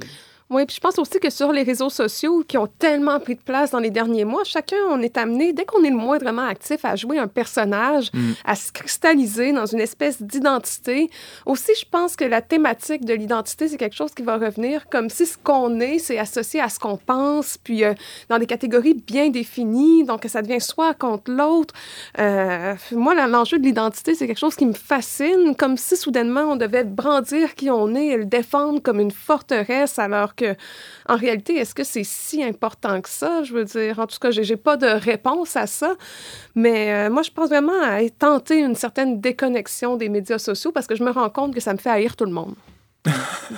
Oui, 0.52 0.66
puis 0.66 0.76
je 0.76 0.82
pense 0.82 1.00
aussi 1.00 1.20
que 1.20 1.30
sur 1.30 1.54
les 1.54 1.64
réseaux 1.64 1.90
sociaux 1.90 2.44
qui 2.46 2.58
ont 2.58 2.68
tellement 2.68 3.20
pris 3.22 3.36
de 3.36 3.42
place 3.42 3.72
dans 3.72 3.80
les 3.80 3.90
derniers 3.90 4.26
mois, 4.26 4.44
chacun, 4.44 4.76
on 4.90 5.00
est 5.02 5.18
amené, 5.18 5.54
dès 5.54 5.64
qu'on 5.64 5.82
est 5.84 5.90
le 5.90 5.96
moindrement 5.96 6.46
actif, 6.46 6.84
à 6.84 6.98
jouer 6.98 7.18
un 7.18 7.28
personnage, 7.28 8.12
Mm. 8.14 8.32
à 8.46 8.56
se 8.56 8.72
cristalliser 8.72 9.54
dans 9.54 9.66
une 9.66 9.80
espèce 9.80 10.22
d'identité. 10.22 11.10
Aussi, 11.46 11.72
je 11.80 11.86
pense 11.90 12.16
que 12.16 12.26
la 12.26 12.42
thématique 12.42 13.06
de 13.06 13.14
l'identité, 13.14 13.70
c'est 13.70 13.78
quelque 13.78 13.96
chose 13.96 14.14
qui 14.14 14.24
va 14.24 14.38
revenir 14.38 14.90
comme 14.90 15.10
si 15.10 15.26
ce 15.26 15.38
qu'on 15.38 15.80
est, 15.80 16.00
c'est 16.00 16.18
associé 16.18 16.60
à 16.60 16.68
ce 16.68 16.80
qu'on 16.80 16.98
pense, 16.98 17.58
puis 17.58 17.84
euh, 17.84 17.94
dans 18.30 18.38
des 18.38 18.46
catégories 18.46 18.94
bien 18.94 19.30
définies, 19.30 20.04
donc 20.04 20.26
ça 20.28 20.42
devient 20.42 20.60
soit 20.60 20.94
contre 20.94 21.32
l'autre. 21.32 21.74
Euh, 22.20 22.76
moi, 22.92 23.16
l'enjeu 23.28 23.58
de 23.58 23.64
l'identité, 23.64 24.16
c'est 24.16 24.28
quelque 24.28 24.40
chose 24.40 24.56
qui 24.56 24.66
me 24.66 24.74
fascine, 24.74 25.56
comme 25.58 25.78
si 25.78 25.96
soudainement 25.96 26.42
on 26.42 26.56
devait 26.58 26.84
brandir 26.84 27.56
qui 27.56 27.70
on 27.70 27.96
est 27.96 28.08
et 28.08 28.18
le 28.18 28.26
défendre 28.26 28.82
comme 28.82 29.00
une 29.00 29.12
forteresse, 29.12 29.98
alors 29.98 30.36
que, 30.36 30.41
en 31.08 31.16
réalité, 31.16 31.56
est-ce 31.58 31.76
que 31.76 31.84
c'est 31.84 32.04
si 32.04 32.44
important 32.44 33.02
que 33.02 33.10
ça? 33.10 33.44
Je 33.44 33.54
veux 33.54 33.66
dire, 33.66 34.00
en 34.00 34.08
tout 34.08 34.18
cas, 34.20 34.32
j'ai 34.32 34.58
pas 34.58 34.78
de 34.78 34.88
réponse 34.88 35.56
à 35.56 35.68
ça, 35.68 35.96
mais 36.56 36.94
euh, 36.94 37.10
moi, 37.10 37.22
je 37.22 37.32
pense 37.32 37.50
vraiment 37.50 37.82
à 37.82 38.00
tenter 38.10 38.60
une 38.60 38.76
certaine 38.76 39.20
déconnexion 39.20 39.98
des 39.98 40.10
médias 40.10 40.40
sociaux 40.40 40.72
parce 40.72 40.88
que 40.88 40.96
je 40.96 41.04
me 41.04 41.12
rends 41.12 41.30
compte 41.30 41.54
que 41.54 41.62
ça 41.62 41.74
me 41.74 41.78
fait 41.78 41.90
haïr 41.90 42.16
tout 42.16 42.26
le 42.26 42.32
monde. 42.32 42.56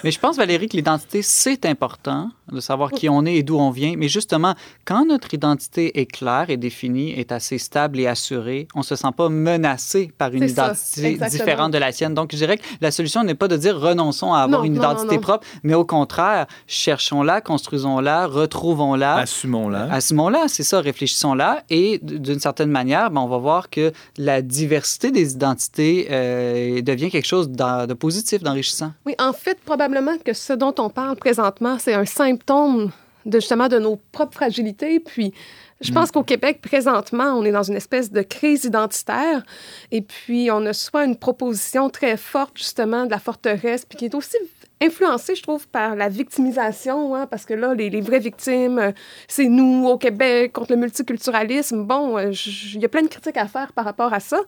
Mais 0.04 0.12
je 0.12 0.20
pense, 0.20 0.38
Valérie, 0.38 0.70
que 0.70 0.78
l'identité, 0.78 1.22
c'est 1.22 1.66
important 1.66 2.30
de 2.52 2.60
savoir 2.60 2.92
qui 2.92 3.10
on 3.10 3.26
est 3.26 3.36
et 3.36 3.44
d'où 3.44 3.58
on 3.58 3.72
vient. 3.72 3.96
Mais 3.98 4.08
justement, 4.08 4.56
quand 4.86 5.06
notre 5.06 5.34
identité 5.34 6.00
est 6.00 6.06
claire 6.06 6.50
et 6.50 6.58
définie, 6.58 7.12
est 7.12 7.32
assez 7.32 7.58
stable 7.58 8.00
et 8.00 8.08
assurée, 8.08 8.68
on 8.74 8.80
ne 8.80 8.84
se 8.84 8.96
sent 8.96 9.10
pas 9.16 9.30
menacé 9.30 10.12
par 10.18 10.34
une 10.34 10.48
ça, 10.48 10.68
identité 10.68 11.18
différente 11.30 11.72
de 11.72 11.78
la 11.78 11.92
sienne. 11.92 12.14
Donc, 12.14 12.32
je 12.32 12.38
dirais 12.38 12.58
que 12.58 12.64
la 12.82 12.92
solution 12.92 13.24
n'est 13.24 13.36
pas 13.36 13.48
de 13.48 13.58
dire 13.58 13.78
renonçons 13.80 14.34
à 14.34 14.40
avoir 14.40 14.62
Non, 14.62 14.66
une 14.66 14.74
non, 14.74 14.82
identité 14.82 15.16
non, 15.16 15.16
non. 15.16 15.22
propre, 15.22 15.48
mais 15.64 15.74
au 15.74 15.86
contraire, 15.86 16.48
cherchons-la, 16.68 17.42
construisons-la, 17.42 18.28
retrouvons-la. 18.28 19.16
Assumons-la. 19.16 19.92
Assumons-la, 19.92 20.48
c'est 20.48 20.64
ça, 20.64 20.80
réfléchissons-la. 20.80 21.64
Et 21.70 22.00
d'une 22.02 22.40
certaine 22.40 22.72
manière, 22.72 23.12
ben, 23.12 23.22
on 23.22 23.28
va 23.28 23.38
voir 23.38 23.70
que 23.70 23.92
la 24.18 24.42
diversité 24.42 25.12
des 25.12 25.34
identités 25.34 26.08
euh, 26.12 26.82
devient 26.82 27.10
quelque 27.10 27.28
chose 27.28 27.50
de 27.50 27.94
positif, 27.94 28.42
d'enrichissant. 28.42 28.92
Oui, 29.06 29.16
en 29.20 29.33
fait, 29.34 29.60
probablement 29.60 30.18
que 30.18 30.34
ce 30.34 30.54
dont 30.54 30.74
on 30.78 30.90
parle 30.90 31.16
présentement, 31.16 31.78
c'est 31.80 31.94
un 31.94 32.06
symptôme 32.06 32.92
de 33.26 33.40
justement 33.40 33.68
de 33.68 33.80
nos 33.80 33.98
propres 34.12 34.34
fragilités. 34.34 35.00
Puis, 35.00 35.34
je 35.82 35.92
pense 35.92 36.12
qu'au 36.12 36.24
Québec, 36.24 36.62
présentement, 36.62 37.34
on 37.34 37.44
est 37.44 37.52
dans 37.52 37.64
une 37.64 37.76
espèce 37.76 38.12
de 38.12 38.22
crise 38.22 38.64
identitaire. 38.64 39.44
Et 39.92 40.02
puis, 40.02 40.50
on 40.52 40.66
a 40.66 40.74
soit 40.74 41.04
une 41.04 41.18
proposition 41.18 41.90
très 41.90 42.16
forte, 42.16 42.58
justement, 42.58 43.06
de 43.06 43.12
la 43.12 43.20
forteresse, 43.20 43.86
puis 43.86 43.98
qui 43.98 44.06
est 44.06 44.16
aussi 44.16 44.38
influencée, 44.84 45.36
je 45.36 45.44
trouve, 45.44 45.68
par 45.68 45.96
la 45.96 46.10
victimisation, 46.10 47.16
hein, 47.16 47.28
parce 47.28 47.46
que 47.46 47.54
là, 47.54 47.74
les, 47.74 48.02
vraies 48.02 48.20
victimes, 48.20 48.80
euh, 48.80 48.92
c'est 49.28 49.46
nous 49.46 49.88
au 49.88 49.98
Québec 49.98 50.54
contre 50.54 50.74
le 50.74 50.78
multiculturalisme. 50.78 51.84
Bon, 51.84 52.18
euh, 52.18 52.32
il 52.74 52.82
y 52.82 52.86
a 52.86 52.90
plein 52.90 53.02
de 53.02 53.08
critiques 53.08 53.38
à 53.38 53.48
faire 53.48 53.72
par 53.74 53.86
rapport 53.86 54.14
à 54.14 54.20
ça, 54.20 54.40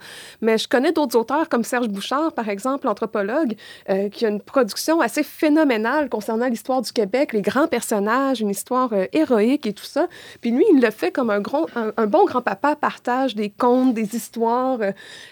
mais 0.41 0.57
je 0.57 0.67
connais 0.67 0.91
d'autres 0.91 1.17
auteurs 1.17 1.47
comme 1.49 1.63
Serge 1.63 1.87
Bouchard, 1.87 2.33
par 2.33 2.49
exemple, 2.49 2.87
anthropologue, 2.87 3.55
euh, 3.89 4.09
qui 4.09 4.25
a 4.25 4.29
une 4.29 4.41
production 4.41 5.01
assez 5.01 5.23
phénoménale 5.23 6.09
concernant 6.09 6.47
l'histoire 6.47 6.81
du 6.81 6.91
Québec, 6.91 7.33
les 7.33 7.41
grands 7.41 7.67
personnages, 7.67 8.41
une 8.41 8.49
histoire 8.49 8.91
héroïque 9.13 9.65
et 9.65 9.73
tout 9.73 9.85
ça. 9.85 10.07
Puis 10.41 10.51
lui, 10.51 10.65
il 10.73 10.81
le 10.81 10.91
fait 10.91 11.11
comme 11.11 11.29
un, 11.29 11.39
gros, 11.39 11.67
un, 11.75 12.07
bon 12.07 12.25
grand-papa, 12.25 12.75
partage 12.75 13.35
des 13.35 13.49
contes, 13.49 13.93
des 13.93 14.15
histoires, 14.15 14.79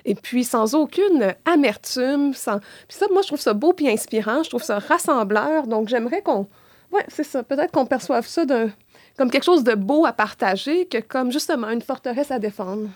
et 0.05 0.15
puis 0.15 0.43
sans 0.43 0.75
aucune 0.75 1.33
amertume. 1.45 2.33
Sans... 2.33 2.59
Puis 2.87 2.97
ça, 2.97 3.07
moi, 3.11 3.21
je 3.21 3.27
trouve 3.27 3.39
ça 3.39 3.53
beau 3.53 3.73
puis 3.73 3.89
inspirant, 3.89 4.43
je 4.43 4.49
trouve 4.49 4.63
ça 4.63 4.79
rassembleur, 4.93 5.67
donc 5.67 5.87
j'aimerais 5.89 6.21
qu'on... 6.21 6.47
Ouais, 6.91 7.05
c'est 7.07 7.23
ça, 7.23 7.41
peut-être 7.43 7.71
qu'on 7.71 7.85
perçoive 7.85 8.25
ça 8.27 8.45
d'un- 8.45 8.69
comme 9.17 9.29
quelque 9.31 9.43
chose 9.45 9.63
de 9.63 9.73
beau 9.75 10.05
à 10.05 10.13
partager 10.13 10.85
que 10.85 10.99
comme 10.99 11.31
justement 11.31 11.69
une 11.69 11.81
forteresse 11.81 12.31
à 12.31 12.39
défendre. 12.39 12.87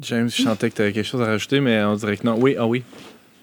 James, 0.00 0.28
je 0.28 0.42
sentais 0.42 0.70
que 0.70 0.76
tu 0.76 0.82
avais 0.82 0.92
quelque 0.92 1.06
chose 1.06 1.22
à 1.22 1.26
rajouter, 1.26 1.60
mais 1.60 1.82
on 1.84 1.94
dirait 1.94 2.16
que 2.16 2.26
non. 2.26 2.36
Oui, 2.38 2.56
ah 2.58 2.66
oui. 2.66 2.82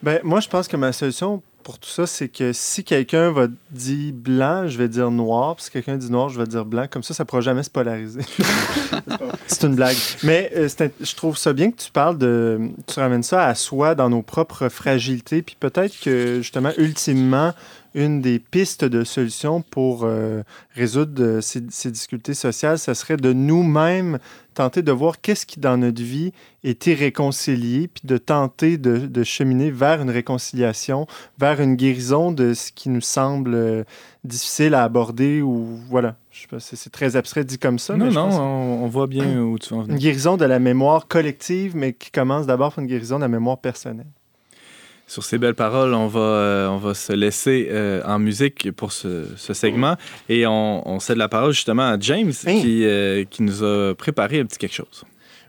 Ben, 0.03 0.19
moi, 0.23 0.39
je 0.41 0.49
pense 0.49 0.67
que 0.67 0.75
ma 0.77 0.91
solution 0.91 1.41
pour 1.63 1.79
tout 1.79 1.89
ça, 1.89 2.05
c'est 2.05 2.27
que 2.27 2.51
si 2.51 2.83
quelqu'un 2.83 3.31
va 3.31 3.47
dire 3.71 4.11
blanc, 4.13 4.67
je 4.67 4.77
vais 4.77 4.89
dire 4.89 5.09
noir. 5.09 5.55
Puis 5.55 5.65
si 5.65 5.71
quelqu'un 5.71 5.95
dit 5.95 6.11
noir, 6.11 6.27
je 6.27 6.37
vais 6.37 6.45
dire 6.45 6.65
blanc. 6.65 6.85
Comme 6.91 7.03
ça, 7.03 7.13
ça 7.13 7.23
ne 7.23 7.27
pourra 7.27 7.39
jamais 7.41 7.63
se 7.63 7.69
polariser. 7.69 8.19
c'est 9.47 9.63
une 9.63 9.75
blague. 9.75 9.95
Mais 10.23 10.51
euh, 10.55 10.67
un- 10.81 10.89
je 10.99 11.15
trouve 11.15 11.37
ça 11.37 11.53
bien 11.53 11.71
que 11.71 11.77
tu 11.77 11.89
parles 11.91 12.17
de. 12.17 12.59
Tu 12.87 12.99
ramènes 12.99 13.23
ça 13.23 13.45
à 13.47 13.55
soi 13.55 13.95
dans 13.95 14.09
nos 14.09 14.21
propres 14.21 14.67
fragilités. 14.69 15.41
Puis 15.41 15.55
peut-être 15.59 15.97
que, 16.01 16.37
justement, 16.41 16.71
ultimement, 16.77 17.53
une 17.95 18.21
des 18.21 18.39
pistes 18.39 18.85
de 18.85 19.03
solution 19.03 19.61
pour 19.61 20.01
euh, 20.03 20.41
résoudre 20.75 21.21
euh, 21.23 21.41
ces, 21.41 21.61
ces 21.69 21.91
difficultés 21.91 22.33
sociales, 22.33 22.79
ce 22.79 22.93
serait 22.93 23.17
de 23.17 23.33
nous-mêmes 23.33 24.19
tenter 24.55 24.81
de 24.83 24.91
voir 24.91 25.19
qu'est-ce 25.21 25.45
qui, 25.45 25.59
dans 25.59 25.77
notre 25.77 26.01
vie, 26.01 26.31
est 26.63 26.85
irréconcilié, 26.87 27.87
puis 27.87 28.01
de 28.05 28.17
tenter 28.17 28.77
de, 28.77 28.97
de 28.97 29.23
cheminer 29.23 29.71
vers 29.71 30.01
une 30.01 30.09
réconciliation, 30.11 31.07
vers 31.39 31.59
une 31.61 31.75
guérison 31.75 32.31
de 32.31 32.53
ce 32.53 32.71
qui 32.71 32.89
nous 32.89 33.01
semble 33.01 33.53
euh, 33.55 33.83
difficile 34.23 34.73
à 34.75 34.83
aborder 34.83 35.41
ou 35.41 35.79
voilà. 35.89 36.15
Je 36.31 36.41
sais 36.41 36.47
pas, 36.47 36.59
c'est 36.59 36.89
très 36.91 37.15
abstrait 37.15 37.43
dit 37.43 37.57
comme 37.59 37.77
ça. 37.79 37.95
non, 37.95 38.05
mais 38.05 38.11
je 38.11 38.15
non, 38.15 38.29
pense- 38.29 38.39
on, 38.39 38.83
on 38.83 38.87
voit 38.87 39.07
bien 39.07 39.39
où 39.41 39.57
tu 39.59 39.73
en 39.73 39.81
Une 39.81 39.85
venir. 39.87 39.99
guérison 39.99 40.37
de 40.37 40.45
la 40.45 40.59
mémoire 40.59 41.07
collective, 41.07 41.75
mais 41.75 41.93
qui 41.93 42.09
commence 42.11 42.45
d'abord 42.47 42.73
par 42.73 42.83
une 42.83 42.87
guérison 42.89 43.17
de 43.17 43.21
la 43.21 43.27
mémoire 43.27 43.59
personnelle. 43.59 44.07
Sur 45.07 45.23
ces 45.23 45.37
belles 45.37 45.53
paroles, 45.53 45.93
on 45.93 46.07
va, 46.07 46.19
euh, 46.19 46.67
on 46.69 46.77
va 46.77 46.93
se 46.93 47.13
laisser 47.13 47.67
euh, 47.69 48.01
en 48.05 48.19
musique 48.19 48.71
pour 48.71 48.91
ce, 48.91 49.25
ce 49.35 49.53
segment 49.53 49.95
et 50.29 50.47
on, 50.47 50.87
on 50.87 50.99
cède 50.99 51.17
la 51.17 51.27
parole 51.27 51.51
justement 51.53 51.83
à 51.91 51.97
James 51.99 52.31
Hein? 52.47 52.61
qui, 52.61 52.85
euh, 52.85 53.23
qui 53.29 53.43
nous 53.43 53.63
a 53.63 53.93
préparé 53.95 54.39
un 54.39 54.45
petit 54.45 54.57
quelque 54.57 54.73
chose. 54.75 55.03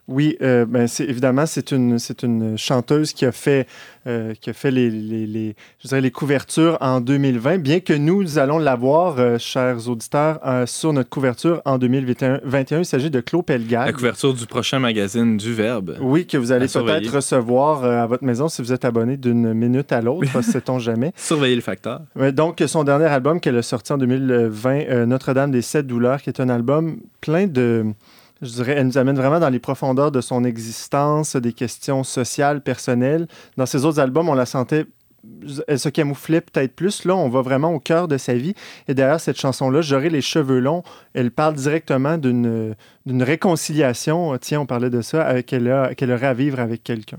Oui, 0.07 0.36
euh, 0.42 0.66
ben 0.66 0.86
c'est 0.86 1.05
évidemment 1.05 1.46
c'est 1.46 1.70
une 1.72 1.98
c'est 1.98 2.22
une 2.24 2.59
chanteuse 2.59 3.14
qui 3.14 3.24
a 3.24 3.32
fait 3.32 3.66
euh, 4.07 4.34
qui 4.38 4.50
a 4.50 4.52
fait 4.52 4.70
les, 4.70 4.90
les, 4.90 5.26
les- 5.26 5.55
je 5.82 5.88
dirais 5.88 6.02
les 6.02 6.11
couvertures 6.11 6.76
en 6.82 7.00
2020. 7.00 7.57
Bien 7.57 7.80
que 7.80 7.94
nous 7.94 8.36
allons 8.38 8.59
l'avoir, 8.59 9.18
euh, 9.18 9.38
chers 9.38 9.88
auditeurs, 9.88 10.40
euh, 10.46 10.66
sur 10.66 10.92
notre 10.92 11.09
couverture 11.09 11.62
en 11.64 11.78
2021. 11.78 12.40
21. 12.44 12.80
Il 12.80 12.84
s'agit 12.84 13.11
de 13.11 13.20
Claude 13.20 13.46
Pelgag. 13.46 13.86
La 13.86 13.92
couverture 13.94 14.34
du 14.34 14.46
prochain 14.46 14.78
magazine 14.78 15.38
du 15.38 15.55
Verbe. 15.55 15.96
Oui, 16.02 16.26
que 16.26 16.36
vous 16.36 16.52
allez 16.52 16.66
peut-être 17.00 17.14
recevoir 17.16 17.84
à 17.84 18.07
votre 18.07 18.24
maison 18.24 18.48
si 18.48 18.61
vous 18.61 18.74
êtes 18.74 18.84
abonné 18.84 19.16
d'une 19.16 19.55
minute 19.55 19.90
à 19.90 20.02
l'autre, 20.02 20.42
sait-on 20.42 20.78
jamais. 20.78 21.12
Surveiller 21.16 21.57
le 21.57 21.62
facteur. 21.62 22.02
Donc, 22.34 22.62
son 22.66 22.84
dernier 22.84 23.07
album 23.07 23.40
qu'elle 23.40 23.57
a 23.57 23.62
sorti 23.62 23.90
en 23.94 23.96
2020, 23.98 24.70
euh, 24.90 25.07
Notre-Dame 25.07 25.50
des 25.50 25.62
Sept 25.62 25.86
Douleurs, 25.86 26.20
qui 26.20 26.28
est 26.28 26.40
un 26.40 26.50
album 26.50 26.98
plein 27.22 27.46
de. 27.46 27.86
Je 28.45 28.51
dirais, 28.51 28.74
elle 28.76 28.86
nous 28.86 28.99
amène 28.99 29.16
vraiment 29.16 29.40
dans 29.40 29.49
les 29.49 29.59
profondeurs 29.59 30.12
de 30.12 30.20
son 30.20 30.45
existence, 30.45 31.34
des 31.34 31.55
questions 31.55 32.05
sociales, 32.05 32.61
personnelles. 32.61 33.26
Dans 33.57 33.64
ses 33.64 33.84
autres 33.86 34.01
albums, 34.01 34.28
on 34.28 34.34
la 34.34 34.47
sentait. 34.47 34.84
Elle 35.66 35.78
se 35.78 35.88
camouflait 35.88 36.42
peut-être 36.42 36.76
plus. 36.76 37.07
Là, 37.07 37.16
on 37.16 37.30
va 37.30 37.40
vraiment 37.40 37.72
au 37.72 37.80
cœur 37.80 38.07
de 38.07 38.18
sa 38.18 38.34
vie. 38.34 38.55
Et 38.86 38.95
derrière 38.95 39.18
cette 39.18 39.40
chanson-là, 39.40 39.80
J'aurai 39.80 40.11
les 40.11 40.20
cheveux 40.20 40.59
longs, 40.59 40.82
elle 41.14 41.30
parle 41.30 41.55
directement 41.55 42.18
d'une 42.18 42.74
réconciliation. 43.07 44.36
Tiens, 44.38 44.61
on 44.61 44.66
parlait 44.66 44.90
de 44.90 45.01
ça, 45.01 45.26
euh, 45.28 45.42
qu'elle 45.42 46.12
aurait 46.12 46.26
à 46.26 46.34
vivre 46.34 46.61
avec 46.61 46.84
quelqu'un. 46.84 47.18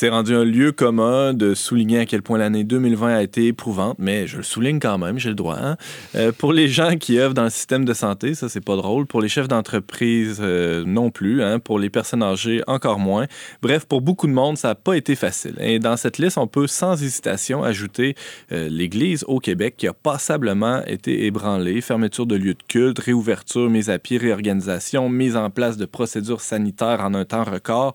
C'est 0.00 0.08
rendu 0.08 0.34
un 0.34 0.44
lieu 0.46 0.72
commun 0.72 1.34
de 1.34 1.52
souligner 1.52 1.98
à 1.98 2.06
quel 2.06 2.22
point 2.22 2.38
l'année 2.38 2.64
2020 2.64 3.16
a 3.16 3.22
été 3.22 3.48
éprouvante, 3.48 3.96
mais 3.98 4.26
je 4.26 4.38
le 4.38 4.42
souligne 4.42 4.80
quand 4.80 4.96
même, 4.96 5.18
j'ai 5.18 5.28
le 5.28 5.34
droit. 5.34 5.58
hein. 5.60 5.76
Euh, 6.14 6.32
pour 6.32 6.54
les 6.54 6.68
gens 6.68 6.96
qui 6.96 7.18
œuvrent 7.18 7.34
dans 7.34 7.44
le 7.44 7.50
système 7.50 7.84
de 7.84 7.92
santé, 7.92 8.34
ça 8.34 8.48
c'est 8.48 8.64
pas 8.64 8.76
drôle. 8.76 9.04
Pour 9.04 9.20
les 9.20 9.28
chefs 9.28 9.46
d'entreprise, 9.46 10.38
euh, 10.40 10.84
non 10.86 11.10
plus. 11.10 11.42
hein. 11.42 11.58
Pour 11.58 11.78
les 11.78 11.90
personnes 11.90 12.22
âgées, 12.22 12.62
encore 12.66 12.98
moins. 12.98 13.26
Bref, 13.60 13.84
pour 13.84 14.00
beaucoup 14.00 14.26
de 14.26 14.32
monde, 14.32 14.56
ça 14.56 14.68
n'a 14.68 14.74
pas 14.74 14.94
été 14.94 15.14
facile. 15.16 15.56
Et 15.60 15.78
dans 15.78 15.98
cette 15.98 16.16
liste, 16.16 16.38
on 16.38 16.46
peut 16.46 16.66
sans 16.66 16.94
hésitation 17.02 17.62
ajouter 17.62 18.14
euh, 18.52 18.70
l'Église 18.70 19.22
au 19.28 19.38
Québec 19.38 19.74
qui 19.76 19.86
a 19.86 19.92
passablement 19.92 20.82
été 20.86 21.26
ébranlée. 21.26 21.82
Fermeture 21.82 22.24
de 22.24 22.36
lieux 22.36 22.54
de 22.54 22.62
culte, 22.66 23.00
réouverture, 23.00 23.68
mise 23.68 23.90
à 23.90 23.98
pied, 23.98 24.16
réorganisation, 24.16 25.10
mise 25.10 25.36
en 25.36 25.50
place 25.50 25.76
de 25.76 25.84
procédures 25.84 26.40
sanitaires 26.40 27.00
en 27.02 27.12
un 27.12 27.26
temps 27.26 27.44
record. 27.44 27.92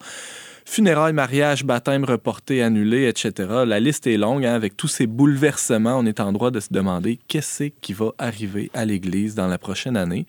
Funérailles, 0.68 1.14
mariages, 1.14 1.64
baptêmes 1.64 2.04
reportés, 2.04 2.64
annulés, 2.64 3.08
etc. 3.08 3.64
La 3.66 3.80
liste 3.80 4.08
est 4.08 4.18
longue. 4.18 4.46
hein. 4.46 4.56
Avec 4.56 4.76
tous 4.76 4.88
ces 4.88 5.06
bouleversements, 5.08 5.98
on 5.98 6.06
est 6.06 6.20
en 6.20 6.34
droit 6.34 6.52
de 6.52 6.60
se 6.60 6.70
demander 6.72 7.20
qu'est-ce 7.28 7.66
qui 7.82 7.94
va 7.94 8.12
arriver 8.18 8.72
à 8.74 8.84
l'Église 8.84 9.36
dans 9.36 9.48
la 9.48 9.60
prochaine 9.60 9.96
année. 9.96 10.26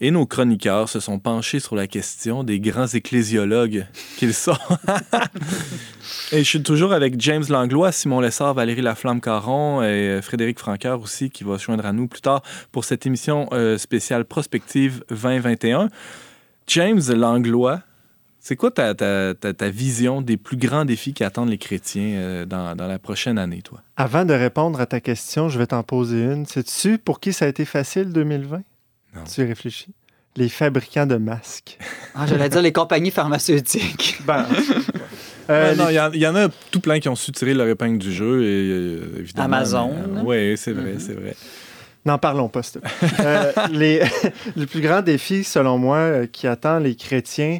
Et 0.00 0.10
nos 0.10 0.26
chroniqueurs 0.26 0.88
se 0.88 0.98
sont 0.98 1.20
penchés 1.20 1.60
sur 1.60 1.76
la 1.76 1.86
question 1.86 2.42
des 2.42 2.58
grands 2.58 2.88
ecclésiologues 2.88 3.86
qu'ils 4.16 4.34
sont. 4.34 4.56
et 6.32 6.38
je 6.38 6.48
suis 6.48 6.62
toujours 6.62 6.92
avec 6.92 7.20
James 7.20 7.44
Langlois, 7.48 7.92
Simon 7.92 8.20
Lessard, 8.20 8.54
Valérie 8.54 8.80
Laflamme-Caron 8.82 9.82
et 9.82 9.84
euh, 9.84 10.22
Frédéric 10.22 10.58
Franqueur 10.58 11.00
aussi, 11.00 11.30
qui 11.30 11.44
va 11.44 11.56
se 11.56 11.64
joindre 11.64 11.86
à 11.86 11.92
nous 11.92 12.08
plus 12.08 12.22
tard 12.22 12.42
pour 12.72 12.84
cette 12.84 13.06
émission 13.06 13.48
euh, 13.52 13.78
spéciale 13.78 14.24
Prospective 14.24 15.04
2021. 15.10 15.88
James 16.66 17.02
Langlois, 17.14 17.80
c'est 18.44 18.56
quoi 18.56 18.72
ta, 18.72 18.92
ta- 18.94 19.34
ta- 19.34 19.54
ta 19.54 19.68
vision 19.70 20.20
des 20.20 20.36
plus 20.36 20.56
grands 20.56 20.84
défis 20.84 21.14
qui 21.14 21.22
attendent 21.22 21.48
les 21.50 21.58
chrétiens 21.58 22.02
euh, 22.16 22.44
dans, 22.44 22.74
dans 22.74 22.88
la 22.88 22.98
prochaine 22.98 23.38
année, 23.38 23.62
toi? 23.62 23.80
Avant 23.96 24.24
de 24.24 24.34
répondre 24.34 24.80
à 24.80 24.86
ta 24.86 24.98
question, 25.00 25.48
je 25.48 25.58
vais 25.60 25.68
t'en 25.68 25.84
poser 25.84 26.24
une. 26.24 26.44
Sais-tu 26.44 26.98
pour 26.98 27.20
qui 27.20 27.32
ça 27.32 27.44
a 27.44 27.48
été 27.48 27.64
facile 27.64 28.12
2020? 28.12 28.56
Non. 29.14 29.22
Tu 29.32 29.42
y 29.42 29.44
réfléchis? 29.44 29.94
Les 30.36 30.48
fabricants 30.48 31.06
de 31.06 31.16
masques. 31.16 31.78
Ah, 32.16 32.26
J'allais 32.26 32.48
dire 32.48 32.62
les 32.62 32.72
compagnies 32.72 33.10
pharmaceutiques. 33.12 34.18
Ben, 34.26 34.46
euh, 35.50 35.70
Ouais, 35.70 35.76
non, 35.76 35.86
les- 35.86 35.92
il 35.92 35.96
y, 35.96 36.00
en- 36.00 36.12
il 36.12 36.20
y 36.20 36.26
en 36.26 36.34
a 36.36 36.48
tout 36.70 36.80
plein 36.80 36.98
qui 37.00 37.08
ont 37.08 37.14
su 37.16 37.30
tirer 37.32 37.54
leur 37.54 37.68
épingle 37.68 37.98
du 37.98 38.12
jeu, 38.12 38.42
et 38.42 38.70
euh, 38.70 39.16
évidemment. 39.20 39.44
Amazon. 39.56 39.90
Oui, 40.24 40.56
c'est 40.56 40.72
vrai, 40.72 40.94
Mhm. 40.94 41.00
c'est 41.00 41.12
vrai. 41.14 41.36
N'en 42.04 42.18
parlons 42.18 42.48
pas, 42.48 42.62
s'il 42.64 42.80
te 42.80 42.86
plaît. 42.88 43.16
Euh, 43.20 43.52
les, 43.70 44.00
le 44.56 44.66
plus 44.66 44.80
grand 44.80 45.02
défi, 45.02 45.44
selon 45.44 45.78
moi, 45.78 46.26
qui 46.26 46.46
attend 46.48 46.78
les 46.80 46.94
chrétiens, 46.96 47.58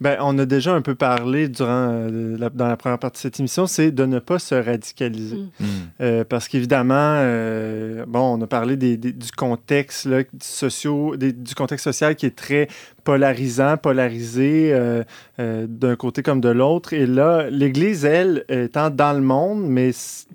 ben, 0.00 0.16
on 0.20 0.38
a 0.38 0.46
déjà 0.46 0.72
un 0.74 0.80
peu 0.80 0.94
parlé 0.94 1.48
durant, 1.48 1.90
euh, 1.92 2.36
la- 2.38 2.48
dans 2.50 2.68
la 2.68 2.76
première 2.76 2.98
partie 2.98 3.18
de 3.18 3.22
cette 3.22 3.38
émission, 3.40 3.66
c'est 3.66 3.90
de 3.90 4.06
ne 4.06 4.18
pas 4.18 4.38
se 4.38 4.54
radicaliser. 4.54 5.36
Mm. 5.36 5.48
Hmm. 5.60 5.66
Euh, 6.00 6.24
parce 6.26 6.48
qu'évidemment, 6.48 6.94
euh, 6.96 8.04
bon, 8.08 8.38
on 8.38 8.42
a 8.42 8.46
parlé 8.46 8.76
des- 8.76 8.96
des- 8.96 9.12
du 9.12 9.30
contexte 9.30 10.06
là, 10.06 10.22
socio, 10.42 11.16
des- 11.16 11.32
du 11.32 11.54
contexte 11.54 11.84
social 11.84 12.16
qui 12.16 12.26
est 12.26 12.34
très 12.36 12.68
polarisant, 13.04 13.76
polarisé 13.76 14.70
euh, 14.72 15.02
euh, 15.38 15.66
d'un 15.68 15.96
côté 15.96 16.22
comme 16.22 16.40
de 16.40 16.48
l'autre. 16.50 16.92
Et 16.92 17.06
là, 17.06 17.48
l'Église, 17.50 18.04
elle, 18.04 18.44
étant 18.48 18.90
dans 18.90 19.12
le 19.12 19.22
monde, 19.22 19.64
mais 19.66 19.90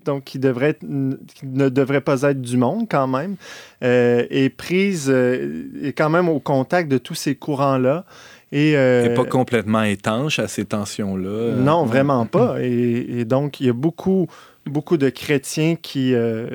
donc 0.05 0.23
qui, 0.25 0.39
devrait 0.39 0.69
être- 0.71 0.81
qui 0.81 1.45
ne 1.47 1.69
devrait 1.69 2.01
pas 2.01 2.21
être 2.23 2.41
du 2.41 2.57
monde 2.57 2.87
quand 2.89 3.07
même, 3.07 3.35
euh, 3.83 4.25
est 4.29 4.49
prise, 4.49 5.07
euh, 5.09 5.63
est 5.83 5.93
quand 5.93 6.09
même 6.09 6.29
au 6.29 6.39
contact 6.39 6.89
de 6.89 6.97
tous 6.97 7.15
ces 7.15 7.35
courants-là. 7.35 8.05
Et, 8.55 8.77
euh, 8.77 9.13
pas 9.13 9.25
complètement 9.25 9.83
étanche 9.83 10.39
à 10.39 10.47
ces 10.47 10.63
tensions-là. 10.63 11.55
non, 11.55 11.85
vraiment 11.85 12.25
pas. 12.37 12.61
Et, 12.61 13.19
et 13.19 13.25
donc, 13.25 13.59
il 13.59 13.67
y 13.67 13.69
a 13.69 13.73
beaucoup, 13.73 14.27
beaucoup 14.65 14.95
de 14.95 15.09
chrétiens 15.09 15.75
qui, 15.75 16.13
euh, 16.13 16.47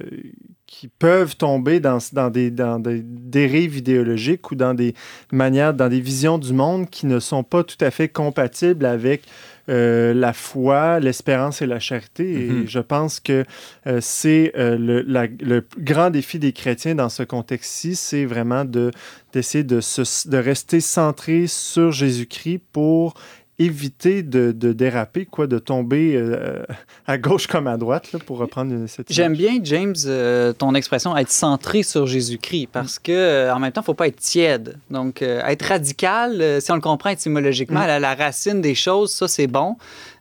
qui 0.67 0.89
peuvent 0.89 1.37
tomber 1.37 1.79
dans, 1.79 1.99
dans, 2.13 2.31
des, 2.31 2.51
dans 2.51 2.79
des 2.79 3.03
dérives 3.03 3.77
idéologiques 3.77 4.51
ou 4.51 4.55
dans 4.55 4.73
des 4.73 4.95
manières, 5.31 5.75
dans 5.75 5.91
des 5.91 6.01
visions 6.01 6.39
du 6.39 6.55
monde 6.55 6.89
qui 6.89 7.05
ne 7.05 7.19
sont 7.19 7.43
pas 7.43 7.65
tout 7.65 7.85
à 7.85 7.91
fait 7.91 8.09
compatibles 8.09 8.87
avec 8.87 9.25
euh, 9.71 10.13
la 10.13 10.33
foi, 10.33 11.01
l'espérance 11.01 11.63
et 11.63 11.67
la 11.67 11.79
charité. 11.81 12.25
Mhm. 12.25 12.63
Et 12.65 12.67
je 12.67 12.81
pense 12.81 13.21
que 13.21 13.45
euh, 13.87 13.99
c'est 14.01 14.53
euh, 14.57 14.77
le, 14.79 15.65
grand 15.79 16.11
défi 16.11 16.39
des 16.39 16.53
chrétiens 16.53 16.95
dans 16.95 17.09
ce 17.09 17.23
contexte-ci, 17.23 17.95
c'est 17.97 18.25
vraiment 18.25 18.65
de, 18.65 18.91
d'essayer 19.33 19.65
de, 19.65 19.81
se- 19.81 20.29
de 20.29 20.37
rester 20.37 20.81
centré 20.81 21.47
sur 21.47 21.93
Jésus-Christ 21.93 22.61
pour 22.73 23.15
éviter 23.61 24.23
de, 24.23 24.51
de 24.53 24.73
déraper, 24.73 25.27
quoi, 25.27 25.47
de 25.47 25.59
tomber 25.59 26.15
euh, 26.17 26.63
à 27.07 27.19
gauche 27.19 27.47
comme 27.47 27.67
à 27.67 27.77
droite, 27.77 28.11
là, 28.13 28.19
pour 28.25 28.39
reprendre 28.39 28.75
cette 28.89 29.13
J'aime 29.13 29.35
bien, 29.35 29.59
James, 29.63 29.95
euh, 30.07 30.53
ton 30.55 30.75
expression 30.75 31.17
être 31.17 31.31
centré 31.31 31.83
sur 31.83 32.07
Jésus-Christ 32.07 32.69
parce 32.73 32.99
que 32.99 33.13
euh, 33.13 33.55
en 33.55 33.59
même 33.59 33.71
temps, 33.71 33.83
il 33.83 33.85
ne 33.85 33.87
faut 33.87 33.95
pas 33.95 34.09
être 34.09 34.19
tiède. 34.21 34.79
Donc, 34.91 35.21
euh, 35.23 35.43
être 35.47 35.67
radical, 35.67 36.41
euh, 36.41 36.59
si 36.61 36.73
on 36.73 36.75
le 36.75 36.81
comprend 36.81 37.11
étymologiquement, 37.11 37.81
Mm. 37.81 37.91
à 37.91 37.99
la 38.01 38.15
racine 38.15 38.61
des 38.63 38.75
choses, 38.75 39.13
ça, 39.13 39.29
c'est 39.29 39.47
bon. 39.47 39.77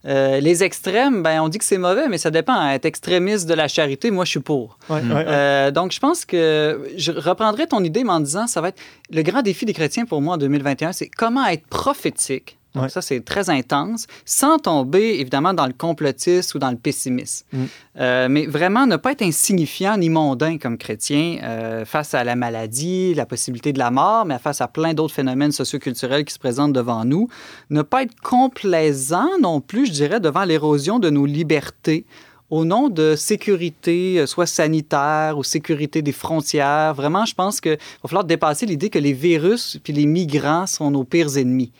Euh, 0.05 0.39
les 0.39 0.63
extrêmes, 0.63 1.23
ben, 1.23 1.41
on 1.41 1.49
dit 1.49 1.57
que 1.57 1.65
c'est 1.65 1.77
mauvais, 1.77 2.07
mais 2.09 2.17
ça 2.17 2.31
dépend. 2.31 2.69
Être 2.69 2.85
extrémiste 2.85 3.47
de 3.49 3.53
la 3.53 3.67
charité, 3.67 4.11
moi, 4.11 4.25
je 4.25 4.31
suis 4.31 4.39
pour. 4.41 4.77
Ouais, 4.89 5.01
Mm. 5.01 5.09
ouais, 5.11 5.15
ouais. 5.17 5.25
Euh, 5.27 5.71
donc, 5.71 5.91
je 5.93 5.99
pense 5.99 6.25
que 6.25 6.89
je 6.97 7.11
reprendrai 7.13 7.67
ton 7.67 7.83
idée 7.83 8.03
mais 8.03 8.11
en 8.11 8.19
disant 8.19 8.47
ça 8.47 8.59
va 8.61 8.69
être 8.69 8.79
le 9.11 9.21
grand 9.23 9.41
défi 9.41 9.65
des 9.65 9.73
chrétiens 9.73 10.05
pour 10.05 10.21
moi 10.21 10.35
en 10.35 10.37
2021, 10.37 10.91
c'est 10.91 11.07
comment 11.09 11.45
être 11.47 11.65
prophétique. 11.67 12.57
Donc, 12.75 12.83
Ouais. 12.83 12.89
ça, 12.89 13.01
c'est 13.01 13.25
très 13.25 13.49
intense, 13.49 14.05
sans 14.25 14.59
tomber 14.59 15.19
évidemment 15.19 15.53
dans 15.53 15.65
le 15.65 15.73
complotisme 15.73 16.57
ou 16.57 16.59
dans 16.59 16.69
le 16.69 16.77
pessimisme. 16.77 17.45
Mm. 17.51 17.63
Euh, 17.99 18.27
mais 18.29 18.45
vraiment 18.45 18.85
ne 18.85 18.95
pas 18.95 19.11
être 19.11 19.23
insignifiant 19.23 19.97
ni 19.97 20.09
mondain 20.09 20.57
comme 20.57 20.77
chrétien 20.77 21.39
euh, 21.43 21.83
face 21.83 22.13
à 22.13 22.23
la 22.23 22.35
maladie, 22.35 23.13
la 23.15 23.25
possibilité 23.25 23.73
de 23.73 23.79
la 23.79 23.89
mort, 23.89 24.25
mais 24.25 24.37
face 24.37 24.61
à 24.61 24.67
plein 24.67 24.93
d'autres 24.93 25.15
phénomènes 25.15 25.51
socioculturels 25.51 26.25
qui 26.25 26.33
se 26.33 26.39
présentent 26.39 26.73
devant 26.73 27.05
nous. 27.05 27.27
Ne 27.71 27.81
pas 27.81 28.03
être 28.03 28.19
complaisant 28.21 29.29
non 29.41 29.61
plus, 29.61 29.87
je 29.87 29.91
dirais, 29.91 30.19
devant 30.19 30.43
l'érosion 30.43 30.99
de 30.99 31.09
nos 31.09 31.25
libertés 31.25 32.05
au 32.49 32.65
nom 32.65 32.89
de 32.89 33.15
sécurité, 33.15 34.19
euh, 34.19 34.25
soit 34.25 34.45
sanitaire 34.45 35.37
ou 35.37 35.43
sécurité 35.43 36.01
des 36.01 36.11
frontières. 36.11 36.93
Vraiment, 36.93 37.25
je 37.25 37.35
pense 37.35 37.61
qu'il 37.61 37.77
va 38.03 38.07
falloir 38.07 38.23
dépasser 38.23 38.65
l'idée 38.65 38.89
que 38.89 38.99
les 38.99 39.13
virus 39.13 39.77
puis 39.83 39.93
les 39.93 40.05
migrants 40.05 40.65
sont 40.65 40.91
nos 40.91 41.03
pires 41.03 41.37
ennemis. 41.37 41.71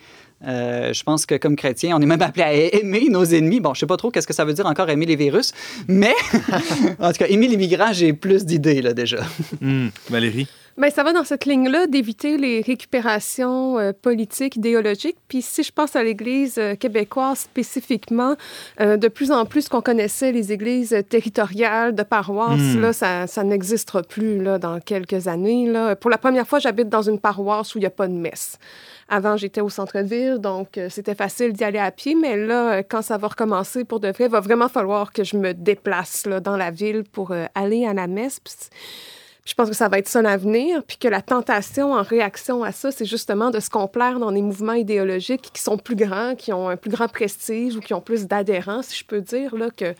Euh, 0.48 0.94
je 0.94 1.04
pense 1.04 1.26
que 1.26 1.36
comme 1.36 1.56
chrétien, 1.56 1.96
on 1.98 2.02
est 2.02 2.06
même 2.06 2.22
appelé 2.22 2.44
à 2.44 2.54
aimer 2.54 3.08
nos 3.10 3.26
ennemis. 3.26 3.60
Bon, 3.60 3.74
je 3.74 3.82
sais 3.82 3.86
pas 3.86 3.98
trop 3.98 4.12
qu'est-ce 4.12 4.28
que 4.28 4.34
ça 4.34 4.46
veut 4.46 4.54
dire 4.54 4.66
encore 4.66 4.90
aimer 4.90 5.06
les 5.06 5.16
virus, 5.16 5.54
mais 5.88 6.14
en 7.00 7.12
tout 7.12 7.20
cas, 7.20 7.28
aimer 7.28 7.48
les 7.48 7.58
migrants, 7.58 7.92
j'ai 7.92 8.14
plus 8.14 8.46
d'idées 8.46 8.82
là 8.82 8.94
déjà. 8.94 9.20
Hmm. 9.62 9.90
Valérie? 10.10 10.48
Ben, 10.80 10.90
ça 10.90 11.04
va 11.04 11.12
dans 11.12 11.26
cette 11.26 11.46
ligne-là 11.46 11.88
d'éviter 11.88 12.38
les 12.38 12.62
récupérations 12.62 13.78
euh, 13.78 13.92
politiques, 13.92 14.56
idéologiques. 14.56 15.18
Puis 15.28 15.42
si 15.42 15.62
je 15.62 15.74
pense 15.74 15.98
à 15.98 16.04
l'Église 16.04 16.58
euh, 16.58 16.76
québécoise 16.76 17.40
spécifiquement, 17.40 18.36
euh, 18.80 18.96
de 18.96 19.10
plus 19.10 19.34
en 19.34 19.46
plus 19.46 19.68
qu'on 19.68 19.82
connaissait 19.82 20.32
les 20.32 20.54
églises 20.54 20.96
territoriales 21.10 21.94
de 21.96 22.04
paroisse, 22.04 22.60
Hmm. 22.60 22.82
là, 22.82 22.94
ça, 22.94 23.28
ça 23.28 23.44
n'existera 23.44 24.04
plus 24.04 24.42
là, 24.42 24.58
dans 24.58 24.80
quelques 24.80 25.28
années. 25.28 25.70
Là. 25.70 25.98
Pour 25.98 26.10
la 26.10 26.18
première 26.18 26.48
fois, 26.48 26.60
j'habite 26.60 26.88
dans 26.88 27.02
une 27.02 27.20
paroisse 27.20 27.76
où 27.76 27.78
il 27.78 27.82
n'y 27.82 27.88
a 27.88 27.92
pas 27.92 28.08
de 28.08 28.14
messe. 28.14 28.58
Avant, 29.12 29.38
j'étais 29.38 29.62
au 29.62 29.70
centre-ville, 29.70 30.38
donc 30.38 30.78
euh, 30.78 30.88
c'était 30.90 31.16
facile 31.16 31.52
d'y 31.52 31.64
aller 31.64 31.80
à 31.80 31.90
pied, 31.90 32.14
mais 32.14 32.38
là, 32.38 32.74
euh, 32.74 32.84
quand 32.88 33.02
ça 33.02 33.18
va 33.18 33.28
recommencer 33.28 33.84
pour 33.84 34.00
de 34.00 34.10
vrai, 34.10 34.26
il 34.26 34.30
va 34.30 34.40
vraiment 34.40 34.70
falloir 34.70 35.12
que 35.12 35.24
je 35.24 35.36
me 35.36 35.56
déplace 35.56 36.28
là, 36.28 36.40
dans 36.40 36.56
la 36.56 36.70
ville 36.70 37.04
pour 37.12 37.32
euh, 37.32 37.48
aller 37.56 37.88
à 37.88 37.96
la 37.96 38.06
messe. 38.06 38.40
Puis 38.40 38.54
je 39.46 39.56
pense 39.56 39.68
que 39.68 39.76
ça 39.76 39.90
va 39.90 39.98
être 39.98 40.08
ça 40.08 40.22
l'avenir, 40.22 40.84
puis 40.84 40.98
que 40.98 41.08
la 41.08 41.24
tentation 41.24 41.94
en 41.94 42.04
réaction 42.04 42.64
à 42.64 42.72
ça, 42.72 42.92
c'est 42.92 43.06
justement 43.06 43.50
de 43.50 43.60
se 43.60 43.72
complaire 43.72 44.20
dans 44.20 44.32
des 44.32 44.44
mouvements 44.44 44.74
idéologiques 44.74 45.50
qui 45.52 45.62
sont 45.64 45.80
plus 45.80 45.96
grands, 45.96 46.36
qui 46.36 46.54
ont 46.54 46.70
un 46.70 46.78
plus 46.78 46.92
grand 46.92 47.08
prestige 47.08 47.76
ou 47.76 47.80
qui 47.80 47.96
ont 47.96 48.02
plus 48.02 48.28
d'adhérents, 48.28 48.84
si 48.84 48.96
je 48.96 49.06
peux 49.06 49.22
dire, 49.22 49.56
là, 49.56 49.72
que 49.76 49.96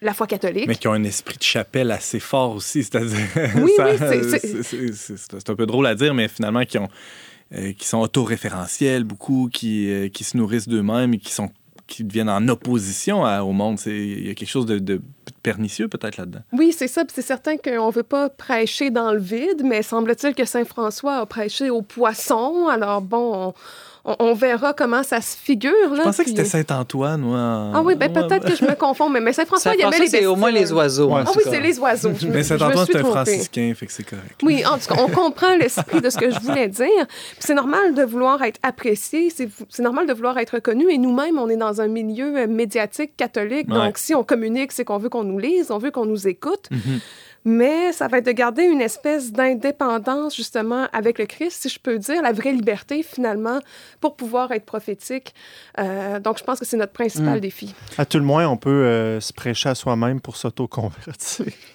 la 0.00 0.14
foi 0.14 0.26
catholique. 0.26 0.68
Mais 0.68 0.76
qui 0.76 0.88
ont 0.88 0.94
un 0.94 1.04
esprit 1.04 1.36
de 1.36 1.42
chapelle 1.42 1.90
assez 1.90 2.20
fort 2.20 2.54
aussi, 2.54 2.82
c'est-à-dire... 2.82 3.26
Oui, 3.56 3.72
c'est 4.94 5.50
un 5.50 5.54
peu 5.54 5.66
drôle 5.66 5.86
à 5.86 5.94
dire, 5.94 6.14
mais 6.14 6.28
finalement, 6.28 6.64
qui, 6.64 6.78
ont, 6.78 6.88
euh, 7.54 7.72
qui 7.72 7.86
sont 7.86 7.98
autoréférentiels 7.98 9.04
beaucoup, 9.04 9.48
qui, 9.52 9.90
euh, 9.90 10.08
qui 10.08 10.24
se 10.24 10.36
nourrissent 10.36 10.68
d'eux-mêmes 10.68 11.14
et 11.14 11.18
qui 11.18 11.32
sont 11.32 11.50
qui 11.88 12.04
deviennent 12.04 12.28
en 12.28 12.46
opposition 12.48 13.22
au 13.22 13.52
monde. 13.52 13.78
Il 13.86 14.26
y 14.26 14.30
a 14.30 14.34
quelque 14.34 14.48
chose 14.48 14.66
de, 14.66 14.78
de 14.78 15.00
pernicieux 15.42 15.88
peut-être 15.88 16.18
là-dedans. 16.18 16.42
Oui, 16.52 16.74
c'est 16.76 16.86
ça. 16.86 17.02
C'est 17.12 17.22
certain 17.22 17.56
qu'on 17.56 17.86
ne 17.86 17.92
veut 17.92 18.02
pas 18.02 18.28
prêcher 18.28 18.90
dans 18.90 19.12
le 19.12 19.18
vide, 19.18 19.62
mais 19.64 19.82
semble-t-il 19.82 20.34
que 20.34 20.44
Saint 20.44 20.66
François 20.66 21.16
a 21.16 21.26
prêché 21.26 21.70
aux 21.70 21.80
poissons. 21.80 22.68
Alors 22.68 23.00
bon, 23.00 23.32
on, 23.34 23.54
on- 24.08 24.16
on 24.30 24.34
verra 24.34 24.72
comment 24.72 25.02
ça 25.02 25.20
se 25.20 25.36
figure. 25.36 25.72
Je 25.94 26.02
pensais 26.02 26.24
que 26.24 26.30
c'était 26.30 26.44
Saint-Antoine. 26.44 27.22
Ah 27.74 27.82
oui, 27.84 27.94
ben 27.94 28.10
Ouais, 28.10 28.22
peut-être 28.26 28.46
que 28.46 28.56
je 28.56 28.64
me 28.64 28.74
confonds, 28.74 29.08
mais, 29.10 29.20
mais 29.20 29.32
Saint 29.32 29.44
François, 29.44 29.74
il 29.74 29.80
y 29.80 29.82
avait 29.82 29.92
Saint-François, 29.96 30.18
les 30.18 30.22
c'est 30.24 30.26
au 30.26 30.36
moins 30.36 30.50
les 30.50 30.72
oiseaux. 30.72 31.08
Ouais, 31.12 31.22
Ah 31.26 31.30
oui, 31.36 31.42
c'est 31.44 31.60
les 31.60 31.78
oiseaux. 31.78 32.10
Je 32.20 32.26
Mais 32.26 32.42
Saint-Antoine, 32.42 32.86
c'est 32.90 32.96
un 32.98 33.04
franciscain, 33.04 33.72
fait 33.76 33.86
que 33.86 33.92
c'est 33.92 34.02
correct. 34.08 34.40
Oui, 34.42 34.64
en 34.66 34.78
tout 34.78 34.86
cas, 34.94 35.00
on 35.02 35.08
comprend 35.08 35.54
l'esprit 35.56 36.00
de 36.00 36.10
ce 36.10 36.16
que 36.16 36.30
je 36.30 36.40
voulais 36.40 36.68
dire. 36.68 37.06
C'est 37.38 37.54
normal 37.54 37.94
de 37.94 38.02
vouloir 38.02 38.42
être 38.42 38.58
apprécié, 38.62 39.30
c'est 39.30 39.82
normal 39.82 40.06
de 40.06 40.12
vouloir 40.14 40.38
être 40.38 40.54
reconnu. 40.54 40.90
Et 40.90 40.98
nous-mêmes, 40.98 41.38
on 41.38 41.48
est 41.48 41.56
dans 41.56 41.80
un 41.80 41.88
milieu 41.88 42.36
euh, 42.38 42.46
médiatique 42.46 43.16
catholique. 43.16 43.68
Ouais. 43.68 43.74
Donc, 43.74 43.98
si 43.98 44.14
on 44.14 44.24
communique, 44.24 44.72
c'est 44.72 44.84
qu'on 44.84 44.98
veut 44.98 45.08
qu'on 45.08 45.24
nous 45.24 45.38
lise, 45.38 45.70
on 45.70 45.78
veut 45.78 45.90
qu'on 45.90 46.06
nous 46.06 46.26
écoute. 46.28 46.68
Mhm. 46.70 47.00
Mais 47.48 47.92
ça 47.92 48.08
va 48.08 48.18
être 48.18 48.26
de 48.26 48.32
garder 48.32 48.64
une 48.64 48.82
espèce 48.82 49.32
d'indépendance, 49.32 50.36
justement, 50.36 50.86
avec 50.92 51.18
le 51.18 51.24
Christ, 51.24 51.62
si 51.62 51.68
je 51.70 51.78
peux 51.80 51.98
dire, 51.98 52.20
la 52.20 52.32
vraie 52.32 52.52
liberté, 52.52 53.02
finalement, 53.02 53.58
pour 54.00 54.16
pouvoir 54.16 54.52
être 54.52 54.66
prophétique. 54.66 55.34
Euh, 55.78 56.20
donc, 56.20 56.38
je 56.38 56.44
pense 56.44 56.58
que 56.58 56.66
c'est 56.66 56.76
notre 56.76 56.92
principal 56.92 57.38
Mm. 57.38 57.40
défi. 57.40 57.74
À 57.96 58.04
tout 58.04 58.18
le 58.18 58.24
moins, 58.24 58.46
on 58.46 58.58
peut 58.58 58.68
euh, 58.70 59.18
se 59.20 59.32
prêcher 59.32 59.70
à 59.70 59.74
soi-même 59.74 60.20
pour 60.20 60.36
s'auto-convertir. 60.36 61.14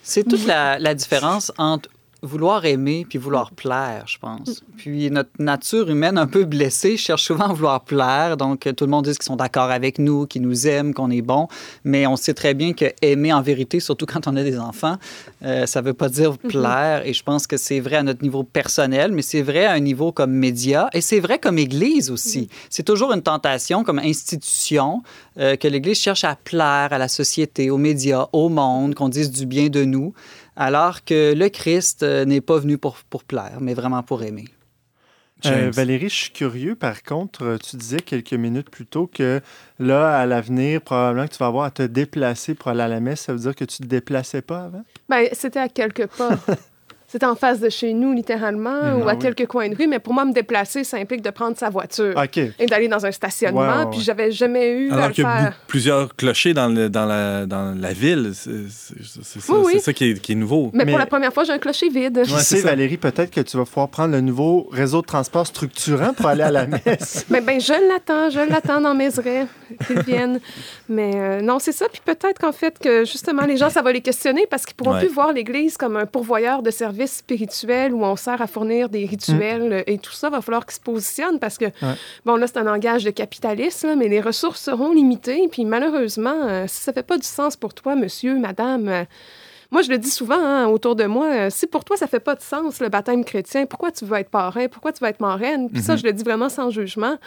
C'est 0.04 0.28
toute 0.28 0.46
la, 0.46 0.78
la 0.78 0.94
différence 0.94 1.52
entre 1.58 1.90
vouloir 2.24 2.66
aimer 2.66 3.06
puis 3.08 3.20
vouloir 3.20 3.52
plaire, 3.52 4.06
je 4.08 4.18
pense. 4.18 4.64
Puis 4.78 5.12
notre 5.12 5.30
nature 5.40 5.90
humaine 5.90 6.18
un 6.18 6.26
peu 6.26 6.46
blessée 6.46 6.98
cherche 6.98 7.24
souvent 7.26 7.50
à 7.50 7.54
vouloir 7.54 7.82
plaire. 7.82 8.38
Donc, 8.38 8.66
euh, 8.66 8.72
tout 8.72 8.86
le 8.86 8.92
monde 8.92 9.06
dit 9.06 9.12
qu'ils 9.12 9.24
sont 9.24 9.36
d'accord 9.36 9.70
avec 9.70 10.00
nous, 10.00 10.26
qu'ils 10.26 10.42
nous 10.42 10.66
aiment, 10.66 10.94
qu'on 10.94 11.12
est 11.12 11.22
bon. 11.22 11.48
Mais 11.84 12.08
on 12.08 12.16
sait 12.16 12.34
très 12.34 12.54
bien 12.54 12.74
que 12.74 12.86
aimer 13.02 13.34
en 13.34 13.42
vérité, 13.42 13.80
surtout 13.80 14.06
quand 14.06 14.28
on 14.28 14.36
a 14.38 14.44
des 14.44 14.58
enfants, 14.58 14.98
euh, 15.44 15.66
ça 15.66 15.82
veut 15.82 15.94
pas 15.94 16.10
dire 16.10 16.38
plaire. 16.38 17.06
Et 17.06 17.14
je 17.14 17.24
pense 17.24 17.46
que 17.46 17.58
c'est 17.58 17.82
vrai 17.82 17.98
à 17.98 18.04
notre 18.04 18.24
niveau 18.24 18.44
personnel, 18.44 19.12
mais 19.12 19.22
c'est 19.22 19.42
vrai 19.42 19.66
à 19.66 19.74
un 19.74 19.80
niveau 19.82 20.12
comme 20.12 20.32
média 20.32 20.90
et 20.94 21.02
c'est 21.02 21.20
vrai 21.20 21.40
comme 21.40 21.58
Église 21.58 22.10
aussi. 22.10 22.48
C'est 22.70 22.84
toujours 22.84 23.12
une 23.12 23.22
tentation 23.22 23.84
comme 23.84 24.00
institution 24.00 25.04
euh, 25.38 25.56
que 25.58 25.68
l'Église 25.68 26.00
cherche 26.00 26.24
à 26.24 26.36
plaire 26.36 26.90
à 26.92 26.98
la 26.98 27.08
société, 27.08 27.70
aux 27.70 27.78
médias, 27.78 28.28
au 28.32 28.50
monde, 28.50 28.96
qu'on 28.96 29.10
dise 29.10 29.32
du 29.32 29.46
bien 29.46 29.68
de 29.68 29.84
nous, 29.84 30.14
alors 30.56 31.04
que 31.04 31.34
le 31.34 31.50
Christ 31.50 32.04
euh, 32.04 32.26
n'est 32.26 32.42
pas 32.42 32.58
venu 32.58 32.78
pour, 32.78 32.98
pour 33.10 33.24
plaire, 33.24 33.58
mais 33.60 33.74
vraiment 33.74 34.04
pour 34.04 34.24
aimer. 34.24 34.46
Euh. 35.46 35.72
Valérie, 35.74 36.10
je 36.10 36.16
suis 36.16 36.32
curieux. 36.32 36.76
Par 36.76 37.04
contre, 37.04 37.44
euh, 37.44 37.58
tu 37.58 37.76
disais 37.76 38.00
quelques 38.00 38.34
minutes 38.34 38.70
plus 38.70 38.86
tôt 38.86 39.08
que 39.08 39.42
là, 39.80 40.18
à 40.18 40.26
l'avenir, 40.26 40.82
probablement 40.82 41.28
que 41.28 41.34
tu 41.34 41.40
vas 41.40 41.48
avoir 41.48 41.66
à 41.66 41.72
te 41.72 41.84
déplacer 41.84 42.56
pour 42.56 42.70
aller 42.70 42.82
à 42.82 42.88
la 42.88 43.00
messe. 43.00 43.22
Ça 43.22 43.34
veut 43.34 43.40
dire 43.40 43.56
que 43.56 43.66
tu 43.66 43.82
ne 43.82 43.86
te 43.86 43.90
déplaçais 43.90 44.42
pas 44.42 44.66
avant? 44.66 44.84
Ben, 45.10 45.28
c'était 45.34 45.60
à 45.60 45.70
quelques 45.70 46.08
pas. 46.08 46.38
C'était 47.14 47.28
en 47.28 47.36
face 47.36 47.60
de 47.60 47.70
chez 47.70 47.94
nous, 47.94 48.12
littéralement, 48.12 48.74
Mhm. 48.74 49.04
ou 49.04 49.08
à 49.08 49.12
Ah 49.12 49.14
oui. 49.14 49.20
quelques 49.22 49.46
coins 49.46 49.70
de 49.70 49.76
rue. 49.76 49.86
Mais 49.86 50.00
pour 50.00 50.16
moi, 50.16 50.26
me 50.26 50.34
déplacer, 50.34 50.84
ça 50.84 50.98
implique 50.98 51.22
de 51.22 51.30
prendre 51.30 51.56
sa 51.56 51.70
voiture 51.70 52.16
OK. 52.18 52.38
et 52.38 52.66
d'aller 52.66 52.88
dans 52.88 53.06
un 53.06 53.12
stationnement. 53.12 53.62
Ouais, 53.62 53.68
ouais, 53.68 53.86
Puis 53.92 54.00
ouais. 54.00 54.04
j'avais 54.04 54.32
jamais 54.32 54.72
eu 54.72 54.90
à 54.90 54.94
Alors 54.96 55.08
le 55.10 55.14
qu'il 55.14 55.24
y 55.24 55.28
a 55.28 55.38
faire. 55.38 55.54
plusieurs 55.68 56.16
clochers 56.16 56.56
dans, 56.56 56.70
le- 56.70 56.90
dans, 56.90 57.06
la, 57.06 57.46
dans 57.46 57.80
la 57.80 57.94
ville. 57.94 58.32
C'est 58.34 58.50
c'est- 58.68 58.96
c'est 59.22 59.40
ça, 59.42 59.54
Oui, 59.54 59.60
oui. 59.66 59.72
c'est 59.76 59.80
ça 59.82 59.94
qui, 59.94 60.10
est, 60.10 60.20
qui 60.20 60.32
est 60.32 60.36
nouveau. 60.36 60.72
Mais, 60.74 60.86
Mais- 60.86 60.92
pour 60.92 60.98
la 60.98 61.06
première 61.06 61.32
fois, 61.32 61.44
j'ai 61.44 61.54
un 61.54 61.60
clocher 61.60 61.90
vide. 61.90 62.24
C'est 62.26 62.58
ça. 62.58 62.68
Valérie, 62.70 62.98
peut-être 62.98 63.30
que 63.30 63.42
tu 63.42 63.58
vas 63.58 63.66
pouvoir 63.66 63.90
prendre 63.90 64.14
le 64.14 64.22
nouveau 64.22 64.68
réseau 64.72 65.02
de 65.02 65.06
transport 65.06 65.46
structurant 65.46 66.14
pour 66.14 66.26
aller 66.26 66.42
à 66.42 66.50
la 66.50 66.66
messe. 66.86 67.28
Mais 67.30 67.42
ben, 67.42 67.62
je 67.62 67.74
l'attends, 67.90 68.32
je 68.32 68.40
l'attends 68.40 68.82
dans 68.82 68.96
mes 68.96 69.10
rêves 69.10 69.48
qu'ils 69.86 70.00
viennent. 70.02 70.40
Mais 70.90 71.12
euh, 71.14 71.42
non, 71.42 71.60
c'est 71.60 71.74
ça. 71.74 71.86
Puis 71.92 72.02
peut-être 72.04 72.40
qu'en 72.40 72.52
fait, 72.54 72.80
que 72.80 73.06
justement, 73.06 73.44
les 73.46 73.58
gens, 73.58 73.70
ça 73.70 73.84
va 73.84 73.92
les 73.92 74.02
questionner 74.02 74.48
parce 74.50 74.66
qu'ils 74.66 74.76
pourront 74.76 74.94
Ouais. 74.94 75.00
plus 75.06 75.10
voir 75.14 75.32
l'Église 75.32 75.78
comme 75.78 75.96
un 75.96 76.08
pourvoyeur 76.08 76.64
de 76.64 76.72
services 76.72 77.03
spirituels 77.08 77.94
où 77.94 78.04
on 78.04 78.16
sert 78.16 78.42
à 78.42 78.48
fournir 78.48 78.90
des 78.90 79.06
rituels 79.06 79.74
euh, 79.74 79.84
et 79.88 79.98
tout 79.98 80.12
ça. 80.12 80.30
va 80.30 80.42
falloir 80.42 80.66
qu'ils 80.66 80.76
se 80.76 80.80
positionnent 80.80 81.40
parce 81.40 81.58
que, 81.58 81.66
bon, 82.26 82.36
là, 82.36 82.48
c'est 82.48 82.58
un 82.58 82.64
langage 82.64 83.04
de 83.04 83.12
capitalisme, 83.12 83.88
là, 83.88 83.96
mais 83.96 84.08
les 84.08 84.22
ressources 84.22 84.62
seront 84.62 84.94
limitées. 84.94 85.48
Puis 85.52 85.66
malheureusement, 85.66 86.36
euh, 86.44 86.66
si 86.68 86.82
ça 86.82 86.94
fait 86.94 87.04
pas 87.04 87.18
du 87.18 87.28
sens 87.28 87.56
pour 87.56 87.74
toi, 87.74 87.96
monsieur, 87.96 88.38
madame, 88.38 88.88
euh, 88.88 89.04
moi, 89.74 89.82
je 89.82 89.90
le 89.90 89.98
dis 89.98 90.12
souvent 90.12 90.40
hein, 90.40 90.68
autour 90.68 90.96
de 90.96 91.06
moi, 91.06 91.26
euh, 91.32 91.48
si 91.50 91.66
pour 91.66 91.84
toi, 91.84 91.98
ça 91.98 92.06
fait 92.06 92.20
pas 92.20 92.36
de 92.36 92.44
sens, 92.44 92.80
le 92.80 92.90
baptême 92.90 93.26
chrétien, 93.26 93.66
pourquoi 93.66 93.92
tu 93.92 94.06
veux 94.06 94.20
être 94.20 94.30
parrain? 94.30 94.68
Pourquoi 94.68 94.94
tu 94.94 95.04
veux 95.04 95.10
être 95.10 95.20
marraine? 95.20 95.68
Puis 95.72 95.82
ça, 95.82 95.96
je 95.96 96.04
le 96.04 96.14
dis 96.14 96.24
vraiment 96.24 96.48
sans 96.48 96.70
jugement. 96.70 97.18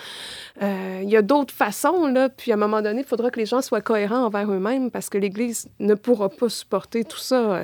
Euh, 0.62 1.00
Il 1.02 1.10
y 1.10 1.16
a 1.16 1.22
d'autres 1.22 1.52
façons, 1.52 2.06
là. 2.06 2.28
Puis 2.28 2.52
à 2.52 2.54
un 2.54 2.58
moment 2.58 2.82
donné, 2.82 3.00
il 3.00 3.04
faudra 3.04 3.32
que 3.32 3.40
les 3.40 3.46
gens 3.46 3.62
soient 3.62 3.80
cohérents 3.80 4.26
envers 4.26 4.48
eux-mêmes 4.48 4.92
parce 4.92 5.10
que 5.10 5.18
l'Église 5.18 5.68
ne 5.80 5.94
pourra 5.94 6.28
pas 6.28 6.48
supporter 6.48 7.04
tout 7.04 7.18
ça. 7.18 7.62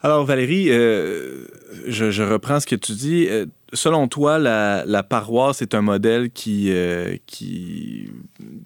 Alors, 0.00 0.24
Valérie, 0.24 0.66
euh, 0.70 1.44
je, 1.88 2.10
je 2.12 2.22
reprends 2.22 2.60
ce 2.60 2.66
que 2.66 2.76
tu 2.76 2.92
dis. 2.92 3.26
Euh, 3.28 3.46
selon 3.72 4.06
toi, 4.06 4.38
la, 4.38 4.84
la 4.86 5.02
paroisse 5.02 5.60
est 5.60 5.74
un 5.74 5.80
modèle 5.80 6.30
qui, 6.30 6.66
euh, 6.70 7.16
qui, 7.26 8.08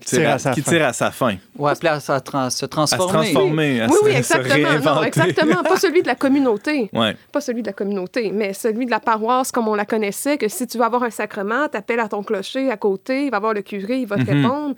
Tire 0.04 0.28
à 0.30 0.38
sa 0.38 0.50
qui 0.52 0.60
fin. 0.60 0.70
tire 0.72 0.84
à 0.86 0.92
sa 0.92 1.10
fin, 1.10 1.36
Ou 1.56 1.66
appeler 1.66 1.88
à, 1.88 2.00
se 2.00 2.12
trans- 2.20 2.50
se 2.50 2.56
à 2.56 2.60
se 2.60 2.66
transformer. 2.66 3.12
transformer, 3.32 3.80
à 3.80 3.86
Oui, 3.86 3.92
se, 3.98 4.04
oui, 4.04 4.12
se 4.12 4.16
exactement. 4.18 4.94
Non, 4.94 5.02
exactement. 5.04 5.62
Pas 5.62 5.76
celui 5.78 6.02
de 6.02 6.06
la 6.06 6.16
communauté. 6.16 6.90
Ouais. 6.92 7.16
Pas 7.32 7.40
celui 7.40 7.62
de 7.62 7.66
la 7.68 7.72
communauté, 7.72 8.30
mais 8.30 8.52
celui 8.52 8.84
de 8.84 8.90
la 8.90 9.00
paroisse 9.00 9.50
comme 9.52 9.68
on 9.68 9.74
la 9.74 9.86
connaissait, 9.86 10.36
que 10.36 10.48
si 10.48 10.66
tu 10.66 10.76
veux 10.76 10.84
avoir 10.84 11.02
un 11.02 11.10
sacrement, 11.10 11.66
t'appelles 11.68 12.00
à 12.00 12.08
ton 12.08 12.22
clocher 12.22 12.70
à 12.70 12.76
côté, 12.76 13.24
il 13.24 13.30
va 13.30 13.38
voir 13.40 13.54
le 13.54 13.62
curé, 13.62 14.00
il 14.00 14.06
va 14.06 14.16
te 14.16 14.30
Mhm. 14.30 14.42
répondre. 14.44 14.74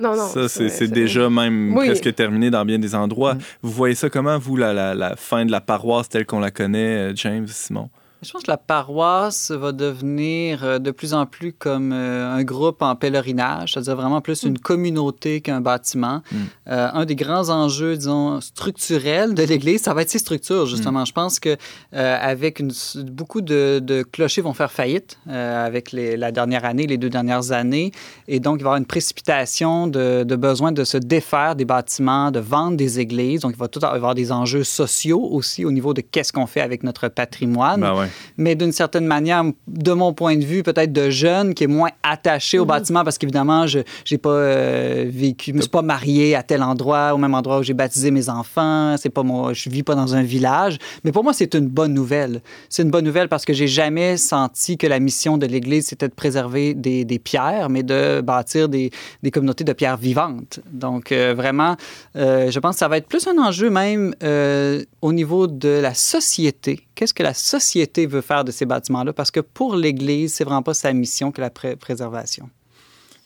Non, 0.00 0.16
non. 0.16 0.26
ça, 0.28 0.48
c'est 0.48 0.68
c'est 0.70 0.88
déjà 0.88 1.28
même 1.28 1.76
Oui. 1.76 1.86
presque 1.86 2.14
terminé 2.14 2.50
dans 2.50 2.64
bien 2.64 2.78
des 2.78 2.94
endroits. 2.94 3.34
Mm. 3.34 3.38
Vous 3.62 3.70
voyez 3.70 3.94
ça 3.94 4.08
comment, 4.08 4.38
vous, 4.38 4.56
la, 4.56 4.72
la, 4.72 4.94
la 4.94 5.14
fin 5.16 5.44
de 5.44 5.50
la 5.50 5.60
paroisse 5.60 6.08
telle 6.08 6.24
qu'on 6.26 6.40
la 6.40 6.50
connaît, 6.50 7.10
euh, 7.10 7.12
James, 7.14 7.46
Simon? 7.48 7.90
Je 8.22 8.30
pense 8.32 8.42
que 8.42 8.50
la 8.50 8.58
paroisse 8.58 9.50
va 9.50 9.72
devenir 9.72 10.62
euh, 10.62 10.78
de 10.78 10.90
plus 10.90 11.14
en 11.14 11.24
plus 11.24 11.52
comme 11.54 11.92
euh, 11.92 12.30
un 12.30 12.42
groupe 12.44 12.82
en 12.82 12.94
pèlerinage, 12.94 13.72
c'est-à-dire 13.72 13.96
vraiment 13.96 14.20
plus 14.20 14.42
une 14.42 14.58
communauté 14.58 15.40
qu'un 15.40 15.62
bâtiment. 15.62 16.20
Mm. 16.30 16.36
Euh, 16.68 16.88
un 16.92 17.04
des 17.06 17.16
grands 17.16 17.48
enjeux, 17.48 17.96
disons, 17.96 18.40
structurels 18.42 19.32
de 19.34 19.42
l'Église, 19.42 19.82
ça 19.82 19.94
va 19.94 20.02
être 20.02 20.10
ses 20.10 20.18
structures, 20.18 20.66
justement. 20.66 21.04
Je 21.06 21.12
pense 21.12 21.40
que 21.40 21.56
euh, 21.94 22.16
avec 22.20 22.60
une, 22.60 22.72
beaucoup 23.04 23.40
de, 23.40 23.80
de 23.82 24.02
clochers 24.02 24.42
vont 24.42 24.52
faire 24.52 24.70
faillite 24.70 25.18
euh, 25.28 25.66
avec 25.66 25.90
les- 25.92 26.18
la 26.18 26.30
dernière 26.30 26.66
année, 26.66 26.86
les 26.86 26.98
deux 26.98 27.08
dernières 27.10 27.52
années, 27.52 27.90
et 28.28 28.38
donc 28.38 28.56
il 28.58 28.64
va 28.64 28.68
y 28.68 28.70
avoir 28.72 28.76
une 28.76 28.86
précipitation 28.86 29.86
de, 29.86 30.24
de 30.24 30.36
besoin 30.36 30.72
de 30.72 30.84
se 30.84 30.98
défaire 30.98 31.56
des 31.56 31.64
bâtiments, 31.64 32.30
de 32.30 32.40
vendre 32.40 32.76
des 32.76 33.00
églises. 33.00 33.40
Donc 33.40 33.52
il 33.54 33.58
va 33.58 33.68
tout 33.68 33.80
avoir 33.82 34.14
des 34.14 34.30
enjeux 34.30 34.64
sociaux 34.64 35.26
aussi 35.32 35.64
au 35.64 35.72
niveau 35.72 35.94
de 35.94 36.02
qu'est-ce 36.02 36.34
qu'on 36.34 36.46
fait 36.46 36.60
avec 36.60 36.82
notre 36.82 37.08
patrimoine 37.08 37.80
Ben 37.80 37.94
ouais. 37.94 38.09
Mais 38.36 38.54
d'une 38.54 38.72
certaine 38.72 39.06
manière, 39.06 39.44
de 39.66 39.92
mon 39.92 40.12
point 40.12 40.36
de 40.36 40.44
vue, 40.44 40.62
peut-être 40.62 40.92
de 40.92 41.10
jeune, 41.10 41.54
qui 41.54 41.64
est 41.64 41.68
moins 41.68 41.90
attaché 42.02 42.58
au 42.58 42.64
bâtiment, 42.64 43.04
parce 43.04 43.18
qu'évidemment, 43.18 43.66
je 43.66 43.80
n'ai 44.10 44.18
pas 44.18 44.30
euh, 44.30 45.06
vécu, 45.08 45.50
je 45.50 45.56
me 45.56 45.60
suis 45.60 45.70
pas 45.70 45.82
marié 45.82 46.34
à 46.34 46.42
tel 46.42 46.62
endroit, 46.62 47.14
au 47.14 47.18
même 47.18 47.34
endroit 47.34 47.58
où 47.58 47.62
j'ai 47.62 47.74
baptisé 47.74 48.10
mes 48.10 48.28
enfants, 48.28 48.96
c'est 48.98 49.10
pas 49.10 49.22
mon, 49.22 49.52
je 49.52 49.68
vis 49.70 49.82
pas 49.82 49.94
dans 49.94 50.14
un 50.14 50.22
village. 50.22 50.78
Mais 51.04 51.12
pour 51.12 51.24
moi, 51.24 51.32
c'est 51.32 51.54
une 51.54 51.68
bonne 51.68 51.94
nouvelle. 51.94 52.40
C'est 52.68 52.82
une 52.82 52.90
bonne 52.90 53.04
nouvelle 53.04 53.28
parce 53.28 53.44
que 53.44 53.52
j'ai 53.52 53.68
jamais 53.68 54.16
senti 54.16 54.76
que 54.76 54.86
la 54.86 55.00
mission 55.00 55.38
de 55.38 55.46
l'Église, 55.46 55.86
c'était 55.86 56.08
de 56.08 56.14
préserver 56.14 56.74
des, 56.74 57.04
des 57.04 57.18
pierres, 57.18 57.68
mais 57.70 57.82
de 57.82 58.20
bâtir 58.20 58.68
des, 58.68 58.90
des 59.22 59.30
communautés 59.30 59.64
de 59.64 59.72
pierres 59.72 59.96
vivantes. 59.96 60.60
Donc, 60.70 61.12
euh, 61.12 61.34
vraiment, 61.34 61.76
euh, 62.16 62.50
je 62.50 62.58
pense 62.58 62.76
que 62.76 62.78
ça 62.80 62.88
va 62.88 62.96
être 62.96 63.08
plus 63.08 63.26
un 63.26 63.38
enjeu 63.38 63.70
même 63.70 64.14
euh, 64.22 64.84
au 65.02 65.12
niveau 65.12 65.46
de 65.46 65.68
la 65.68 65.94
société. 65.94 66.86
Qu'est-ce 67.00 67.14
que 67.14 67.22
la 67.22 67.32
société 67.32 68.04
veut 68.04 68.20
faire 68.20 68.44
de 68.44 68.50
ces 68.50 68.66
bâtiments-là? 68.66 69.14
Parce 69.14 69.30
que 69.30 69.40
pour 69.40 69.74
l'Église, 69.74 70.34
c'est 70.34 70.44
vraiment 70.44 70.60
pas 70.60 70.74
sa 70.74 70.92
mission 70.92 71.32
que 71.32 71.40
la 71.40 71.48
pré- 71.48 71.74
préservation. 71.74 72.50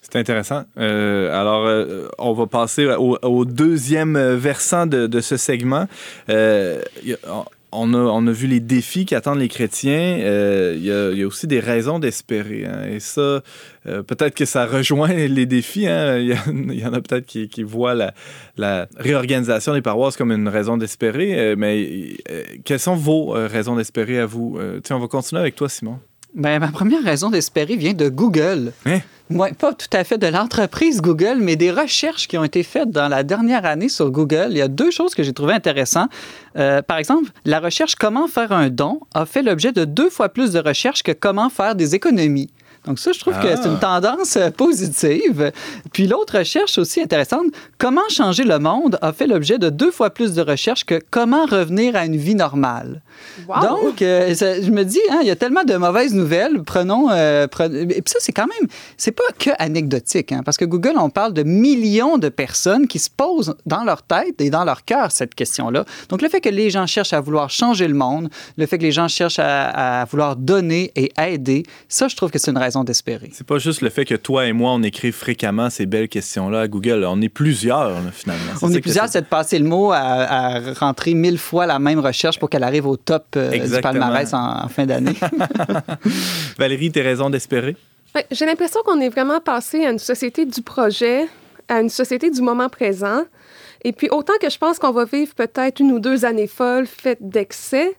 C'est 0.01 0.14
intéressant. 0.14 0.62
Euh, 0.79 1.37
alors, 1.37 1.66
euh, 1.66 2.09
on 2.18 2.35
va 2.35 2.47
passer 2.47 2.87
au, 2.87 3.45
deuxième 3.45 4.16
versant 4.37 4.87
de, 4.87 5.20
ce 5.20 5.37
segment. 5.37 5.89
Euh, 6.29 6.83
on, 7.75 7.93
a, 7.95 7.99
on 7.99 8.27
a 8.27 8.33
vu 8.33 8.47
les 8.47 8.61
défis 8.61 9.05
qui 9.05 9.14
attendent 9.14 9.39
les 9.39 9.49
chrétiens. 9.49 10.18
Euh, 10.20 10.75
Il 10.77 10.85
y, 10.85 11.22
a, 11.22 11.27
aussi 11.27 11.47
des 11.47 11.61
raisons 11.61 11.99
d'espérer. 11.99 12.64
hein. 12.66 12.85
Et 12.89 13.01
ça, 13.01 13.43
euh, 13.87 14.03
peut-être 14.03 14.35
que 14.35 14.45
ça 14.45 14.66
rejoint 14.66 15.12
les 15.12 15.47
défis. 15.47 15.87
hein. 15.87 16.18
Il, 16.18 16.75
y 16.75 16.87
en 16.87 16.93
a 16.93 17.01
peut-être 17.01 17.27
qui, 17.27 17.49
qui 17.49 17.62
voient 17.62 17.95
la, 17.95 18.87
réorganisation 18.97 19.75
des 19.75 19.83
paroisses 19.83 20.16
comme 20.16 20.33
une 20.33 20.49
raison 20.49 20.77
d'espérer. 20.77 21.39
Euh, 21.39 21.55
mais 21.59 22.16
quelles 22.64 22.81
sont 22.81 22.97
vos 22.97 23.31
raisons 23.31 23.77
d'espérer 23.77 24.18
à 24.18 24.27
vous? 24.27 24.59
Tiens, 24.83 24.97
on 24.97 25.01
va 25.01 25.09
continuer 25.09 25.41
avec 25.41 25.57
toi, 25.57 25.68
Simon. 25.68 25.99
Ben, 26.35 26.59
ma 26.59 26.68
première 26.68 27.03
raison 27.03 27.30
d'espérer 27.30 27.76
vient 27.76 27.93
de 27.93 28.09
Google. 28.09 28.72
Hein? 28.87 28.99
Ouais, 29.30 29.53
pas 29.53 29.72
tout 29.72 29.89
à 29.93 30.03
fait 30.03 30.18
de 30.18 30.26
l'entreprise 30.26 31.01
Google, 31.01 31.39
mais 31.41 31.55
des 31.55 31.70
recherches 31.70 32.26
qui 32.26 32.37
ont 32.37 32.45
été 32.45 32.62
faites 32.62 32.91
dans 32.91 33.09
la 33.09 33.22
dernière 33.22 33.64
année 33.64 33.89
sur 33.89 34.11
Google. 34.11 34.49
Il 34.51 34.59
y 34.59 34.61
a 34.61 34.68
deux 34.68 34.91
choses 34.91 35.14
que 35.14 35.22
j'ai 35.22 35.32
trouvées 35.32 35.55
intéressantes. 35.55 36.11
Euh, 36.57 36.82
par 36.82 36.99
exemple, 36.99 37.30
la 37.45 37.61
recherche 37.61 37.95
Comment 37.95 38.26
faire 38.26 38.53
un 38.53 38.68
don 38.68 39.01
a 39.14 39.26
fait 39.26 39.43
l'objet 39.43 39.72
de 39.72 39.85
deux 39.85 40.11
fois 40.11 40.28
plus 40.28 40.51
de 40.53 40.59
recherches 40.59 41.05
que 41.05 41.12
Comment 41.12 41.51
faire 41.51 41.76
des 41.76 41.95
économies. 41.95 42.51
Donc 42.87 42.99
ça, 42.99 43.12
je 43.12 43.20
trouve 43.20 43.35
que 43.41 43.49
c'est 43.57 43.66
une 43.66 43.78
Ah. 43.82 44.01
tendance 44.01 44.37
euh, 44.37 44.51
positive. 44.51 45.53
Puis 45.93 46.07
l'autre 46.07 46.39
recherche 46.39 46.78
aussi 46.78 47.01
intéressante, 47.01 47.47
comment 47.78 48.07
changer 48.11 48.45
le 48.45 48.59
monde 48.59 48.99
a 49.03 49.12
fait 49.12 49.26
l'objet 49.26 49.59
de 49.59 49.70
deux 49.70 49.91
fois 49.91 50.11
plus 50.11 50.32
de 50.35 50.43
recherches 50.43 50.85
que 50.85 51.01
comment 51.11 51.47
revenir 51.47 51.97
à 51.97 52.05
une 52.05 52.16
vie 52.16 52.35
normale. 52.35 53.03
Wow! 53.49 53.61
Donc, 53.62 54.03
euh, 54.03 54.35
ça- 54.35 54.61
je 54.61 54.70
me 54.70 54.85
dis, 54.85 55.01
hein, 55.11 55.18
il 55.22 55.26
y 55.28 55.30
a 55.30 55.37
tellement 55.37 55.64
de 55.64 55.74
mauvaises 55.76 56.14
nouvelles. 56.14 56.62
Prenons. 56.64 57.11
euh, 57.11 57.47
pre- 57.47 57.72
Et 57.74 58.03
puis 58.03 58.12
ça, 58.12 58.18
c'est 58.20 58.32
quand 58.32 58.47
même. 58.47 58.68
C'est 58.97 59.12
pas 59.12 59.22
que 59.39 59.51
anecdotique, 59.59 60.32
hein, 60.32 60.43
parce 60.45 60.57
que 60.57 60.64
Google, 60.64 60.95
on 60.99 61.11
parle 61.11 61.32
de 61.32 61.43
millions 61.43 62.18
de 62.18 62.28
personnes 62.28 62.87
qui 62.87 62.99
se 62.99 63.09
posent 63.11 63.55
dans 63.66 63.85
leur 63.85 64.03
tête 64.03 64.41
et 64.41 64.51
dans 64.51 64.64
leur 64.64 64.85
cœur 64.85 65.11
cette 65.12 65.35
question-là. 65.35 65.85
Donc, 66.09 66.22
le 66.22 66.28
fait 66.28 66.41
que 66.41 66.49
les 66.49 66.70
gens 66.70 66.87
cherchent 66.87 67.12
à 67.12 67.20
vouloir 67.20 67.51
changer 67.51 67.89
le 67.89 67.95
monde, 67.95 68.28
le 68.57 68.66
fait 68.66 68.78
que 68.78 68.82
les 68.82 68.93
gens 68.93 69.09
cherchent 69.09 69.39
à, 69.39 70.01
à 70.01 70.05
vouloir 70.07 70.37
donner 70.37 70.93
et 70.97 71.12
aider, 71.18 71.62
ça, 71.89 72.09
je 72.09 72.16
trouve 72.16 72.30
que 72.30 72.39
c'est 72.39 72.51
une 72.51 72.59
raison 72.59 72.74
d'espérer. 72.83 73.31
C'est 73.33 73.47
pas 73.47 73.59
juste 73.59 73.83
le 73.83 73.91
fait 73.91 74.05
que 74.05 74.14
toi 74.16 74.47
et 74.47 74.53
moi, 74.53 74.72
on 74.72 74.83
écrive 74.83 75.14
fréquemment 75.14 75.70
ces 75.70 75.87
belles 75.87 76.09
questions-là 76.09 76.62
à 76.62 76.66
Google. 76.68 77.05
On 77.09 77.20
est 77.20 77.29
plusieurs, 77.29 77.91
là, 77.91 78.01
finalement. 78.12 78.53
On 78.62 78.72
est 78.72 78.81
plusieurs, 78.81 79.09
c'est- 79.09 79.20
de 79.20 79.27
passer 79.27 79.59
le 79.61 79.66
mot 79.66 79.93
à, 79.93 79.99
à 79.99 80.72
rentrer 80.72 81.14
mille 81.14 81.39
fois 81.39 81.66
la 81.66 81.79
même 81.79 82.01
recherche 82.01 82.41
pour 82.41 82.51
qu'elle 82.51 82.64
arrive 82.64 82.87
au 82.87 82.97
top 82.97 83.25
euh, 83.37 83.51
du 83.51 83.81
palmarès 83.81 84.33
en, 84.35 84.64
en 84.64 84.68
fin 84.68 84.87
d'année. 84.87 85.14
Valérie, 86.59 86.91
tes 86.91 87.03
raisons 87.03 87.31
d'espérer? 87.31 87.77
Ouais, 88.14 88.27
J'ai 88.31 88.47
l'impression 88.47 88.81
qu'on 88.85 89.01
est 89.01 89.09
vraiment 89.09 89.41
passé 89.41 89.85
à 89.85 89.91
une 89.91 89.99
société 89.99 90.45
du 90.47 90.62
projet, 90.62 91.27
à 91.68 91.81
une 91.81 91.89
société 91.89 92.31
du 92.31 92.41
moment 92.43 92.68
présent. 92.68 93.22
Et 93.85 93.93
puis, 93.93 94.09
autant 94.11 94.33
que 94.41 94.49
je 94.49 94.57
pense 94.59 94.79
qu'on 94.79 94.93
va 94.93 95.05
vivre 95.05 95.35
peut-être 95.35 95.81
une 95.81 95.93
ou 95.93 95.99
deux 96.01 96.25
années 96.25 96.47
folles 96.47 96.87
faites 96.87 97.18
d'excès, 97.20 97.95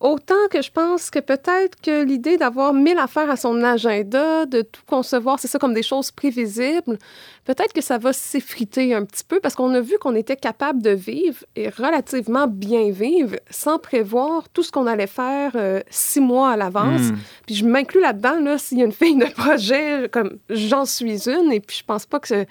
autant 0.00 0.46
que 0.50 0.62
je 0.62 0.70
pense 0.70 1.10
que 1.10 1.18
peut-être 1.18 1.80
que 1.80 2.04
l'idée 2.04 2.36
d'avoir 2.36 2.72
mille 2.72 2.98
affaires 2.98 3.30
à 3.30 3.36
son 3.36 3.62
agenda, 3.64 4.46
de 4.46 4.62
tout 4.62 4.82
concevoir, 4.86 5.40
c'est 5.40 5.48
ça 5.48 5.58
comme 5.58 5.74
des 5.74 5.82
choses 5.82 6.12
prévisibles, 6.12 6.98
peut-être 7.44 7.72
que 7.72 7.80
ça 7.80 7.98
va 7.98 8.12
s'effriter 8.12 8.94
un 8.94 9.04
petit 9.04 9.24
peu 9.24 9.40
parce 9.40 9.54
qu'on 9.56 9.74
a 9.74 9.80
vu 9.80 9.98
qu'on 9.98 10.14
était 10.14 10.36
capable 10.36 10.82
de 10.82 10.90
vivre 10.90 11.38
et 11.56 11.68
relativement 11.68 12.46
bien 12.46 12.90
vivre 12.92 13.36
sans 13.50 13.78
prévoir 13.78 14.48
tout 14.50 14.62
ce 14.62 14.70
qu'on 14.70 14.86
allait 14.86 15.08
faire 15.08 15.52
euh, 15.56 15.80
six 15.90 16.20
mois 16.20 16.50
à 16.52 16.56
l'avance. 16.56 17.10
Hmm. 17.10 17.16
Puis 17.46 17.56
je 17.56 17.64
m'inclus 17.66 18.00
là-dedans, 18.00 18.38
là, 18.40 18.56
s'il 18.58 18.78
y 18.78 18.82
a 18.82 18.84
une 18.84 18.92
fille 18.92 19.16
de 19.16 19.26
projet, 19.32 20.08
comme 20.12 20.38
j'en 20.48 20.84
suis 20.84 21.28
une, 21.28 21.50
et 21.50 21.58
puis 21.60 21.78
je 21.78 21.84
pense 21.84 22.06
pas 22.06 22.20
que 22.20 22.28
ce- 22.28 22.44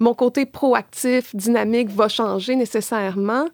mon 0.00 0.12
côté 0.12 0.44
proactif, 0.44 1.36
dynamique 1.36 1.88
va 1.90 2.08
changer 2.08 2.56
nécessairement. 2.56 3.46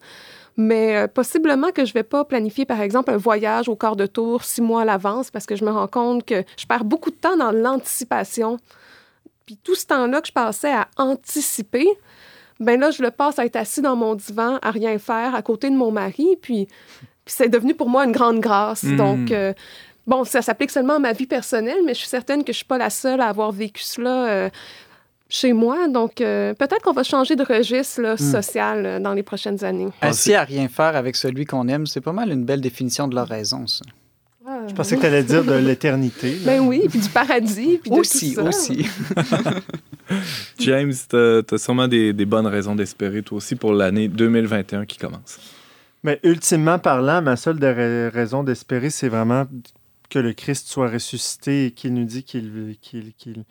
Mais 0.63 0.95
euh, 0.95 1.09
possiblement 1.09 1.71
que 1.71 1.87
je 1.87 1.95
vais 1.95 2.03
pas 2.03 2.23
planifier, 2.27 2.67
par 2.67 2.83
exemple, 2.83 3.11
un 3.11 3.17
voyage 3.17 3.71
au 3.71 3.77
quart 3.77 3.97
de 3.97 4.05
tour 4.05 4.45
six 4.45 4.61
mois 4.61 4.83
à 4.83 4.85
l'avance 4.85 5.31
parce 5.31 5.47
que 5.47 5.57
je 5.57 5.65
me 5.65 5.71
rends 5.71 5.87
compte 5.87 6.27
que 6.27 6.45
je 6.59 6.67
perds 6.67 6.85
beaucoup 6.85 7.11
de 7.11 7.17
temps 7.17 7.39
dans 7.39 7.51
l'anticipation. 7.51 8.59
Puis 9.47 9.57
tout 9.57 9.75
ce 9.75 9.87
temps-là 9.87 10.21
que 10.21 10.27
je 10.27 10.33
passais 10.33 10.73
à 10.73 10.89
anticiper, 10.99 11.87
ben 12.61 12.79
là, 12.79 12.91
je 12.91 13.03
le 13.03 13.11
passe 13.11 13.39
à 13.39 13.47
être 13.47 13.57
assis 13.57 13.81
dans 13.81 13.97
mon 13.97 14.15
divan, 14.15 14.59
à 14.61 14.71
rien 14.71 14.99
faire, 14.99 15.35
à 15.35 15.41
côté 15.41 15.71
de 15.71 15.77
mon 15.77 15.91
mari. 15.91 16.37
Puis, 16.43 16.67
puis 17.25 17.35
c'est 17.35 17.49
devenu 17.49 17.75
pour 17.75 17.89
moi 17.89 18.05
une 18.05 18.13
grande 18.13 18.41
grâce. 18.41 18.83
Mm. 18.83 18.97
Donc, 18.97 19.31
euh, 19.31 19.55
bon, 20.07 20.25
ça 20.25 20.43
s'applique 20.43 20.71
seulement 20.71 20.97
à 20.97 20.99
ma 20.99 21.15
vie 21.15 21.27
personnelle, 21.27 21.79
mais 21.87 21.95
je 21.95 22.01
suis 22.01 22.09
certaine 22.09 22.45
que 22.45 22.53
je 22.53 22.59
suis 22.59 22.67
pas 22.67 22.77
la 22.77 22.91
seule 22.91 23.23
à 23.23 23.29
avoir 23.29 23.51
vécu 23.51 23.83
cela 23.83 24.29
euh, 24.29 24.51
chez 25.31 25.53
moi. 25.55 25.89
Donc, 25.89 26.21
euh, 26.21 26.53
peut-être 26.55 26.83
qu'on 26.83 26.93
va 26.93 27.03
changer 27.05 27.37
de 27.37 27.43
registre 27.45 28.03
là, 28.03 28.17
social 28.19 28.85
euh, 28.85 29.01
dans 29.01 29.15
les 29.15 29.23
prochaines 29.23 29.65
années. 29.65 29.89
Assis 30.03 30.35
à 30.35 30.45
rien 30.45 30.69
faire 30.69 30.95
avec 30.97 31.17
celui 31.17 31.47
qu'on 31.47 31.67
aime, 31.69 31.87
c'est 31.87 32.01
pas 32.03 32.13
mal 32.13 32.31
une 32.31 32.45
belle 32.45 32.61
définition 32.61 33.09
de 33.09 33.15
leur 33.15 33.29
raison, 33.29 33.67
ça. 33.67 33.85
Je 34.69 34.75
pensais 34.75 34.97
que 34.97 35.01
tu 35.03 35.07
allais 35.07 35.23
dire 35.23 35.45
de 35.45 35.53
l'éternité. 35.55 36.37
Ben 36.45 36.61
oui, 36.61 36.83
puis 36.91 36.99
du 36.99 37.09
paradis, 37.09 37.79
puis 37.81 37.91
de 37.91 37.97
Aussi, 37.97 38.35
tout 38.35 38.43
ça. 38.43 38.49
aussi. 38.49 38.87
James, 40.59 40.93
t'as 41.09 41.41
as 41.51 41.59
sûrement 41.59 41.89
des, 41.89 42.13
des 42.13 42.25
bonnes 42.27 42.47
raisons 42.47 42.75
d'espérer, 42.75 43.23
toi 43.23 43.39
aussi, 43.39 43.55
pour 43.57 43.73
l'année 43.73 44.09
2021 44.09 44.87
qui 44.87 44.99
commence. 44.99 45.39
Mais 46.03 46.19
ultimement 46.25 46.79
parlant, 46.79 47.23
ma 47.23 47.37
seule 47.37 47.59
de 47.59 47.67
ra- 47.67 48.11
raison 48.11 48.43
d'espérer, 48.43 48.91
c'est 48.91 49.09
vraiment 49.09 49.47
que 50.09 50.19
le 50.19 50.33
Christ 50.33 50.67
soit 50.69 50.89
ressuscité 50.91 51.67
et 51.67 51.71
qu'il 51.71 51.95
nous 51.95 52.05
dit 52.05 52.25
qu'il 52.25 52.77
qu'il- 52.81 53.13
qu'il- 53.17 53.45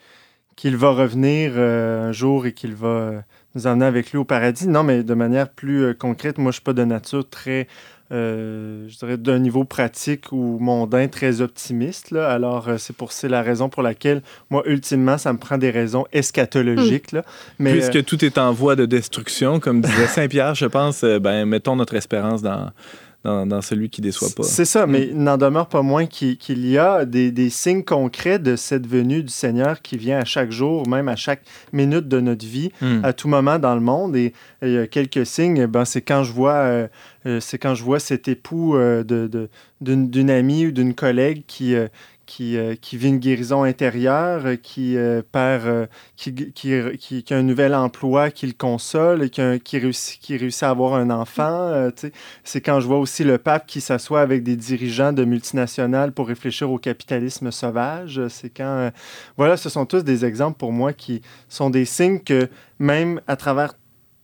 qu'il 0.60 0.76
va 0.76 0.90
revenir 0.90 1.54
euh, 1.56 2.10
un 2.10 2.12
jour 2.12 2.46
et 2.46 2.52
qu'il 2.52 2.76
va 2.76 2.88
euh, 2.88 3.22
nous 3.56 3.66
emmener 3.66 3.86
avec 3.86 4.12
lui 4.12 4.18
au 4.18 4.26
paradis. 4.26 4.68
Non, 4.68 4.84
mais 4.84 5.04
de 5.04 5.14
manière 5.14 5.48
plus 5.48 5.86
euh, 5.86 5.94
concrète, 5.94 6.38
moi, 6.38 6.52
je 6.52 6.56
suis 6.56 6.64
pas 6.64 6.74
de 6.74 6.84
nature 6.84 7.30
très, 7.30 7.70
euh, 8.12 8.86
je 8.90 8.98
dirais, 8.98 9.16
d'un 9.16 9.40
niveau 9.40 9.64
pratique 9.64 10.34
ou 10.34 10.58
mondain 10.60 11.08
très 11.08 11.40
optimiste. 11.40 12.12
Là. 12.12 12.30
Alors, 12.30 12.72
c'est 12.78 12.94
pour 12.94 13.14
c'est 13.14 13.30
la 13.30 13.42
raison 13.42 13.70
pour 13.70 13.84
laquelle, 13.84 14.22
moi, 14.50 14.62
ultimement, 14.66 15.18
ça 15.18 15.32
me 15.32 15.38
prend 15.38 15.58
des 15.58 15.70
raisons 15.72 16.04
eschatologiques. 16.12 17.14
Là. 17.14 17.24
Mais, 17.58 17.72
Puisque 17.72 17.96
euh, 17.96 18.04
tout 18.04 18.26
est 18.26 18.38
en 18.38 18.52
voie 18.52 18.76
de 18.76 18.86
destruction, 18.86 19.62
comme 19.62 19.80
disait 19.80 20.08
Saint-Pierre, 20.08 20.56
je 20.56 20.66
pense, 20.66 21.06
ben, 21.06 21.46
mettons 21.46 21.78
notre 21.78 21.96
espérance 21.96 22.42
dans, 22.42 22.70
dans, 23.24 23.46
dans 23.46 23.62
celui 23.62 23.90
qui 23.90 24.00
déçoit 24.02 24.30
pas. 24.36 24.44
C'est 24.44 24.64
ça, 24.66 24.88
mais 24.88 25.08
il 25.10 25.18
n'en 25.22 25.38
demeure 25.38 25.68
pas 25.68 25.82
moins 25.82 26.06
qu'il 26.06 26.38
y 26.70 26.78
a 26.78 27.04
des, 27.06 27.32
des 27.32 27.50
signes 27.50 27.84
concrets 27.84 28.40
de 28.40 28.56
cette 28.56 28.88
venue 28.88 29.24
du 29.24 29.32
Seigneur 29.34 29.82
qui 29.82 29.98
vient 29.98 30.20
à 30.20 30.26
chaque 30.26 30.52
jour, 30.52 30.88
même 30.88 31.10
à 31.10 31.16
chaque 31.18 31.42
minute 31.74 32.08
de 32.08 32.20
notre 32.22 32.46
vie, 32.46 32.72
Hmm. 32.82 33.02
à 33.04 33.12
tout 33.14 33.28
moment 33.28 33.60
dans 33.60 33.76
le 33.76 33.82
monde. 33.82 34.16
Et 34.16 34.34
et 34.62 34.68
il 34.68 34.74
y 34.74 34.78
a 34.78 34.88
quelques 34.88 35.26
signes, 35.26 35.66
ben, 35.68 35.86
c'est 35.86 36.02
quand 36.02 36.24
je 36.24 36.34
vois, 36.34 36.54
euh, 36.54 36.88
euh, 37.26 37.40
c'est 37.40 37.58
quand 37.58 37.76
je 37.76 37.84
vois 37.84 38.00
cet 38.00 38.28
époux 38.28 38.76
euh, 38.76 39.04
de- 39.04 39.28
de- 39.28 39.50
d'une 39.82 40.30
amie 40.30 40.68
ou 40.68 40.72
d'une 40.72 40.94
collègue 40.94 41.44
qui, 41.48 41.76
euh, 41.76 41.88
qui, 42.30 42.58
euh, 42.58 42.76
qui 42.80 42.96
vit 42.96 43.08
une 43.10 43.18
guérison 43.18 43.64
intérieure, 43.64 44.46
euh, 44.46 44.56
qui 44.56 44.96
euh, 44.98 45.24
perd, 45.32 45.90
qui, 46.16 46.34
qui, 46.54 46.72
qui- 47.00 47.34
a 47.34 47.38
un 47.38 47.42
nouvel 47.42 47.74
emploi, 47.74 48.30
qui 48.30 48.46
le 48.46 48.54
console, 48.54 49.32
qui, 49.32 49.42
a- 49.42 49.58
qui 49.58 49.80
réussit, 49.80 50.22
qui 50.22 50.38
réussit 50.38 50.62
à 50.64 50.70
avoir 50.70 50.94
un 50.94 51.10
enfant. 51.10 51.90
c'est 52.44 52.62
quand 52.62 52.80
je 52.80 52.88
vois 52.88 53.00
aussi 53.00 53.24
le 53.24 53.40
pape 53.40 53.66
qui 53.66 53.82
s'assoit 53.82 54.22
avec 54.22 54.44
des 54.44 54.56
dirigeants 54.56 55.12
de 55.12 55.26
multinationales 55.26 56.12
pour 56.12 56.28
réfléchir 56.28 56.70
au 56.72 56.78
capitalisme 56.78 57.50
sauvage. 57.52 58.22
C'est 58.28 58.50
quand, 58.50 58.92
voilà, 59.36 59.58
ce 59.58 59.70
sont 59.70 59.86
tous 59.88 60.04
des 60.04 60.24
exemples 60.24 60.58
pour 60.60 60.72
moi 60.72 60.94
qui 60.94 61.22
sont 61.50 61.72
des 61.72 61.86
signes 61.86 62.20
que 62.20 62.48
même 62.78 63.22
à 63.28 63.36
travers 63.36 63.74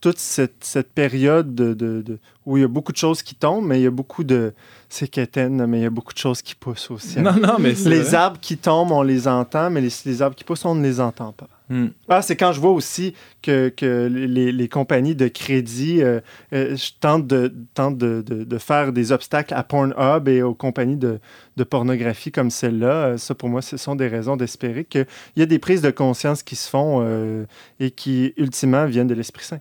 toute 0.00 0.18
cette, 0.18 0.56
cette 0.62 0.92
période 0.92 1.54
de, 1.54 1.74
de- 1.74 2.02
de- 2.02 2.18
où 2.44 2.56
il 2.56 2.60
y 2.60 2.64
a 2.64 2.68
beaucoup 2.68 2.92
de 2.92 2.96
choses 2.96 3.22
qui 3.22 3.34
tombent, 3.34 3.66
mais 3.66 3.80
il 3.80 3.82
y 3.82 3.86
a 3.86 3.90
beaucoup 3.90 4.22
de... 4.24 4.52
C'est 4.88 5.08
quétaine, 5.08 5.66
mais 5.66 5.80
il 5.80 5.82
y 5.82 5.86
a 5.86 5.90
beaucoup 5.90 6.12
de 6.12 6.18
choses 6.18 6.42
qui 6.42 6.54
poussent 6.54 6.92
aussi. 6.92 7.18
Non, 7.18 7.32
non, 7.32 7.56
mais 7.58 7.74
c'est 7.74 7.88
Les 7.88 8.02
vrai. 8.02 8.14
arbres 8.14 8.38
qui 8.40 8.56
tombent, 8.56 8.92
on 8.92 9.02
les 9.02 9.26
entend, 9.26 9.68
mais 9.68 9.80
les, 9.80 9.88
les 10.04 10.22
arbres 10.22 10.36
qui 10.36 10.44
poussent, 10.44 10.64
on 10.64 10.76
ne 10.76 10.82
les 10.82 11.00
entend 11.00 11.32
pas. 11.32 11.48
Hmm. 11.68 11.88
Ah, 12.08 12.22
c'est 12.22 12.36
quand 12.36 12.52
je 12.52 12.60
vois 12.60 12.70
aussi 12.70 13.14
que, 13.42 13.68
que 13.70 14.06
les, 14.06 14.52
les 14.52 14.68
compagnies 14.68 15.16
de 15.16 15.26
crédit 15.26 16.00
euh, 16.04 16.20
euh, 16.52 16.76
tentent, 17.00 17.26
de, 17.26 17.52
tentent 17.74 17.98
de, 17.98 18.22
de- 18.22 18.58
faire 18.58 18.92
des 18.92 19.10
obstacles 19.10 19.52
à 19.54 19.64
Pornhub 19.64 20.28
et 20.28 20.42
aux 20.42 20.54
compagnies 20.54 20.96
de, 20.96 21.18
de 21.56 21.64
pornographie 21.64 22.30
comme 22.30 22.50
celle-là. 22.50 23.06
Euh, 23.06 23.16
Ça, 23.18 23.34
pour 23.34 23.48
moi, 23.48 23.62
ce 23.62 23.76
sont 23.76 23.96
des 23.96 24.06
raisons 24.06 24.36
d'espérer 24.36 24.84
qu'il 24.84 25.06
y 25.34 25.42
a 25.42 25.46
des 25.46 25.58
prises 25.58 25.82
de 25.82 25.90
conscience 25.90 26.44
qui 26.44 26.54
se 26.54 26.68
font 26.70 26.98
euh, 27.02 27.44
et 27.80 27.90
qui, 27.90 28.32
ultimement, 28.36 28.86
viennent 28.86 29.08
de 29.08 29.14
l'Esprit 29.14 29.44
Saint. 29.44 29.58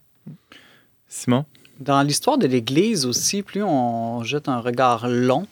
Simon? 1.07 1.45
Dans 1.79 2.01
l'histoire 2.01 2.37
de 2.37 2.47
l'Église 2.47 3.05
aussi, 3.05 3.41
plus 3.43 3.63
on 3.63 4.23
jette 4.23 4.47
un 4.47 4.59
regard 4.59 5.07
long, 5.07 5.45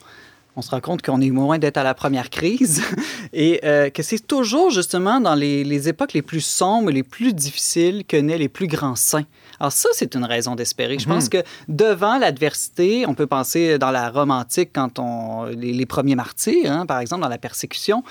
on 0.56 0.62
se 0.62 0.70
rend 0.70 0.82
compte 0.82 1.02
qu'on 1.02 1.22
est 1.22 1.30
loin 1.30 1.58
d'être 1.58 1.78
à 1.78 1.84
la 1.84 1.94
première 1.94 2.30
crise 2.30 2.84
et 3.34 3.60
euh, 3.64 3.90
que 3.90 4.04
c'est 4.04 4.26
toujours 4.26 4.70
justement 4.70 5.20
dans 5.20 5.36
les, 5.36 5.64
les 5.64 5.90
époques 5.90 6.14
les 6.14 6.22
plus 6.22 6.42
sombres, 6.42 6.92
les 6.92 7.04
plus 7.04 7.34
difficiles 7.34 8.04
que 8.08 8.18
naissent 8.18 8.40
les 8.40 8.50
plus 8.50 8.68
grands 8.68 8.96
saints. 8.96 9.26
Alors 9.60 9.72
ça, 9.72 9.90
c'est 9.94 10.16
une 10.16 10.26
raison 10.26 10.56
d'espérer. 10.56 11.00
Je 11.00 11.08
pense 11.08 11.30
que 11.30 11.38
devant 11.68 12.18
l'adversité, 12.18 13.06
on 13.08 13.14
peut 13.14 13.28
penser 13.28 13.78
dans 13.78 13.92
la 13.92 14.10
Rome 14.10 14.32
antique 14.32 14.72
quand 14.74 15.00
on 15.00 15.46
les, 15.46 15.74
les 15.74 15.86
premiers 15.86 16.16
martyrs, 16.16 16.72
hein, 16.72 16.86
par 16.86 17.00
exemple 17.00 17.22
dans 17.22 17.30
la 17.30 17.38
persécution. 17.38 18.04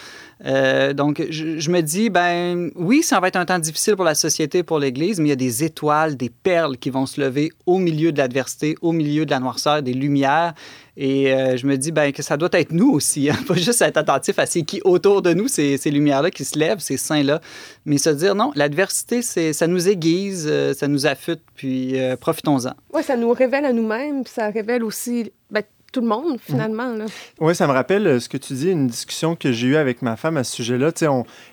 Euh, 0.44 0.92
donc 0.92 1.22
je, 1.30 1.58
je 1.58 1.70
me 1.70 1.80
dis 1.80 2.10
ben 2.10 2.70
oui, 2.74 3.02
ça 3.02 3.20
va 3.20 3.28
être 3.28 3.36
un 3.36 3.44
temps 3.44 3.58
difficile 3.58 3.96
pour 3.96 4.04
la 4.04 4.14
société, 4.14 4.62
pour 4.62 4.78
l'Église, 4.78 5.20
mais 5.20 5.26
il 5.26 5.30
y 5.30 5.32
a 5.32 5.36
des 5.36 5.64
étoiles, 5.64 6.16
des 6.16 6.30
perles 6.30 6.76
qui 6.78 6.90
vont 6.90 7.06
se 7.06 7.20
lever 7.20 7.52
au 7.66 7.78
milieu 7.78 8.12
de 8.12 8.18
l'adversité, 8.18 8.76
au 8.80 8.92
milieu 8.92 9.26
de 9.26 9.30
la 9.30 9.40
noirceur, 9.40 9.82
des 9.82 9.94
lumières. 9.94 10.54
Et 10.96 11.32
euh, 11.32 11.56
je 11.56 11.66
me 11.66 11.76
dis 11.76 11.90
ben, 11.90 12.12
que 12.12 12.22
ça 12.22 12.36
doit 12.36 12.50
être 12.52 12.72
nous 12.72 12.90
aussi, 12.90 13.30
hein, 13.30 13.36
pas 13.46 13.54
juste 13.54 13.80
être 13.80 13.96
attentif 13.96 14.38
à 14.38 14.46
ce 14.46 14.58
qui 14.58 14.80
autour 14.84 15.22
de 15.22 15.32
nous, 15.32 15.48
ces, 15.48 15.78
ces 15.78 15.90
lumières-là 15.90 16.30
qui 16.30 16.44
se 16.44 16.58
lèvent, 16.58 16.80
ces 16.80 16.98
saints-là, 16.98 17.40
mais 17.86 17.96
se 17.96 18.10
dire 18.10 18.34
non, 18.34 18.52
l'adversité, 18.54 19.22
c'est, 19.22 19.52
ça 19.52 19.66
nous 19.66 19.88
aiguise, 19.88 20.46
euh, 20.48 20.74
ça 20.74 20.88
nous 20.88 21.06
affûte, 21.06 21.40
puis 21.54 21.98
euh, 21.98 22.16
profitons-en. 22.16 22.74
Oui, 22.92 23.02
ça 23.02 23.16
nous 23.16 23.32
révèle 23.32 23.64
à 23.64 23.72
nous-mêmes, 23.72 24.26
ça 24.26 24.50
révèle 24.50 24.84
aussi 24.84 25.32
ben, 25.50 25.62
tout 25.92 26.00
le 26.00 26.06
monde, 26.08 26.38
finalement. 26.40 26.94
là. 26.94 27.04
Oui, 27.38 27.54
ça 27.54 27.66
me 27.66 27.72
rappelle 27.72 28.06
euh, 28.06 28.18
ce 28.20 28.28
que 28.28 28.36
tu 28.38 28.54
dis, 28.54 28.70
une 28.70 28.86
discussion 28.86 29.36
que 29.36 29.52
j'ai 29.52 29.68
eue 29.68 29.76
avec 29.76 30.02
ma 30.02 30.16
femme 30.16 30.36
à 30.38 30.44
ce 30.44 30.56
sujet-là. 30.56 30.90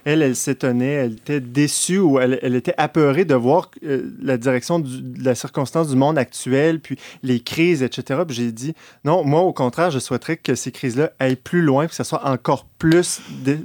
Elle, 0.06 0.22
elle 0.22 0.36
s'étonnait, 0.36 0.94
elle 0.94 1.14
était 1.14 1.40
déçue 1.42 2.00
ou 2.00 2.20
elle, 2.20 2.40
elle 2.42 2.56
était 2.56 2.74
apeurée 2.78 3.26
de 3.26 3.36
voir 3.36 3.70
euh, 3.86 4.10
la 4.22 4.38
direction 4.38 4.80
du- 4.80 5.02
de 5.02 5.24
la 5.24 5.36
circonstance 5.36 5.90
du 5.90 5.96
monde 5.96 6.18
actuel, 6.18 6.80
puis 6.80 6.98
les 7.22 7.40
crises, 7.42 7.84
etc. 7.84 8.22
Puis 8.26 8.36
j'ai 8.38 8.52
dit, 8.52 8.74
non, 9.04 9.24
moi, 9.24 9.42
au 9.42 9.54
contraire, 9.54 9.92
je 9.92 10.00
souhaiterais 10.00 10.38
que 10.38 10.56
ces 10.56 10.72
crises-là 10.72 11.12
aillent 11.20 11.36
plus 11.36 11.62
loin, 11.62 11.88
que 11.88 11.96
ce 11.96 12.04
soit 12.04 12.26
encore 12.26 12.66
plus 12.80 13.20
dé- 13.44 13.60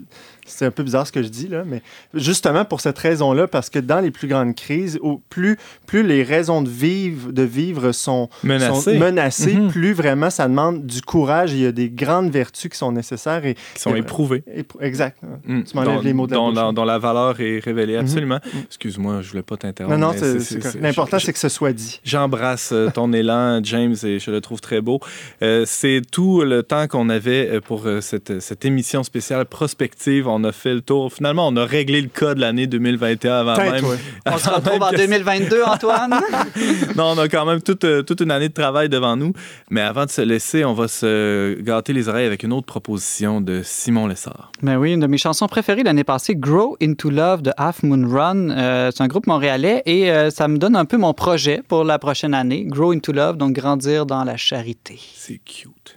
c'est 0.47 0.67
un 0.67 0.71
peu 0.71 0.83
bizarre 0.83 1.07
ce 1.07 1.13
que 1.13 1.23
je 1.23 1.29
dis, 1.29 1.49
là, 1.49 1.63
mais 1.67 1.83
justement 2.13 2.65
pour 2.65 2.81
cette 2.81 2.99
raison-là, 2.99 3.47
parce 3.47 3.71
que 3.71 3.79
dans 3.79 4.01
les 4.01 4.11
plus 4.11 4.29
grandes 4.29 4.55
crises, 4.55 4.99
au, 5.03 5.21
plus, 5.31 5.57
plus 5.87 6.03
les 6.03 6.23
raisons 6.23 6.63
de 6.63 6.69
vivre, 6.69 7.33
de 7.33 7.43
vivre 7.43 7.93
sont 7.93 8.29
menacées, 8.43 8.93
sont 8.95 8.99
menacées 8.99 9.55
Mhm. 9.55 9.71
plus 9.71 9.93
vraiment 9.93 10.31
ça 10.31 10.49
demande 10.49 10.87
du 10.87 11.01
courage. 11.03 11.53
Il 11.53 11.61
y 11.61 11.67
a 11.67 11.73
des 11.73 11.89
grandes 11.91 12.31
vertus 12.31 12.71
qui 12.71 12.79
sont 12.79 12.93
nécessaires 12.93 13.45
et 13.47 13.55
Qui 13.75 13.81
sont 13.81 13.95
et- 13.95 13.99
éprouvés. 14.01 14.43
épr- 14.55 14.81
exact. 14.83 15.19
Mm. 15.47 15.63
Tu 15.65 15.77
m'enlèves 15.77 16.03
les 16.03 16.13
mots 16.13 16.27
de 16.27 16.33
la 16.33 16.37
dont, 16.39 16.53
bouche. 16.53 16.75
dont 16.75 16.85
la 16.85 16.99
valeur 16.99 17.41
est 17.41 17.59
révélée, 17.61 17.97
absolument. 17.97 18.39
Mhm. 18.45 18.61
Excuse-moi, 18.67 19.23
je 19.23 19.31
voulais 19.31 19.43
pas 19.43 19.57
t'interrompre. 19.57 19.97
Non, 19.97 20.13
non, 20.13 20.39
l'important, 20.81 21.19
c'est 21.19 21.33
que 21.33 21.39
ce 21.39 21.49
soit 21.49 21.73
dit. 21.73 22.01
J'embrasse 22.05 22.71
euh, 22.73 22.91
ton 22.91 23.13
élan, 23.13 23.61
James, 23.63 23.95
et 24.05 24.19
je 24.19 24.31
le 24.31 24.41
trouve 24.41 24.61
très 24.61 24.81
beau. 24.81 25.01
Euh, 25.43 25.65
c'est 25.67 26.03
tout 26.11 26.43
le 26.43 26.63
temps 26.63 26.87
qu'on 26.89 27.09
avait 27.09 27.49
euh, 27.49 27.61
pour 27.61 27.87
cette, 28.01 28.41
cette 28.41 28.65
émission 28.65 29.03
spéciale 29.03 29.45
prospective. 29.47 30.27
On 30.27 30.34
a 30.43 30.51
fait 30.51 30.75
le 30.75 30.81
tour. 30.81 31.13
Finalement, 31.13 31.47
on 31.47 31.55
a 31.57 31.65
réglé 31.65 32.01
le 32.01 32.09
cas 32.09 32.35
de 32.35 32.41
l'année 32.41 32.67
2021 32.67 33.33
avant 33.33 33.57
même. 33.57 33.81
toi. 33.81 33.95
On 34.27 34.39
se 34.39 34.49
avant 34.49 34.57
retrouve 34.57 34.83
en 34.83 34.91
que- 34.91 34.97
2022, 34.97 35.63
Antoine? 35.63 36.15
non, 36.97 37.13
on 37.15 37.19
a 37.19 37.29
quand 37.29 37.45
même 37.47 37.63
toute, 37.63 37.85
euh, 37.85 38.03
toute 38.03 38.21
une 38.23 38.31
année 38.33 38.49
de 38.49 38.55
travail 38.55 38.89
devant 38.89 39.15
nous. 39.17 39.33
Mais 39.71 39.83
avant 39.83 40.07
de 40.07 40.11
se 40.11 40.23
laisser, 40.23 40.65
on 40.65 40.73
va 40.75 40.89
se 40.89 41.61
gâter 41.61 41.93
les 41.93 42.09
oreilles 42.09 42.27
avec 42.27 42.43
une 42.43 42.53
autre 42.53 42.67
proposition 42.67 43.41
de 43.41 43.61
Simon 43.63 44.09
Lessard. 44.09 44.51
Ben 44.63 44.77
oui, 44.79 44.95
une 44.95 45.01
de 45.01 45.07
mes 45.07 45.19
chansons 45.19 45.47
préférées 45.47 45.83
l'année 45.85 46.03
passée, 46.05 46.35
Grow 46.35 46.77
Into 46.83 47.11
Love 47.11 47.43
de 47.43 47.53
Half 47.57 47.83
Moon 47.85 48.09
Run. 48.09 48.51
Euh, 48.51 48.91
c'est 48.93 49.03
un 49.03 49.07
groupe 49.09 49.27
montréalais 49.27 49.83
et 49.87 50.11
euh, 50.11 50.31
ça 50.31 50.49
me 50.49 50.59
donne 50.59 50.75
un 50.75 50.87
peu 50.87 50.97
mon 50.97 51.13
projet 51.15 51.63
pour 51.69 51.85
la 51.85 51.99
prochaine 51.99 52.33
année. 52.35 52.65
Grow 52.65 52.93
Into 52.93 53.13
Love, 53.13 53.37
donc 53.37 53.53
grandir 53.53 54.07
dans 54.07 54.25
la 54.25 54.37
charité. 54.39 54.99
C'est 55.15 55.39
cute. 55.45 55.97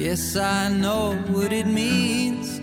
Yes, 0.00 0.34
I 0.34 0.70
know 0.70 1.12
what 1.28 1.52
it 1.52 1.66
means 1.66 2.58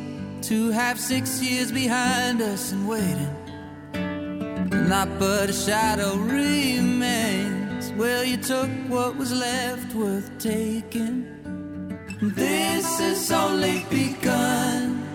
to 0.47 0.71
have 0.71 0.99
six 0.99 1.39
years 1.39 1.71
behind 1.71 2.41
us 2.41 2.71
and 2.71 2.87
waiting. 2.87 3.35
Not 4.89 5.07
but 5.19 5.51
a 5.51 5.53
shadow 5.53 6.15
remains. 6.15 7.91
Well, 7.93 8.23
you 8.23 8.37
took 8.37 8.71
what 8.89 9.17
was 9.17 9.31
left 9.31 9.93
worth 9.93 10.31
taking. 10.39 11.27
This 12.23 12.99
has 12.99 13.31
only 13.31 13.85
begun. 13.91 15.05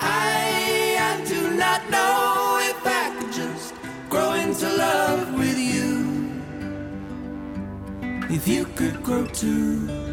I, 0.00 0.96
I 0.98 1.24
do 1.26 1.50
not 1.58 1.90
know 1.90 2.58
if 2.62 2.86
I 2.86 3.14
could 3.20 3.32
just 3.34 3.74
grow 4.08 4.32
into 4.32 4.66
love 4.66 5.34
with 5.34 5.58
you. 5.58 6.32
If 8.34 8.48
you 8.48 8.64
could 8.64 9.02
grow 9.02 9.26
too. 9.26 10.07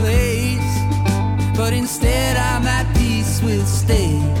Place, 0.00 0.72
but 1.56 1.72
instead 1.72 2.36
I'm 2.36 2.66
at 2.66 2.86
peace 2.96 3.42
with 3.42 3.66
staying. 3.68 4.34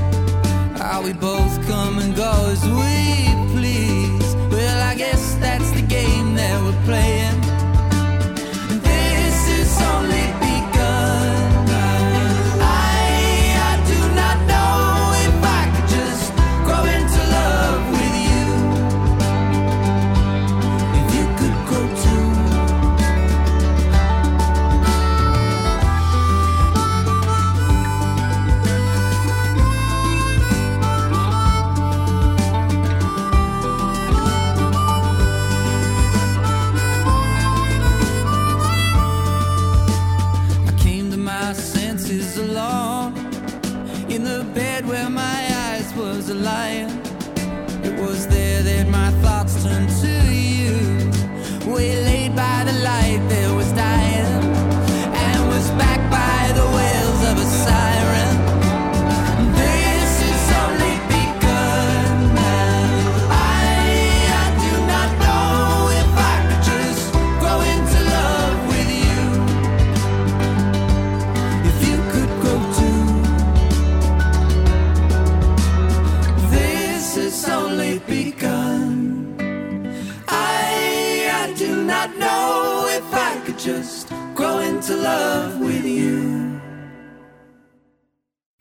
How 0.76 1.02
we 1.02 1.12
both 1.12 1.54
come 1.66 1.98
and 1.98 2.14
go 2.16 2.32
as 2.52 2.62
we 2.64 2.99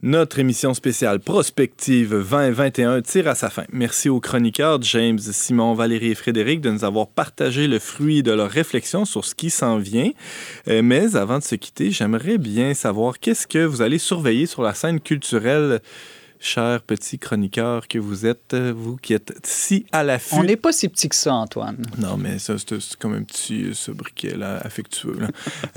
Notre 0.09 0.39
émission 0.39 0.73
spéciale 0.73 1.19
prospective 1.19 2.09
2021 2.27 3.03
tire 3.03 3.27
à 3.27 3.35
sa 3.35 3.51
fin. 3.51 3.65
Merci 3.71 4.09
aux 4.09 4.19
chroniqueurs 4.19 4.81
James, 4.81 5.19
Simon, 5.19 5.75
Valérie 5.75 6.09
et 6.09 6.15
Frédéric 6.15 6.61
de 6.61 6.71
nous 6.71 6.83
avoir 6.83 7.09
partagé 7.09 7.67
le 7.67 7.77
fruit 7.77 8.23
de 8.23 8.31
leur 8.31 8.49
réflexion 8.49 9.05
sur 9.05 9.23
ce 9.23 9.35
qui 9.35 9.51
s'en 9.51 9.77
vient. 9.77 10.09
Euh, 10.67 10.81
mais 10.81 11.15
avant 11.15 11.37
de 11.37 11.43
se 11.43 11.53
quitter, 11.53 11.91
j'aimerais 11.91 12.39
bien 12.39 12.73
savoir 12.73 13.19
qu'est-ce 13.19 13.45
que 13.45 13.63
vous 13.63 13.83
allez 13.83 13.99
surveiller 13.99 14.47
sur 14.47 14.63
la 14.63 14.73
scène 14.73 14.99
culturelle, 14.99 15.79
chers 16.39 16.81
petits 16.81 17.19
chroniqueurs 17.19 17.87
que 17.87 17.99
vous 17.99 18.25
êtes, 18.25 18.53
euh, 18.53 18.73
vous 18.75 18.95
qui 18.97 19.13
êtes 19.13 19.33
si 19.43 19.85
à 19.91 20.03
l'affût. 20.03 20.35
On 20.35 20.43
n'est 20.43 20.55
pas 20.55 20.71
si 20.71 20.87
petit 20.87 21.09
que 21.09 21.15
ça, 21.15 21.33
Antoine. 21.33 21.77
Non, 21.97 22.17
mais 22.17 22.39
ça, 22.39 22.55
c'est 22.57 22.95
comme 22.97 23.13
un 23.13 23.23
petit 23.23 23.65
euh, 23.65 23.73
sobriquet 23.73 24.35
là, 24.35 24.59
affectueux. 24.63 25.17
là. 25.19 25.27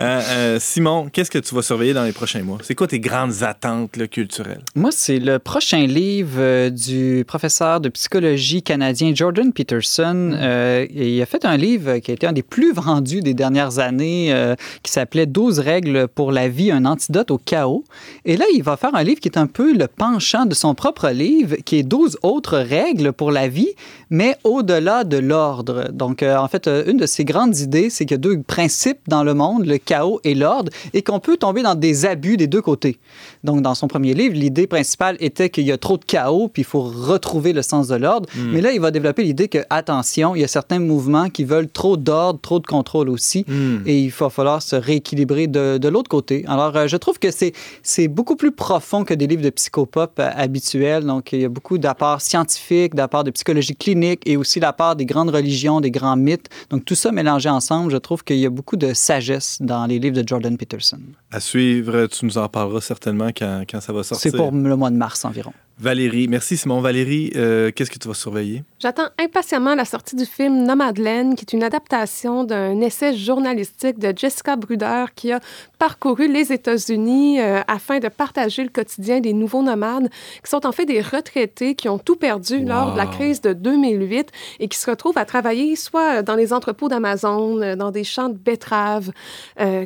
Euh, 0.01 0.23
euh, 0.31 0.59
Simon, 0.61 1.09
qu'est-ce 1.13 1.31
que 1.31 1.39
tu 1.39 1.55
vas 1.55 1.63
surveiller 1.63 1.95
dans 1.95 2.05
les 2.05 2.13
prochains 2.13 2.43
mois? 2.43 2.59
C'est 2.63 2.75
quoi 2.75 2.87
tes 2.87 3.01
grandes 3.01 3.43
attentes 3.43 3.97
là, 3.97 4.07
culturelles? 4.07 4.63
Moi, 4.75 4.91
c'est 4.93 5.19
le 5.19 5.39
prochain 5.39 5.87
livre 5.87 6.39
euh, 6.39 6.71
du 6.71 7.25
professeur 7.27 7.81
de 7.81 7.89
psychologie 7.89 8.63
canadien 8.63 9.13
Jordan 9.15 9.53
Peterson. 9.53 10.33
Euh, 10.35 10.87
et 10.91 11.17
il 11.17 11.23
a 11.23 11.27
fait 11.27 11.45
un 11.45 11.57
livre 11.57 11.99
qui 11.99 12.11
a 12.11 12.15
été 12.15 12.27
un 12.27 12.33
des 12.33 12.43
plus 12.43 12.73
vendus 12.73 13.21
des 13.21 13.35
dernières 13.35 13.79
années, 13.79 14.33
euh, 14.33 14.55
qui 14.83 14.93
s'appelait 14.93 15.27
12 15.27 15.59
règles 15.59 16.09
pour 16.09 16.33
la 16.33 16.49
vie, 16.49 16.71
un 16.71 16.85
antidote 16.85 17.31
au 17.31 17.39
chaos. 17.39 17.85
Et 18.25 18.37
là, 18.37 18.45
il 18.55 18.63
va 18.63 18.77
faire 18.77 18.95
un 18.95 19.03
livre 19.03 19.21
qui 19.21 19.29
est 19.29 19.39
un 19.39 19.47
peu 19.47 19.75
le 19.75 19.89
penchant 19.89 20.47
de 20.47 20.52
son 20.55 20.75
propre 20.75 21.09
livre, 21.09 21.57
qui 21.65 21.77
est 21.79 21.83
12 21.83 22.19
autres 22.23 22.59
règles 22.59 23.13
pour 23.13 23.31
la 23.31 23.49
vie, 23.49 23.71
mais 24.11 24.37
au-delà 24.45 25.05
de 25.05 25.17
l'ordre. 25.17 25.89
Donc, 25.93 26.23
euh, 26.23 26.37
en 26.37 26.49
fait, 26.49 26.67
euh, 26.69 26.85
une 26.87 26.97
de 26.97 27.07
ses 27.07 27.25
grandes 27.25 27.59
idées, 27.59 27.91
c'est 27.91 28.05
qu'il 28.05 28.15
y 28.15 28.15
a 28.15 28.19
deux 28.19 28.41
principes 28.43 29.01
dans 29.09 29.25
le 29.25 29.35
monde, 29.35 29.67
le 29.67 29.79
chaos 29.79 30.21
et 30.25 30.35
l'ordre, 30.35 30.71
et 30.93 31.03
qu'on 31.03 31.21
peut 31.21 31.37
tomber 31.37 31.63
dans 31.63 31.75
des 31.75 32.07
abus 32.07 32.37
des 32.37 32.47
deux 32.47 32.63
côtés. 32.63 32.99
Donc, 33.45 33.63
dans 33.63 33.75
son 33.75 33.89
premier 33.89 34.15
livre, 34.15 34.35
l'idée 34.35 34.67
principale 34.67 35.17
était 35.21 35.51
qu'il 35.51 35.65
y 35.65 35.73
a 35.73 35.79
trop 35.79 35.97
de 35.97 36.05
chaos, 36.05 36.49
puis 36.49 36.63
il 36.63 36.67
faut 36.67 36.83
retrouver 36.83 37.53
le 37.53 37.63
sens 37.63 37.89
de 37.89 37.97
l'ordre. 37.97 38.29
Mais 38.37 38.61
là, 38.61 38.73
il 38.73 38.81
va 38.81 38.91
développer 38.91 39.23
l'idée 39.23 39.49
que, 39.49 39.59
attention, 39.71 40.35
il 40.35 40.41
y 40.41 40.45
a 40.45 40.49
certains 40.49 40.79
mouvements 40.79 41.29
qui 41.29 41.45
veulent 41.45 41.69
trop 41.69 41.97
d'ordre, 41.97 42.39
trop 42.41 42.59
de 42.59 42.67
contrôle 42.67 43.09
aussi, 43.09 43.45
et 43.87 43.99
il 43.99 44.11
va 44.11 44.31
falloir 44.31 44.63
se 44.63 44.77
rééquilibrer 44.77 45.47
de, 45.47 45.79
de 45.79 45.89
l'autre 45.89 46.09
côté. 46.09 46.45
Alors, 46.47 46.77
euh, 46.77 46.87
je 46.87 46.97
trouve 46.97 47.19
que 47.19 47.29
c'est 47.31 48.09
beaucoup 48.09 48.37
plus 48.37 48.53
profond 48.53 49.05
que 49.05 49.15
des 49.15 49.27
livres 49.27 49.43
de 49.43 49.51
psychopop 49.51 50.21
habituel. 50.43 51.05
Donc, 51.05 51.33
il 51.33 51.41
y 51.41 51.45
a 51.45 51.49
beaucoup 51.49 51.79
d'apports 51.79 52.21
scientifiques, 52.21 52.95
d'apports 52.95 53.25
de 53.25 53.31
psychologie 53.31 53.77
clinique 53.77 54.23
et 54.27 54.37
aussi 54.37 54.61
l'apport 54.61 54.97
des 54.97 55.07
grandes 55.07 55.31
religions, 55.31 55.81
des 55.81 55.91
grands 55.91 56.17
mythes. 56.17 56.49
Donc, 56.71 56.85
tout 56.85 56.95
ça 56.95 57.13
mélangé 57.13 57.49
ensemble, 57.49 57.91
je 57.91 57.97
trouve 57.97 58.25
qu'il 58.25 58.39
y 58.39 58.47
a 58.47 58.51
beaucoup 58.51 58.77
de 58.77 58.93
sagesse 58.93 59.59
dans 59.61 59.87
les 59.87 59.99
livres 59.99 60.21
de 60.21 60.27
Jordan 60.27 60.57
Peterson. 60.57 61.01
À 61.31 61.41
suivre, 61.41 62.07
tu 62.07 62.27
nous 62.27 62.39
en 62.39 62.49
parleras 62.49 62.81
certainement 62.81 63.29
quand, 63.29 63.65
quand 63.69 63.81
ça 63.81 63.93
va 63.93 64.03
sortir. 64.03 64.31
C'est 64.31 64.37
pour 64.37 64.53
le 64.53 64.77
mois 64.77 64.91
de 64.91 64.97
mars 64.97 65.25
environ. 65.25 65.53
Valérie, 65.83 66.29
merci 66.29 66.57
Simon. 66.57 66.81
Valérie, 66.81 67.33
euh, 67.35 67.73
qu'est-ce 67.75 67.91
que 67.91 67.99
tu 67.99 68.07
vas 68.07 68.15
surveiller? 68.15 68.63
J'attends 68.79 69.09
impatiemment 69.19 69.75
la 69.75 69.85
sortie 69.85 70.15
du 70.15 70.25
film 70.25 70.65
Nomadland, 70.65 71.35
qui 71.35 71.45
est 71.45 71.53
une 71.53 71.65
adaptation 71.65 72.45
d'un 72.45 72.81
essai 72.81 73.17
journalistique 73.17 73.99
de 73.99 74.13
Jessica 74.17 74.55
Bruder 74.55 75.07
qui 75.17 75.33
a 75.33 75.41
parcouru 75.81 76.29
les 76.29 76.53
États-Unis 76.53 77.41
euh, 77.41 77.63
afin 77.67 77.99
de 77.99 78.07
partager 78.07 78.63
le 78.63 78.69
quotidien 78.69 79.19
des 79.19 79.33
nouveaux 79.33 79.65
nomades, 79.65 80.09
qui 80.45 80.49
sont 80.49 80.65
en 80.67 80.71
fait 80.71 80.87
des 80.87 81.01
retraités 81.01 81.75
qui 81.75 81.89
ont 81.89 81.99
tout 81.99 82.15
perdu 82.15 82.65
lors 82.65 82.93
de 82.93 82.97
la 82.97 83.07
crise 83.07 83.41
de 83.41 83.53
2008 83.53 84.29
et 84.61 84.69
qui 84.69 84.79
se 84.79 84.89
retrouvent 84.89 85.19
à 85.19 85.25
travailler 85.25 85.75
soit 85.75 86.23
dans 86.23 86.37
les 86.37 86.53
entrepôts 86.53 86.89
d'Amazon, 86.89 87.61
euh, 87.61 87.75
dans 87.75 87.91
des 87.91 88.05
champs 88.05 88.29
de 88.29 88.39
betteraves, 88.39 89.11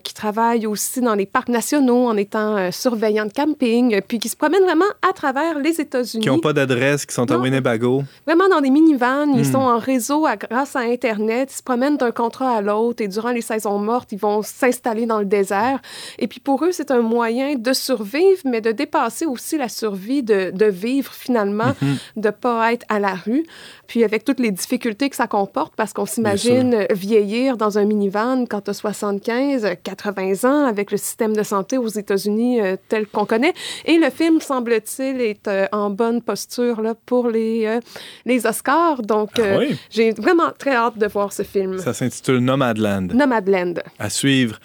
qui 0.04 0.14
travaillent 0.14 0.66
aussi 0.66 1.00
dans 1.00 1.14
les 1.14 1.26
parcs 1.26 1.48
nationaux 1.48 2.06
en 2.06 2.16
étant 2.16 2.70
surveillants 2.70 3.26
de 3.26 3.32
camping, 3.32 4.00
puis 4.06 4.18
qui 4.18 4.28
se 4.28 4.36
promènent 4.36 4.64
vraiment 4.64 4.84
à 5.08 5.12
travers 5.12 5.58
les 5.58 5.80
États-Unis. 5.80 5.85
Qui 6.20 6.28
n'ont 6.28 6.38
pas 6.38 6.52
d'adresse, 6.52 7.06
qui 7.06 7.14
sont 7.14 7.30
à 7.30 7.36
Winnebago. 7.36 8.02
Vraiment 8.26 8.48
dans 8.48 8.60
des 8.60 8.70
minivans. 8.70 9.26
Ils 9.34 9.40
hmm. 9.40 9.52
sont 9.52 9.58
en 9.58 9.78
réseau 9.78 10.26
grâce 10.38 10.76
à 10.76 10.80
Internet. 10.80 11.50
Ils 11.52 11.56
se 11.56 11.62
promènent 11.62 11.96
d'un 11.96 12.10
contrat 12.10 12.56
à 12.56 12.60
l'autre 12.60 13.02
et 13.02 13.08
durant 13.08 13.30
les 13.30 13.40
saisons 13.40 13.78
mortes, 13.78 14.12
ils 14.12 14.18
vont 14.18 14.42
s'installer 14.42 15.06
dans 15.06 15.18
le 15.18 15.24
désert. 15.24 15.80
Et 16.18 16.28
puis 16.28 16.40
pour 16.40 16.64
eux, 16.64 16.72
c'est 16.72 16.90
un 16.90 17.00
moyen 17.00 17.54
de 17.56 17.72
survivre, 17.72 18.40
mais 18.44 18.60
de 18.60 18.72
dépasser 18.72 19.26
aussi 19.26 19.58
la 19.58 19.68
survie, 19.68 20.22
de, 20.22 20.50
de 20.54 20.66
vivre 20.66 21.12
finalement, 21.12 21.74
hmm. 21.80 21.94
de 22.16 22.28
ne 22.28 22.32
pas 22.32 22.72
être 22.72 22.86
à 22.88 22.98
la 22.98 23.14
rue. 23.14 23.44
Puis 23.86 24.04
avec 24.04 24.24
toutes 24.24 24.40
les 24.40 24.50
difficultés 24.50 25.10
que 25.10 25.16
ça 25.16 25.26
comporte, 25.26 25.74
parce 25.76 25.92
qu'on 25.92 26.06
s'imagine 26.06 26.86
vieillir 26.90 27.56
dans 27.56 27.78
un 27.78 27.84
minivan 27.84 28.44
quand 28.46 28.62
tu 28.62 28.70
as 28.70 28.74
75, 28.74 29.68
80 29.82 30.48
ans, 30.48 30.66
avec 30.66 30.90
le 30.90 30.96
système 30.96 31.34
de 31.34 31.42
santé 31.42 31.78
aux 31.78 31.88
États-Unis 31.88 32.60
euh, 32.60 32.76
tel 32.88 33.06
qu'on 33.06 33.24
connaît. 33.24 33.54
Et 33.84 33.98
le 33.98 34.10
film, 34.10 34.40
semble-t-il, 34.40 35.20
est 35.20 35.48
euh, 35.48 35.66
en 35.76 35.90
bonne 35.90 36.22
posture 36.22 36.80
là, 36.80 36.94
pour 37.06 37.28
les, 37.28 37.66
euh, 37.66 37.80
les 38.24 38.46
Oscars. 38.46 39.02
Donc, 39.02 39.38
ah 39.38 39.60
j'ai 39.90 40.12
vraiment 40.12 40.50
très 40.58 40.74
hâte 40.74 40.98
de 40.98 41.06
voir 41.06 41.32
ce 41.32 41.42
film. 41.42 41.78
Ça 41.78 41.92
s'intitule 41.92 42.38
Nomadland. 42.38 43.12
Nomadland. 43.12 43.82
À 43.98 44.10
suivre. 44.10 44.58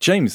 James? 0.00 0.28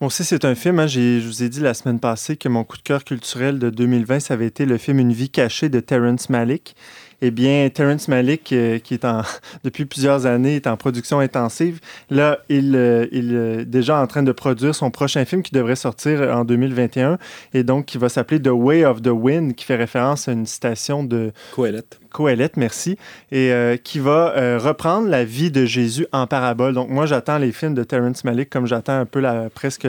Bon, 0.00 0.06
aussi, 0.06 0.22
c'est 0.22 0.44
un 0.44 0.54
film, 0.54 0.78
hein, 0.78 0.86
je 0.86 1.26
vous 1.26 1.42
ai 1.42 1.48
dit 1.48 1.58
la 1.58 1.74
semaine 1.74 1.98
passée 1.98 2.36
que 2.36 2.48
mon 2.48 2.62
coup 2.62 2.76
de 2.76 2.82
cœur 2.82 3.02
culturel 3.02 3.58
de 3.58 3.68
2020, 3.68 4.20
ça 4.20 4.34
avait 4.34 4.46
été 4.46 4.64
le 4.64 4.78
film 4.78 5.00
Une 5.00 5.12
vie 5.12 5.28
cachée 5.28 5.68
de 5.68 5.80
Terrence 5.80 6.30
Malick. 6.30 6.76
Eh 7.20 7.32
bien, 7.32 7.68
Terrence 7.68 8.06
Malick, 8.06 8.52
euh, 8.52 8.78
qui 8.78 8.94
est 8.94 9.06
depuis 9.64 9.84
plusieurs 9.84 10.26
années, 10.26 10.56
est 10.56 10.66
en 10.66 10.76
production 10.76 11.18
intensive. 11.18 11.80
Là, 12.10 12.38
il, 12.48 12.76
euh, 12.76 13.06
il 13.10 13.34
est 13.34 13.64
déjà 13.64 14.00
en 14.00 14.06
train 14.06 14.22
de 14.22 14.30
produire 14.30 14.74
son 14.74 14.90
prochain 14.90 15.24
film 15.24 15.42
qui 15.42 15.52
devrait 15.52 15.76
sortir 15.76 16.20
en 16.20 16.44
2021 16.44 17.18
et 17.54 17.64
donc 17.64 17.86
qui 17.86 17.98
va 17.98 18.08
s'appeler 18.08 18.40
The 18.40 18.52
Way 18.52 18.84
of 18.84 19.02
the 19.02 19.08
Wind, 19.08 19.54
qui 19.54 19.64
fait 19.64 19.76
référence 19.76 20.28
à 20.28 20.32
une 20.32 20.46
citation 20.46 21.02
de 21.02 21.32
Coëlette. 21.52 21.98
Coëlette, 22.18 22.56
merci, 22.56 22.98
et 23.30 23.52
euh, 23.52 23.76
qui 23.76 23.98
va 23.98 24.58
reprendre 24.58 25.08
la 25.08 25.24
vie 25.24 25.50
de 25.50 25.64
Jésus 25.64 26.06
en 26.12 26.26
parabole. 26.26 26.74
Donc, 26.74 26.88
moi, 26.88 27.06
j'attends 27.06 27.38
les 27.38 27.52
films 27.52 27.74
de 27.74 27.84
Terrence 27.84 28.24
Malick 28.24 28.50
comme 28.50 28.66
j'attends 28.66 28.98
un 28.98 29.06
peu 29.06 29.20
la, 29.20 29.48
presque 29.50 29.86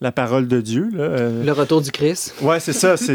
la 0.00 0.12
parole 0.12 0.48
de 0.48 0.60
Dieu. 0.60 0.88
Le 0.94 1.52
retour 1.52 1.80
du 1.80 1.90
Christ. 1.90 2.34
Ouais, 2.40 2.60
c'est 2.60 2.72
ça. 2.72 2.96
C'est 2.96 3.12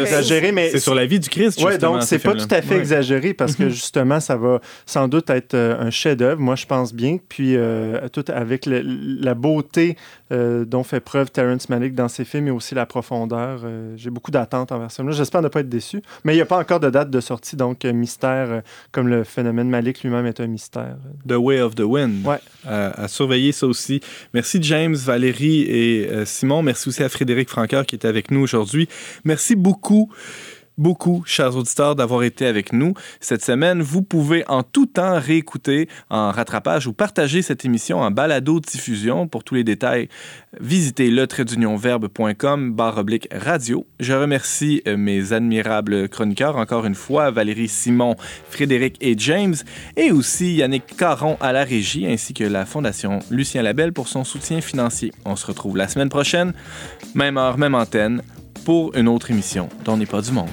exagéré, 0.00 0.52
mais. 0.52 0.70
C'est 0.70 0.80
sur 0.80 0.94
la 0.94 1.06
vie 1.06 1.20
du 1.20 1.28
Christ, 1.28 1.60
Ouais, 1.62 1.78
donc 1.78 2.02
c'est 2.02 2.18
pas 2.18 2.34
tout 2.34 2.48
à 2.50 2.62
fait 2.62 2.78
exagéré 2.78 3.34
parce 3.34 3.56
que 3.56 3.64
mhm. 3.64 3.70
justement, 3.70 4.20
ça 4.20 4.36
va 4.36 4.60
sans 4.86 5.08
doute 5.08 5.30
être 5.30 5.54
euh, 5.54 5.80
un 5.80 5.90
chef-d'œuvre, 5.90 6.40
moi 6.40 6.56
je 6.56 6.66
pense 6.66 6.94
bien. 6.94 7.18
Puis 7.28 7.56
euh, 7.56 8.08
tout 8.08 8.24
avec 8.28 8.66
la 8.66 9.34
beauté 9.34 9.96
euh, 10.32 10.64
dont 10.64 10.82
fait 10.82 11.00
preuve 11.00 11.30
Terrence 11.30 11.68
Malick 11.68 11.94
dans 11.94 12.08
ses 12.08 12.24
films 12.24 12.48
et 12.48 12.50
aussi 12.50 12.74
la 12.74 12.86
profondeur. 12.86 13.60
J'ai 13.96 14.10
beaucoup 14.10 14.30
d'attentes 14.30 14.72
envers 14.72 14.90
ça. 14.90 15.02
J'espère 15.10 15.42
ne 15.42 15.48
pas 15.48 15.60
être 15.60 15.68
déçu. 15.68 16.02
Mais 16.24 16.32
il 16.32 16.36
n'y 16.36 16.42
a 16.42 16.46
pas 16.46 16.58
encore 16.58 16.80
de 16.80 16.90
date 16.90 17.10
de 17.10 17.20
sortie, 17.20 17.49
donc 17.56 17.84
mystère, 17.84 18.62
comme 18.92 19.08
le 19.08 19.24
phénomène 19.24 19.68
Malick 19.68 20.02
lui-même 20.02 20.26
est 20.26 20.40
un 20.40 20.46
mystère. 20.46 20.96
The 21.28 21.36
Way 21.36 21.60
of 21.60 21.74
the 21.74 21.80
Wind. 21.80 22.26
Ouais. 22.26 22.38
à 22.66 23.08
surveiller 23.08 23.52
ça 23.52 23.66
aussi. 23.66 24.00
Merci 24.34 24.58
James, 24.62 24.94
Valérie 24.94 25.62
et 25.62 26.24
Simon. 26.24 26.62
Merci 26.62 26.88
aussi 26.88 27.02
à 27.02 27.08
Frédéric 27.08 27.48
Franqueur 27.48 27.86
qui 27.86 27.94
était 27.94 28.08
avec 28.08 28.30
nous 28.30 28.40
aujourd'hui. 28.40 28.88
Merci 29.24 29.56
beaucoup 29.56 30.10
beaucoup, 30.78 31.22
chers 31.26 31.56
auditeurs, 31.56 31.94
d'avoir 31.94 32.22
été 32.22 32.46
avec 32.46 32.72
nous 32.72 32.94
cette 33.20 33.44
semaine. 33.44 33.82
Vous 33.82 34.02
pouvez 34.02 34.44
en 34.48 34.62
tout 34.62 34.86
temps 34.86 35.18
réécouter 35.18 35.88
en 36.08 36.30
rattrapage 36.30 36.86
ou 36.86 36.92
partager 36.92 37.42
cette 37.42 37.64
émission 37.64 38.00
en 38.00 38.10
balado-diffusion. 38.10 39.28
Pour 39.28 39.44
tous 39.44 39.54
les 39.54 39.64
détails, 39.64 40.08
visitez 40.60 41.10
le 41.10 41.26
barre 42.70 42.98
oblique 42.98 43.28
radio. 43.32 43.86
Je 43.98 44.12
remercie 44.12 44.82
euh, 44.86 44.96
mes 44.96 45.32
admirables 45.32 46.08
chroniqueurs, 46.08 46.56
encore 46.56 46.86
une 46.86 46.94
fois, 46.94 47.30
Valérie 47.30 47.68
Simon, 47.68 48.16
Frédéric 48.48 48.96
et 49.00 49.14
James, 49.18 49.54
et 49.96 50.10
aussi 50.10 50.54
Yannick 50.54 50.96
Caron 50.96 51.36
à 51.40 51.52
la 51.52 51.64
régie, 51.64 52.06
ainsi 52.06 52.34
que 52.34 52.44
la 52.44 52.66
Fondation 52.66 53.20
Lucien 53.30 53.62
Labelle 53.62 53.92
pour 53.92 54.08
son 54.08 54.24
soutien 54.24 54.60
financier. 54.60 55.12
On 55.24 55.36
se 55.36 55.46
retrouve 55.46 55.76
la 55.76 55.88
semaine 55.88 56.08
prochaine, 56.08 56.52
même 57.14 57.36
heure, 57.36 57.58
même 57.58 57.74
antenne, 57.74 58.22
pour 58.64 58.94
une 58.96 59.08
autre 59.08 59.30
émission 59.30 59.68
dont 59.84 59.96
n'est 59.96 60.06
pas 60.06 60.20
du 60.22 60.32
monde. 60.32 60.48